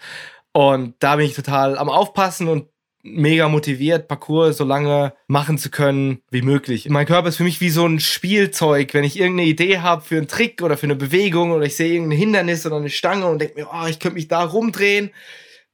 Und 0.53 0.95
da 1.01 1.17
bin 1.17 1.27
ich 1.27 1.35
total 1.35 1.79
am 1.79 1.89
Aufpassen 1.89 2.47
und 2.47 2.69
mega 3.03 3.49
motiviert, 3.49 4.09
Parcours 4.09 4.57
so 4.57 4.65
lange 4.65 5.15
machen 5.27 5.59
zu 5.59 5.71
können 5.71 6.23
wie 6.31 6.43
möglich. 6.43 6.89
Mein 6.89 7.07
Körper 7.07 7.29
ist 7.29 7.37
für 7.37 7.45
mich 7.45 7.61
wie 7.61 7.71
so 7.71 7.87
ein 7.87 8.01
Spielzeug. 8.01 8.95
Wenn 8.95 9.05
ich 9.05 9.19
irgendeine 9.19 9.49
Idee 9.49 9.79
habe 9.79 10.03
für 10.03 10.17
einen 10.17 10.29
Trick 10.29 10.63
oder 10.63 10.77
für 10.77 10.87
eine 10.87 10.97
Bewegung 10.97 11.51
oder 11.51 11.65
ich 11.65 11.77
sehe 11.77 11.93
irgendein 11.93 12.19
Hindernis 12.19 12.65
oder 12.65 12.77
eine 12.77 12.91
Stange 12.91 13.27
und 13.27 13.41
denke 13.41 13.61
mir, 13.61 13.69
oh, 13.73 13.87
ich 13.87 13.99
könnte 13.99 14.15
mich 14.15 14.29
da 14.29 14.45
rumdrehen, 14.45 15.11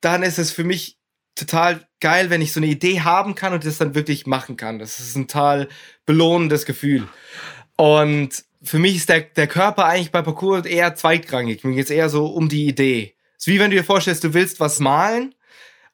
dann 0.01 0.23
ist 0.23 0.39
es 0.39 0.53
für 0.53 0.65
mich 0.65 0.99
total 1.35 1.87
geil, 2.01 2.31
wenn 2.31 2.41
ich 2.41 2.53
so 2.53 2.61
eine 2.61 2.67
Idee 2.67 3.01
haben 3.01 3.35
kann 3.35 3.53
und 3.53 3.65
das 3.65 3.79
dann 3.79 3.95
wirklich 3.95 4.27
machen 4.27 4.57
kann. 4.57 4.79
Das 4.79 4.99
ist 4.99 5.17
ein 5.17 5.29
total 5.29 5.69
belohnendes 6.07 6.65
Gefühl. 6.65 7.07
Und 7.77 8.45
für 8.63 8.79
mich 8.79 8.97
ist 8.97 9.09
der, 9.09 9.21
der 9.21 9.47
Körper 9.47 9.85
eigentlich 9.85 10.11
bei 10.11 10.23
Parcours 10.23 10.67
eher 10.67 10.95
zweitrangig. 10.95 11.63
Mir 11.63 11.75
geht 11.75 11.85
es 11.85 11.91
eher 11.91 12.09
so 12.09 12.27
um 12.27 12.49
die 12.49 12.67
Idee. 12.67 13.15
Es 13.37 13.47
ist 13.47 13.53
wie 13.53 13.61
wenn 13.61 13.71
du 13.71 13.77
dir 13.77 13.85
vorstellst, 13.85 14.25
du 14.25 14.35
willst 14.35 14.59
was 14.59 14.81
malen 14.81 15.35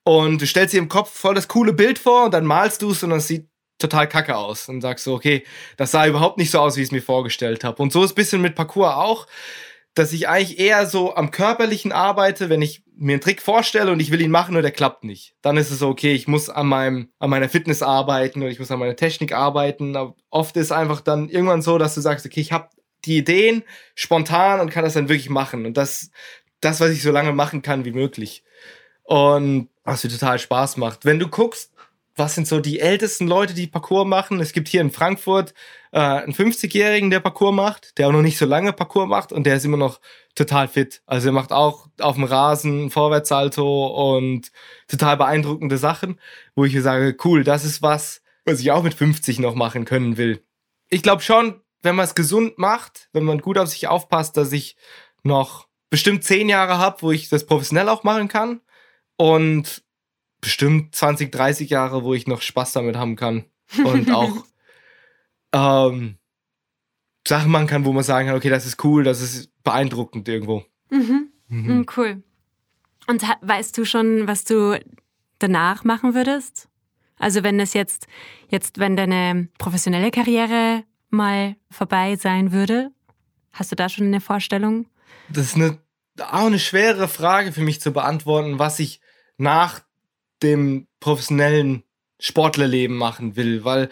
und 0.04 0.40
du 0.40 0.46
stellst 0.46 0.74
dir 0.74 0.78
im 0.78 0.88
Kopf 0.88 1.10
voll 1.10 1.34
das 1.34 1.48
coole 1.48 1.72
Bild 1.72 1.98
vor 1.98 2.26
und 2.26 2.34
dann 2.34 2.44
malst 2.44 2.82
du 2.82 2.90
es 2.90 3.02
und 3.02 3.10
das 3.10 3.26
sieht 3.26 3.48
total 3.78 4.08
kacke 4.08 4.36
aus. 4.36 4.68
Und 4.68 4.80
sagst 4.80 5.04
so, 5.04 5.14
okay, 5.14 5.44
das 5.76 5.90
sah 5.90 6.06
überhaupt 6.06 6.38
nicht 6.38 6.50
so 6.50 6.60
aus, 6.60 6.76
wie 6.76 6.80
ich 6.80 6.88
es 6.88 6.92
mir 6.92 7.02
vorgestellt 7.02 7.64
habe. 7.64 7.82
Und 7.82 7.92
so 7.92 8.04
ist 8.04 8.12
ein 8.12 8.16
bisschen 8.16 8.42
mit 8.42 8.54
Parcours 8.54 8.94
auch, 8.94 9.26
dass 9.94 10.12
ich 10.12 10.28
eigentlich 10.28 10.58
eher 10.58 10.86
so 10.86 11.14
am 11.14 11.30
Körperlichen 11.30 11.92
arbeite, 11.92 12.48
wenn 12.48 12.62
ich 12.62 12.82
mir 12.96 13.14
einen 13.14 13.20
Trick 13.20 13.40
vorstelle 13.40 13.92
und 13.92 14.00
ich 14.00 14.10
will 14.10 14.20
ihn 14.20 14.30
machen 14.30 14.56
und 14.56 14.62
der 14.62 14.72
klappt 14.72 15.04
nicht. 15.04 15.34
Dann 15.40 15.56
ist 15.56 15.70
es 15.70 15.78
so, 15.78 15.88
okay, 15.88 16.12
ich 16.12 16.28
muss 16.28 16.48
an 16.50 16.66
meinem, 16.66 17.08
an 17.18 17.30
meiner 17.30 17.48
Fitness 17.48 17.82
arbeiten 17.82 18.42
oder 18.42 18.50
ich 18.50 18.58
muss 18.58 18.70
an 18.70 18.78
meiner 18.78 18.96
Technik 18.96 19.32
arbeiten. 19.32 19.96
Aber 19.96 20.16
oft 20.30 20.56
ist 20.56 20.72
einfach 20.72 21.00
dann 21.00 21.28
irgendwann 21.28 21.62
so, 21.62 21.78
dass 21.78 21.94
du 21.94 22.00
sagst, 22.00 22.26
okay, 22.26 22.40
ich 22.40 22.52
habe 22.52 22.68
die 23.04 23.18
Ideen 23.18 23.62
spontan 23.94 24.60
und 24.60 24.70
kann 24.70 24.84
das 24.84 24.94
dann 24.94 25.08
wirklich 25.08 25.30
machen. 25.30 25.66
Und 25.66 25.76
das, 25.76 26.10
das, 26.60 26.80
was 26.80 26.90
ich 26.90 27.02
so 27.02 27.12
lange 27.12 27.32
machen 27.32 27.62
kann 27.62 27.84
wie 27.84 27.92
möglich. 27.92 28.42
Und 29.04 29.68
was 29.84 30.02
mir 30.02 30.10
total 30.10 30.38
Spaß 30.38 30.76
macht. 30.78 31.04
Wenn 31.04 31.18
du 31.18 31.28
guckst, 31.28 31.70
was 32.16 32.34
sind 32.34 32.46
so 32.46 32.60
die 32.60 32.80
ältesten 32.80 33.26
Leute, 33.26 33.54
die 33.54 33.66
Parcours 33.66 34.06
machen? 34.06 34.40
Es 34.40 34.52
gibt 34.52 34.68
hier 34.68 34.80
in 34.80 34.90
Frankfurt 34.90 35.52
äh, 35.92 35.98
einen 35.98 36.32
50-Jährigen, 36.32 37.10
der 37.10 37.20
Parcours 37.20 37.54
macht, 37.54 37.98
der 37.98 38.08
auch 38.08 38.12
noch 38.12 38.22
nicht 38.22 38.38
so 38.38 38.46
lange 38.46 38.72
Parcours 38.72 39.08
macht 39.08 39.32
und 39.32 39.44
der 39.44 39.56
ist 39.56 39.64
immer 39.64 39.76
noch 39.76 40.00
total 40.34 40.68
fit. 40.68 41.02
Also 41.06 41.28
er 41.28 41.32
macht 41.32 41.52
auch 41.52 41.88
auf 42.00 42.14
dem 42.14 42.24
Rasen 42.24 42.90
Vorwärtssalto 42.90 44.16
und 44.16 44.52
total 44.88 45.16
beeindruckende 45.16 45.76
Sachen, 45.76 46.20
wo 46.54 46.64
ich 46.64 46.80
sage, 46.80 47.16
cool, 47.24 47.42
das 47.42 47.64
ist 47.64 47.82
was, 47.82 48.22
was 48.44 48.60
ich 48.60 48.70
auch 48.70 48.82
mit 48.82 48.94
50 48.94 49.40
noch 49.40 49.54
machen 49.54 49.84
können 49.84 50.16
will. 50.16 50.42
ich 50.90 51.02
glaube 51.02 51.22
schon, 51.22 51.60
wenn 51.82 51.96
man 51.96 52.04
es 52.04 52.14
gesund 52.14 52.58
macht, 52.58 53.08
wenn 53.12 53.24
man 53.24 53.40
gut 53.40 53.58
auf 53.58 53.68
sich 53.68 53.88
aufpasst, 53.88 54.36
dass 54.36 54.52
ich 54.52 54.76
noch 55.22 55.66
bestimmt 55.90 56.24
zehn 56.24 56.48
Jahre 56.48 56.78
habe, 56.78 57.02
wo 57.02 57.12
ich 57.12 57.28
das 57.28 57.44
professionell 57.44 57.88
auch 57.88 58.04
machen 58.04 58.28
kann. 58.28 58.60
Und 59.16 59.82
bestimmt 60.40 60.94
20, 60.94 61.32
30 61.32 61.70
Jahre, 61.70 62.04
wo 62.04 62.14
ich 62.14 62.26
noch 62.26 62.42
Spaß 62.42 62.72
damit 62.72 62.96
haben 62.96 63.16
kann. 63.16 63.44
Und 63.84 64.10
auch 64.12 64.44
ähm, 65.52 66.18
Sachen 67.26 67.50
machen 67.50 67.66
kann, 67.66 67.84
wo 67.84 67.92
man 67.92 68.04
sagen 68.04 68.28
kann, 68.28 68.36
okay, 68.36 68.50
das 68.50 68.66
ist 68.66 68.82
cool, 68.84 69.04
das 69.04 69.20
ist 69.20 69.50
beeindruckend 69.62 70.28
irgendwo. 70.28 70.64
Mhm. 70.90 71.28
Mhm. 71.48 71.86
Cool. 71.96 72.22
Und 73.06 73.22
weißt 73.40 73.76
du 73.76 73.84
schon, 73.84 74.26
was 74.28 74.44
du 74.44 74.78
danach 75.38 75.84
machen 75.84 76.14
würdest? 76.14 76.68
Also 77.18 77.42
wenn 77.42 77.60
es 77.60 77.74
jetzt, 77.74 78.06
jetzt, 78.48 78.78
wenn 78.78 78.96
deine 78.96 79.48
professionelle 79.58 80.10
Karriere 80.10 80.84
mal 81.10 81.56
vorbei 81.70 82.16
sein 82.16 82.52
würde, 82.52 82.90
hast 83.52 83.72
du 83.72 83.76
da 83.76 83.88
schon 83.88 84.06
eine 84.06 84.20
Vorstellung? 84.20 84.86
Das 85.28 85.46
ist 85.46 85.56
eine, 85.56 85.78
auch 86.18 86.46
eine 86.46 86.58
schwere 86.58 87.08
Frage 87.08 87.52
für 87.52 87.62
mich 87.62 87.80
zu 87.80 87.92
beantworten, 87.92 88.58
was 88.58 88.78
ich 88.78 89.00
nach 89.36 89.80
dem 90.42 90.86
professionellen 91.00 91.82
Sportlerleben 92.20 92.96
machen 92.96 93.36
will, 93.36 93.64
weil 93.64 93.88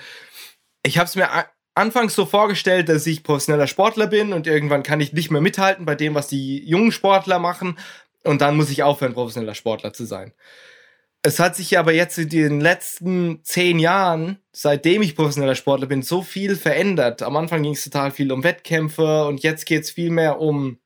ich 0.82 0.98
habe 0.98 1.06
es 1.06 1.16
mir 1.16 1.28
anfangs 1.74 2.14
so 2.14 2.26
vorgestellt, 2.26 2.88
dass 2.88 3.06
ich 3.06 3.22
professioneller 3.22 3.66
Sportler 3.66 4.06
bin 4.06 4.32
und 4.32 4.46
irgendwann 4.46 4.82
kann 4.82 5.00
ich 5.00 5.12
nicht 5.12 5.30
mehr 5.30 5.40
mithalten 5.40 5.84
bei 5.84 5.94
dem, 5.94 6.14
was 6.14 6.28
die 6.28 6.66
jungen 6.66 6.92
Sportler 6.92 7.38
machen 7.38 7.78
und 8.24 8.40
dann 8.40 8.56
muss 8.56 8.70
ich 8.70 8.82
aufhören, 8.82 9.14
professioneller 9.14 9.54
Sportler 9.54 9.92
zu 9.92 10.04
sein. 10.04 10.32
Es 11.24 11.38
hat 11.38 11.54
sich 11.54 11.78
aber 11.78 11.92
jetzt 11.92 12.18
in 12.18 12.28
den 12.28 12.60
letzten 12.60 13.44
zehn 13.44 13.78
Jahren, 13.78 14.38
seitdem 14.50 15.02
ich 15.02 15.14
professioneller 15.14 15.54
Sportler 15.54 15.86
bin, 15.86 16.02
so 16.02 16.22
viel 16.22 16.56
verändert. 16.56 17.22
Am 17.22 17.36
Anfang 17.36 17.62
ging 17.62 17.74
es 17.74 17.84
total 17.84 18.10
viel 18.10 18.32
um 18.32 18.42
Wettkämpfe 18.42 19.26
und 19.26 19.40
jetzt 19.42 19.64
geht 19.66 19.84
es 19.84 19.92
viel 19.92 20.10
mehr 20.10 20.40
um, 20.40 20.78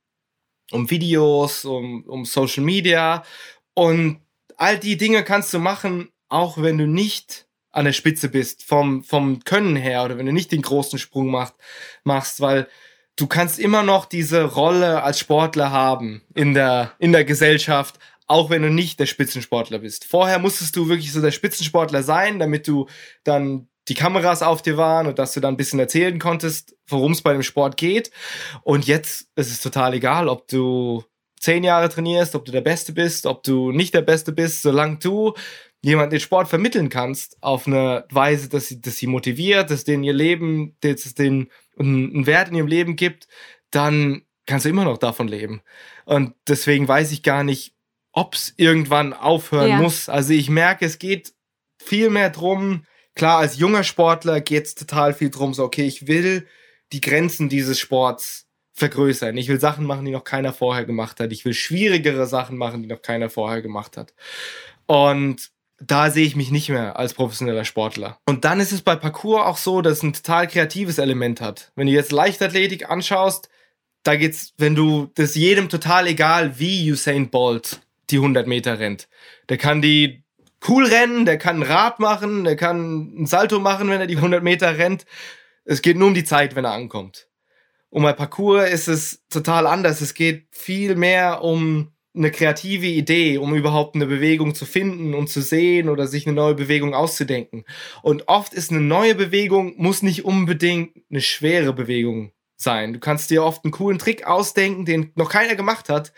um 0.72 0.90
Videos, 0.90 1.64
um, 1.64 2.04
um 2.04 2.26
Social 2.26 2.64
Media. 2.64 3.24
Und 3.72 4.20
all 4.56 4.78
die 4.78 4.96
Dinge 4.96 5.22
kannst 5.24 5.52
du 5.54 5.58
machen, 5.58 6.10
auch 6.28 6.60
wenn 6.60 6.78
du 6.78 6.86
nicht 6.86 7.46
an 7.70 7.84
der 7.84 7.92
Spitze 7.92 8.28
bist, 8.28 8.64
vom, 8.64 9.04
vom 9.04 9.44
Können 9.44 9.76
her 9.76 10.04
oder 10.04 10.16
wenn 10.16 10.26
du 10.26 10.32
nicht 10.32 10.50
den 10.50 10.62
großen 10.62 10.98
Sprung 10.98 11.30
macht, 11.30 11.54
machst, 12.04 12.40
weil 12.40 12.68
du 13.16 13.26
kannst 13.26 13.58
immer 13.58 13.82
noch 13.82 14.06
diese 14.06 14.44
Rolle 14.44 15.02
als 15.02 15.18
Sportler 15.18 15.70
haben 15.70 16.22
in 16.34 16.54
der, 16.54 16.92
in 16.98 17.12
der 17.12 17.24
Gesellschaft, 17.24 17.98
auch 18.26 18.50
wenn 18.50 18.62
du 18.62 18.70
nicht 18.70 18.98
der 18.98 19.06
Spitzensportler 19.06 19.78
bist. 19.78 20.04
Vorher 20.04 20.38
musstest 20.38 20.74
du 20.76 20.88
wirklich 20.88 21.12
so 21.12 21.20
der 21.20 21.30
Spitzensportler 21.30 22.02
sein, 22.02 22.38
damit 22.38 22.66
du 22.66 22.86
dann 23.24 23.68
die 23.88 23.94
Kameras 23.94 24.42
auf 24.42 24.62
dir 24.62 24.76
waren 24.76 25.06
und 25.06 25.18
dass 25.18 25.32
du 25.32 25.40
dann 25.40 25.54
ein 25.54 25.58
bisschen 25.58 25.78
erzählen 25.78 26.18
konntest, 26.18 26.74
worum 26.88 27.12
es 27.12 27.22
bei 27.22 27.32
dem 27.32 27.42
Sport 27.42 27.76
geht. 27.76 28.10
Und 28.62 28.86
jetzt 28.86 29.28
ist 29.36 29.50
es 29.50 29.60
total 29.60 29.94
egal, 29.94 30.28
ob 30.28 30.48
du 30.48 31.04
zehn 31.40 31.64
Jahre 31.64 31.88
trainierst, 31.88 32.34
ob 32.34 32.44
du 32.44 32.52
der 32.52 32.60
Beste 32.60 32.92
bist, 32.92 33.26
ob 33.26 33.42
du 33.42 33.72
nicht 33.72 33.94
der 33.94 34.02
Beste 34.02 34.32
bist, 34.32 34.62
solange 34.62 34.98
du 34.98 35.34
jemand 35.82 36.12
den 36.12 36.20
Sport 36.20 36.48
vermitteln 36.48 36.88
kannst 36.88 37.36
auf 37.42 37.66
eine 37.66 38.04
Weise, 38.10 38.48
dass 38.48 38.68
sie, 38.68 38.80
dass 38.80 38.96
sie 38.96 39.06
motiviert, 39.06 39.70
dass 39.70 39.84
denen 39.84 40.02
ihr 40.02 40.14
Leben, 40.14 40.76
dass 40.80 41.06
es 41.06 41.14
denen 41.14 41.48
einen 41.78 42.26
Wert 42.26 42.48
in 42.48 42.56
ihrem 42.56 42.66
Leben 42.66 42.96
gibt, 42.96 43.28
dann 43.70 44.22
kannst 44.46 44.64
du 44.64 44.70
immer 44.70 44.84
noch 44.84 44.98
davon 44.98 45.28
leben. 45.28 45.60
Und 46.04 46.34
deswegen 46.48 46.88
weiß 46.88 47.12
ich 47.12 47.22
gar 47.22 47.44
nicht, 47.44 47.74
ob 48.12 48.34
es 48.34 48.54
irgendwann 48.56 49.12
aufhören 49.12 49.68
ja. 49.68 49.76
muss. 49.76 50.08
Also 50.08 50.32
ich 50.32 50.48
merke, 50.48 50.86
es 50.86 50.98
geht 50.98 51.34
viel 51.78 52.10
mehr 52.10 52.30
drum. 52.30 52.84
Klar, 53.14 53.38
als 53.38 53.58
junger 53.58 53.84
Sportler 53.84 54.40
geht 54.40 54.66
es 54.66 54.74
total 54.74 55.12
viel 55.12 55.30
drum, 55.30 55.54
so, 55.54 55.64
okay, 55.64 55.86
ich 55.86 56.06
will 56.06 56.46
die 56.92 57.00
Grenzen 57.00 57.48
dieses 57.48 57.78
Sports 57.78 58.45
vergrößern. 58.76 59.36
Ich 59.36 59.48
will 59.48 59.58
Sachen 59.58 59.86
machen, 59.86 60.04
die 60.04 60.12
noch 60.12 60.24
keiner 60.24 60.52
vorher 60.52 60.84
gemacht 60.84 61.18
hat. 61.18 61.32
Ich 61.32 61.44
will 61.44 61.54
schwierigere 61.54 62.26
Sachen 62.26 62.58
machen, 62.58 62.82
die 62.82 62.88
noch 62.88 63.02
keiner 63.02 63.30
vorher 63.30 63.62
gemacht 63.62 63.96
hat. 63.96 64.14
Und 64.84 65.50
da 65.78 66.10
sehe 66.10 66.26
ich 66.26 66.36
mich 66.36 66.50
nicht 66.50 66.68
mehr 66.68 66.98
als 66.98 67.14
professioneller 67.14 67.64
Sportler. 67.64 68.18
Und 68.26 68.44
dann 68.44 68.60
ist 68.60 68.72
es 68.72 68.82
bei 68.82 68.94
Parkour 68.94 69.46
auch 69.46 69.56
so, 69.56 69.80
dass 69.80 69.98
es 69.98 70.02
ein 70.02 70.12
total 70.12 70.46
kreatives 70.46 70.98
Element 70.98 71.40
hat. 71.40 71.72
Wenn 71.74 71.86
du 71.86 71.92
jetzt 71.92 72.12
Leichtathletik 72.12 72.88
anschaust, 72.88 73.48
da 74.02 74.14
geht's, 74.16 74.52
wenn 74.58 74.74
du 74.74 75.10
das 75.14 75.34
jedem 75.34 75.68
total 75.68 76.06
egal, 76.06 76.58
wie 76.58 76.90
Usain 76.92 77.30
Bolt 77.30 77.80
die 78.10 78.16
100 78.16 78.46
Meter 78.46 78.78
rennt. 78.78 79.08
Der 79.48 79.56
kann 79.56 79.82
die 79.82 80.22
cool 80.68 80.86
rennen, 80.86 81.24
der 81.24 81.38
kann 81.38 81.60
ein 81.60 81.62
Rad 81.62 81.98
machen, 81.98 82.44
der 82.44 82.56
kann 82.56 83.22
ein 83.22 83.26
Salto 83.26 83.58
machen, 83.58 83.88
wenn 83.88 84.00
er 84.00 84.06
die 84.06 84.16
100 84.16 84.42
Meter 84.42 84.78
rennt. 84.78 85.06
Es 85.64 85.82
geht 85.82 85.96
nur 85.96 86.08
um 86.08 86.14
die 86.14 86.24
Zeit, 86.24 86.54
wenn 86.54 86.64
er 86.64 86.72
ankommt. 86.72 87.25
Und 87.96 88.02
bei 88.02 88.12
Parcours 88.12 88.68
ist 88.68 88.88
es 88.88 89.24
total 89.30 89.66
anders. 89.66 90.02
Es 90.02 90.12
geht 90.12 90.48
viel 90.50 90.96
mehr 90.96 91.42
um 91.42 91.94
eine 92.14 92.30
kreative 92.30 92.88
Idee, 92.88 93.38
um 93.38 93.54
überhaupt 93.54 93.94
eine 93.94 94.04
Bewegung 94.04 94.54
zu 94.54 94.66
finden 94.66 95.14
und 95.14 95.30
zu 95.30 95.40
sehen 95.40 95.88
oder 95.88 96.06
sich 96.06 96.26
eine 96.26 96.36
neue 96.36 96.54
Bewegung 96.54 96.92
auszudenken. 96.92 97.64
Und 98.02 98.28
oft 98.28 98.52
ist 98.52 98.70
eine 98.70 98.82
neue 98.82 99.14
Bewegung, 99.14 99.76
muss 99.78 100.02
nicht 100.02 100.26
unbedingt 100.26 100.90
eine 101.10 101.22
schwere 101.22 101.72
Bewegung 101.72 102.32
sein. 102.54 102.92
Du 102.92 102.98
kannst 102.98 103.30
dir 103.30 103.42
oft 103.42 103.64
einen 103.64 103.72
coolen 103.72 103.98
Trick 103.98 104.26
ausdenken, 104.26 104.84
den 104.84 105.12
noch 105.14 105.30
keiner 105.30 105.54
gemacht 105.54 105.88
hat, 105.88 106.12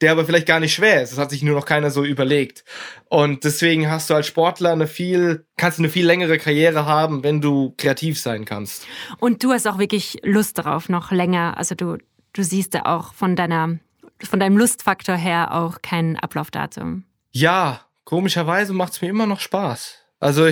der 0.00 0.12
aber 0.12 0.24
vielleicht 0.24 0.46
gar 0.46 0.60
nicht 0.60 0.74
schwer 0.74 1.02
ist. 1.02 1.12
Das 1.12 1.18
hat 1.18 1.30
sich 1.30 1.42
nur 1.42 1.54
noch 1.54 1.66
keiner 1.66 1.90
so 1.90 2.04
überlegt. 2.04 2.64
Und 3.08 3.44
deswegen 3.44 3.90
hast 3.90 4.10
du 4.10 4.14
als 4.14 4.26
Sportler 4.26 4.72
eine 4.72 4.86
viel, 4.86 5.44
kannst 5.56 5.78
du 5.78 5.82
eine 5.82 5.90
viel 5.90 6.06
längere 6.06 6.38
Karriere 6.38 6.86
haben, 6.86 7.22
wenn 7.22 7.40
du 7.40 7.74
kreativ 7.76 8.18
sein 8.18 8.44
kannst. 8.44 8.86
Und 9.18 9.44
du 9.44 9.52
hast 9.52 9.66
auch 9.66 9.78
wirklich 9.78 10.18
Lust 10.22 10.58
darauf, 10.58 10.88
noch 10.88 11.10
länger. 11.10 11.56
Also 11.56 11.74
du, 11.74 11.98
du 12.32 12.42
siehst 12.42 12.74
da 12.74 12.82
auch 12.82 13.12
von 13.14 13.36
deiner, 13.36 13.78
von 14.22 14.40
deinem 14.40 14.56
Lustfaktor 14.56 15.16
her 15.16 15.54
auch 15.54 15.82
kein 15.82 16.18
Ablaufdatum. 16.18 17.04
Ja, 17.32 17.82
komischerweise 18.04 18.72
macht 18.72 18.94
es 18.94 19.02
mir 19.02 19.08
immer 19.08 19.26
noch 19.26 19.40
Spaß. 19.40 19.99
Also 20.20 20.50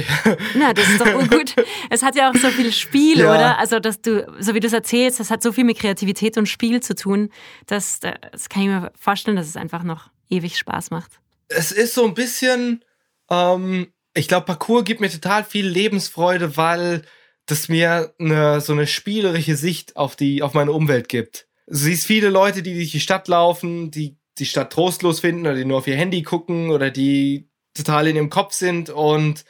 Na, 0.55 0.73
das 0.73 0.89
ist 0.89 1.01
doch 1.01 1.29
gut. 1.31 1.55
Es 1.91 2.03
hat 2.03 2.17
ja 2.17 2.31
auch 2.31 2.35
so 2.35 2.49
viel 2.49 2.73
Spiel, 2.73 3.19
ja. 3.19 3.31
oder? 3.31 3.59
Also, 3.59 3.79
dass 3.79 4.01
du, 4.01 4.27
so 4.41 4.55
wie 4.55 4.61
du 4.61 4.67
es 4.67 4.73
erzählst, 4.73 5.21
das 5.21 5.31
hat 5.31 5.43
so 5.43 5.53
viel 5.53 5.65
mit 5.65 5.79
Kreativität 5.79 6.39
und 6.39 6.47
Spiel 6.47 6.81
zu 6.81 6.95
tun, 6.95 7.31
dass 7.67 8.01
das 8.01 8.49
kann 8.49 8.63
ich 8.63 8.69
mir 8.69 8.91
vorstellen, 8.99 9.37
dass 9.37 9.47
es 9.47 9.57
einfach 9.57 9.83
noch 9.83 10.11
ewig 10.31 10.57
Spaß 10.57 10.91
macht. 10.91 11.21
Es 11.49 11.71
ist 11.71 11.95
so 11.95 12.07
ein 12.07 12.15
bisschen, 12.15 12.83
ähm, 13.31 13.93
ich 14.15 14.27
glaube, 14.27 14.47
Parcours 14.47 14.85
gibt 14.85 15.01
mir 15.01 15.11
total 15.11 15.45
viel 15.45 15.67
Lebensfreude, 15.67 16.57
weil 16.57 17.03
das 17.45 17.69
mir 17.69 18.15
eine, 18.19 18.61
so 18.63 18.73
eine 18.73 18.87
spielerische 18.87 19.57
Sicht 19.57 19.97
auf 19.97 20.17
die, 20.17 20.43
auf 20.43 20.55
meine 20.55 20.73
Umwelt 20.73 21.09
gibt. 21.09 21.47
Du 21.67 21.77
siehst 21.77 22.07
viele 22.07 22.31
Leute, 22.31 22.63
die 22.63 22.75
durch 22.75 22.93
die 22.93 23.01
Stadt 23.01 23.29
laufen, 23.29 23.91
die 23.91 24.17
die 24.39 24.47
Stadt 24.47 24.73
trostlos 24.73 25.21
finden 25.21 25.43
oder 25.43 25.57
die 25.57 25.65
nur 25.65 25.79
auf 25.79 25.87
ihr 25.87 25.97
Handy 25.97 26.23
gucken 26.23 26.71
oder 26.71 26.91
die 26.91 27.48
total 27.79 28.09
in 28.09 28.17
ihrem 28.17 28.31
Kopf 28.31 28.53
sind 28.53 28.91
und 28.91 29.45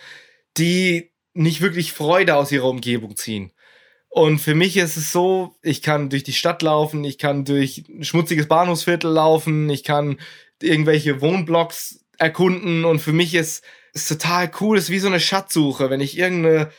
die 0.57 1.11
nicht 1.35 1.61
wirklich 1.61 1.93
Freude 1.93 2.37
aus 2.37 2.53
ihrer 2.53 2.69
Umgebung 2.69 3.17
ziehen. 3.17 3.53
Und 4.09 4.39
für 4.39 4.55
mich 4.55 4.77
ist 4.77 4.97
es 4.97 5.13
so, 5.13 5.55
ich 5.63 5.83
kann 5.83 6.09
durch 6.09 6.25
die 6.25 6.33
Stadt 6.33 6.63
laufen, 6.63 7.05
ich 7.05 7.19
kann 7.19 7.45
durch 7.45 7.85
ein 7.89 8.05
schmutziges 8.05 8.49
Bahnhofsviertel 8.49 9.11
laufen, 9.11 9.69
ich 9.69 9.85
kann 9.85 10.19
irgendwelche 10.63 11.21
Wohnblocks 11.21 12.05
erkunden 12.19 12.85
und 12.85 13.01
für 13.01 13.13
mich 13.13 13.35
ist 13.35 13.63
es 13.93 14.09
total 14.09 14.51
cool, 14.61 14.79
es 14.79 14.85
ist 14.85 14.91
wie 14.91 14.99
so 14.99 15.09
eine 15.09 15.21
Schatzsuche, 15.21 15.91
wenn 15.91 16.01
ich 16.01 16.19
irgendeine 16.19 16.71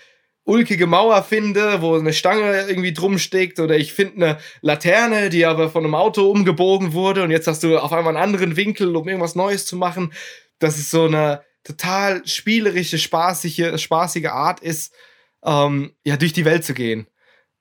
ulkige 0.44 0.88
Mauer 0.88 1.24
finde, 1.24 1.82
wo 1.82 1.96
eine 1.96 2.12
Stange 2.12 2.66
irgendwie 2.68 2.94
drum 2.94 3.20
steckt 3.20 3.60
oder 3.60 3.78
ich 3.78 3.94
finde 3.94 4.16
eine 4.16 4.38
Laterne, 4.62 5.30
die 5.30 5.46
aber 5.46 5.70
von 5.70 5.84
einem 5.84 5.96
Auto 5.96 6.30
umgebogen 6.30 6.94
wurde 6.94 7.24
und 7.24 7.32
jetzt 7.32 7.48
hast 7.48 7.64
du 7.64 7.78
auf 7.78 7.94
einmal 7.94 8.16
einen 8.16 8.24
anderen 8.24 8.58
Winkel, 8.58 8.96
um 8.96 9.08
irgendwas 9.08 9.36
Neues 9.36 9.66
zu 9.68 9.78
machen 9.78 10.12
dass 10.60 10.78
es 10.78 10.92
so 10.92 11.06
eine 11.06 11.42
total 11.64 12.26
spielerische, 12.26 12.98
spaßige, 12.98 13.80
spaßige 13.82 14.28
Art 14.28 14.60
ist, 14.60 14.94
ähm, 15.44 15.96
ja, 16.04 16.18
durch 16.18 16.34
die 16.34 16.46
Welt 16.46 16.64
zu 16.64 16.74
gehen. 16.74 17.08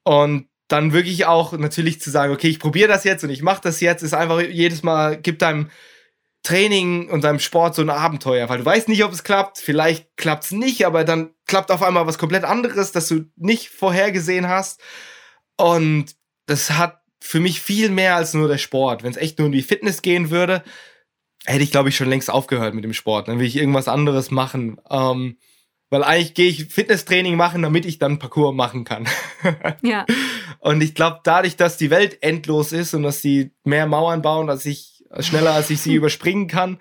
Und 0.04 0.48
dann 0.68 0.92
wirklich 0.92 1.26
auch 1.26 1.52
natürlich 1.52 2.00
zu 2.00 2.10
sagen, 2.10 2.32
okay, 2.32 2.48
ich 2.48 2.58
probiere 2.58 2.88
das 2.88 3.04
jetzt 3.04 3.24
und 3.24 3.30
ich 3.30 3.42
mache 3.42 3.62
das 3.62 3.80
jetzt, 3.80 4.02
ist 4.02 4.14
einfach 4.14 4.40
jedes 4.40 4.82
Mal, 4.82 5.20
gibt 5.20 5.42
deinem 5.42 5.70
Training 6.42 7.10
und 7.10 7.24
deinem 7.24 7.40
Sport 7.40 7.74
so 7.74 7.82
ein 7.82 7.90
Abenteuer, 7.90 8.48
weil 8.48 8.58
du 8.58 8.64
weißt 8.64 8.88
nicht, 8.88 9.04
ob 9.04 9.12
es 9.12 9.24
klappt, 9.24 9.58
vielleicht 9.58 10.16
klappt 10.16 10.44
es 10.44 10.50
nicht, 10.52 10.86
aber 10.86 11.04
dann 11.04 11.30
klappt 11.46 11.70
auf 11.70 11.82
einmal 11.82 12.06
was 12.06 12.18
komplett 12.18 12.44
anderes, 12.44 12.92
das 12.92 13.08
du 13.08 13.24
nicht 13.36 13.70
vorhergesehen 13.70 14.48
hast. 14.48 14.80
Und 15.56 16.14
das 16.46 16.70
hat 16.72 17.02
für 17.20 17.40
mich 17.40 17.60
viel 17.60 17.90
mehr 17.90 18.16
als 18.16 18.34
nur 18.34 18.48
der 18.48 18.58
Sport. 18.58 19.02
Wenn 19.02 19.10
es 19.10 19.16
echt 19.16 19.38
nur 19.38 19.46
um 19.46 19.52
die 19.52 19.62
Fitness 19.62 20.02
gehen 20.02 20.30
würde, 20.30 20.62
hätte 21.48 21.64
ich, 21.64 21.70
glaube 21.70 21.88
ich, 21.88 21.96
schon 21.96 22.08
längst 22.08 22.30
aufgehört 22.30 22.74
mit 22.74 22.84
dem 22.84 22.92
Sport. 22.92 23.28
Dann 23.28 23.38
will 23.38 23.46
ich 23.46 23.56
irgendwas 23.56 23.88
anderes 23.88 24.30
machen. 24.30 24.80
Ähm, 24.90 25.38
weil 25.90 26.04
eigentlich 26.04 26.34
gehe 26.34 26.48
ich 26.48 26.66
Fitnesstraining 26.66 27.36
machen, 27.36 27.62
damit 27.62 27.86
ich 27.86 27.98
dann 27.98 28.18
Parcours 28.18 28.54
machen 28.54 28.84
kann. 28.84 29.08
ja. 29.82 30.04
Und 30.60 30.82
ich 30.82 30.94
glaube, 30.94 31.20
dadurch, 31.24 31.56
dass 31.56 31.78
die 31.78 31.90
Welt 31.90 32.18
endlos 32.22 32.72
ist 32.72 32.92
und 32.92 33.02
dass 33.02 33.22
sie 33.22 33.52
mehr 33.64 33.86
Mauern 33.86 34.20
bauen, 34.20 34.50
als 34.50 34.66
ich 34.66 35.04
schneller 35.20 35.54
als 35.54 35.70
ich 35.70 35.80
sie 35.80 35.94
überspringen 35.94 36.46
kann, 36.46 36.78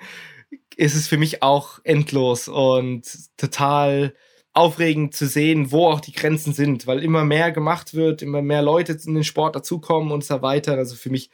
ist 0.75 0.95
es 0.95 1.07
für 1.07 1.17
mich 1.17 1.41
auch 1.41 1.79
endlos 1.85 2.49
und 2.49 3.03
total 3.37 4.13
aufregend 4.51 5.15
zu 5.15 5.27
sehen, 5.27 5.71
wo 5.71 5.87
auch 5.87 6.01
die 6.01 6.11
Grenzen 6.11 6.51
sind, 6.51 6.87
weil 6.87 7.03
immer 7.03 7.23
mehr 7.23 7.51
gemacht 7.51 7.93
wird, 7.93 8.21
immer 8.21 8.41
mehr 8.41 8.61
Leute 8.61 8.97
in 9.05 9.13
den 9.13 9.23
Sport 9.23 9.55
dazukommen 9.55 10.11
und 10.11 10.25
so 10.25 10.41
weiter. 10.41 10.73
Also 10.73 10.95
für 10.95 11.09
mich 11.09 11.29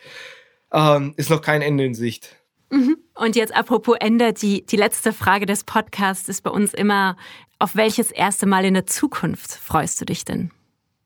ähm, 0.71 1.13
ist 1.17 1.29
noch 1.29 1.41
kein 1.41 1.61
Ende 1.61 1.85
in 1.85 1.95
Sicht. 1.95 2.42
Mhm. 2.73 2.97
Und 3.13 3.35
jetzt 3.35 3.55
apropos 3.55 3.97
Ende, 3.99 4.33
die, 4.33 4.65
die 4.65 4.77
letzte 4.77 5.13
Frage 5.13 5.45
des 5.45 5.63
Podcasts 5.63 6.27
ist 6.27 6.41
bei 6.41 6.49
uns 6.49 6.73
immer, 6.73 7.15
auf 7.59 7.75
welches 7.75 8.09
erste 8.09 8.47
Mal 8.47 8.65
in 8.65 8.73
der 8.73 8.87
Zukunft 8.87 9.51
freust 9.51 10.01
du 10.01 10.05
dich 10.05 10.25
denn? 10.25 10.49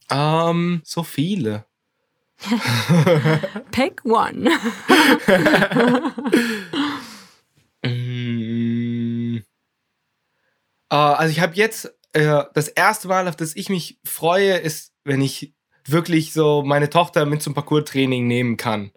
Ähm, 0.09 0.81
so 0.85 1.03
viele. 1.03 1.65
Pick 3.71 4.05
one. 4.05 4.49
mm, 7.83 9.37
uh, 10.93 10.95
also 10.95 11.31
ich 11.31 11.41
habe 11.41 11.55
jetzt 11.55 11.93
äh, 12.13 12.43
das 12.53 12.69
erste 12.69 13.09
Mal, 13.09 13.27
auf 13.27 13.35
das 13.35 13.57
ich 13.57 13.67
mich 13.67 13.99
freue, 14.05 14.53
ist, 14.53 14.93
wenn 15.03 15.21
ich 15.21 15.53
wirklich 15.85 16.31
so 16.31 16.63
meine 16.63 16.89
Tochter 16.89 17.25
mit 17.25 17.41
zum 17.41 17.53
Parcours-Training 17.53 18.25
nehmen 18.25 18.55
kann. 18.55 18.91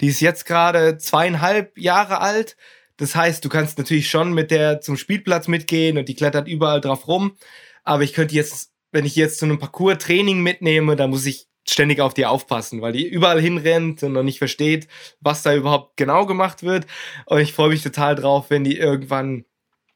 Die 0.00 0.08
ist 0.08 0.20
jetzt 0.20 0.46
gerade 0.46 0.98
zweieinhalb 0.98 1.76
Jahre 1.78 2.20
alt. 2.20 2.56
Das 2.96 3.14
heißt, 3.14 3.44
du 3.44 3.48
kannst 3.48 3.78
natürlich 3.78 4.08
schon 4.08 4.32
mit 4.32 4.50
der 4.50 4.80
zum 4.80 4.96
Spielplatz 4.96 5.48
mitgehen 5.48 5.98
und 5.98 6.08
die 6.08 6.14
klettert 6.14 6.48
überall 6.48 6.80
drauf 6.80 7.08
rum. 7.08 7.36
Aber 7.84 8.02
ich 8.02 8.12
könnte 8.12 8.34
jetzt, 8.34 8.72
wenn 8.92 9.04
ich 9.04 9.16
jetzt 9.16 9.38
zu 9.38 9.44
einem 9.44 9.58
Parcours-Training 9.58 10.42
mitnehme, 10.42 10.96
dann 10.96 11.10
muss 11.10 11.26
ich 11.26 11.46
ständig 11.68 12.00
auf 12.00 12.14
die 12.14 12.26
aufpassen, 12.26 12.80
weil 12.80 12.92
die 12.92 13.06
überall 13.06 13.40
hinrennt 13.40 14.02
und 14.02 14.12
noch 14.12 14.22
nicht 14.22 14.38
versteht, 14.38 14.88
was 15.20 15.42
da 15.42 15.54
überhaupt 15.54 15.96
genau 15.96 16.26
gemacht 16.26 16.62
wird. 16.62 16.86
Und 17.26 17.40
ich 17.40 17.52
freue 17.52 17.70
mich 17.70 17.82
total 17.82 18.14
drauf, 18.14 18.50
wenn 18.50 18.64
die 18.64 18.78
irgendwann 18.78 19.44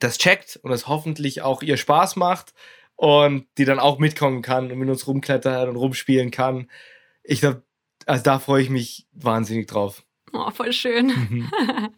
das 0.01 0.19
checkt 0.19 0.59
und 0.63 0.73
es 0.73 0.89
hoffentlich 0.89 1.43
auch 1.43 1.63
ihr 1.63 1.77
Spaß 1.77 2.17
macht 2.17 2.53
und 2.97 3.47
die 3.57 3.65
dann 3.65 3.79
auch 3.79 3.99
mitkommen 3.99 4.43
kann 4.43 4.71
und 4.71 4.79
mit 4.79 4.89
uns 4.89 5.07
rumklettern 5.07 5.69
und 5.69 5.77
rumspielen 5.77 6.31
kann. 6.31 6.71
Ich 7.23 7.41
glaube, 7.41 7.63
also 8.07 8.23
da 8.23 8.39
freue 8.39 8.63
ich 8.63 8.71
mich 8.71 9.07
wahnsinnig 9.13 9.67
drauf. 9.67 10.03
Oh, 10.33 10.51
voll 10.51 10.73
schön. 10.73 11.07
Mhm. 11.07 11.51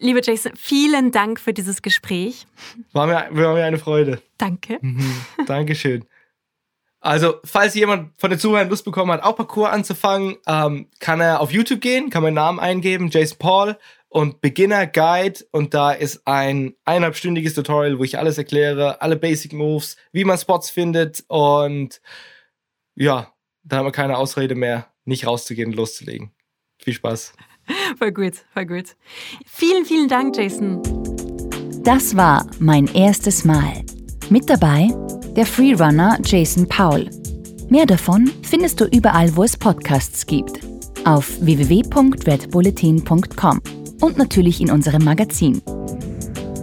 Liebe 0.00 0.20
Jason, 0.22 0.52
vielen 0.54 1.10
Dank 1.10 1.40
für 1.40 1.52
dieses 1.52 1.82
Gespräch. 1.82 2.46
War 2.92 3.06
mir, 3.06 3.28
war 3.32 3.54
mir 3.54 3.64
eine 3.64 3.78
Freude. 3.78 4.22
Danke. 4.36 4.78
Mhm. 4.80 5.12
Dankeschön. 5.46 6.04
Also, 7.00 7.36
falls 7.44 7.74
jemand 7.74 8.12
von 8.20 8.30
den 8.30 8.38
Zuhörern 8.38 8.68
Lust 8.68 8.84
bekommen 8.84 9.12
hat, 9.12 9.22
auch 9.22 9.36
Parcours 9.36 9.70
anzufangen, 9.70 10.36
ähm, 10.46 10.88
kann 10.98 11.20
er 11.20 11.40
auf 11.40 11.52
YouTube 11.52 11.80
gehen, 11.80 12.10
kann 12.10 12.22
meinen 12.22 12.34
Namen 12.34 12.58
eingeben, 12.58 13.08
Jason 13.10 13.38
Paul 13.38 13.76
und 14.08 14.40
Beginner 14.40 14.86
Guide. 14.86 15.44
Und 15.52 15.74
da 15.74 15.92
ist 15.92 16.26
ein 16.26 16.74
eineinhalbstündiges 16.84 17.54
Tutorial, 17.54 17.98
wo 17.98 18.04
ich 18.04 18.18
alles 18.18 18.38
erkläre, 18.38 19.00
alle 19.00 19.16
Basic 19.16 19.52
Moves, 19.52 19.96
wie 20.12 20.24
man 20.24 20.38
Spots 20.38 20.70
findet. 20.70 21.24
Und 21.28 22.00
ja, 22.94 23.32
da 23.62 23.76
haben 23.76 23.86
wir 23.86 23.92
keine 23.92 24.16
Ausrede 24.16 24.54
mehr, 24.54 24.88
nicht 25.08 25.26
rauszugehen 25.26 25.70
und 25.70 25.76
loszulegen. 25.76 26.30
Viel 26.78 26.94
Spaß. 26.94 27.32
Voll 27.98 28.12
gut, 28.12 28.34
voll 28.54 28.66
gut. 28.66 28.96
Vielen, 29.44 29.84
vielen 29.84 30.08
Dank, 30.08 30.36
Jason. 30.36 30.80
Das 31.82 32.16
war 32.16 32.46
mein 32.58 32.86
erstes 32.94 33.44
Mal. 33.44 33.84
Mit 34.30 34.48
dabei 34.48 34.88
der 35.36 35.44
Freerunner 35.46 36.18
Jason 36.24 36.66
Paul. 36.68 37.10
Mehr 37.68 37.86
davon 37.86 38.30
findest 38.42 38.80
du 38.80 38.86
überall, 38.86 39.36
wo 39.36 39.44
es 39.44 39.56
Podcasts 39.56 40.26
gibt. 40.26 40.60
Auf 41.04 41.40
www.redbulletin.com 41.40 43.60
und 44.00 44.16
natürlich 44.16 44.60
in 44.60 44.70
unserem 44.70 45.04
Magazin. 45.04 45.60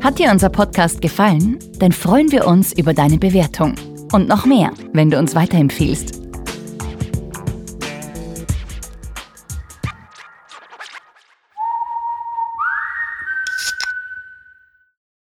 Hat 0.02 0.20
dir 0.20 0.32
unser 0.32 0.50
Podcast 0.50 1.02
gefallen? 1.02 1.60
Dann 1.80 1.92
freuen 1.92 2.32
wir 2.32 2.48
uns 2.48 2.72
über 2.74 2.94
deine 2.94 3.18
Bewertung. 3.18 3.76
Und 4.12 4.28
noch 4.28 4.46
mehr, 4.46 4.72
wenn 4.94 5.10
du 5.10 5.18
uns 5.18 5.34
weiterempfiehlst. 5.36 6.25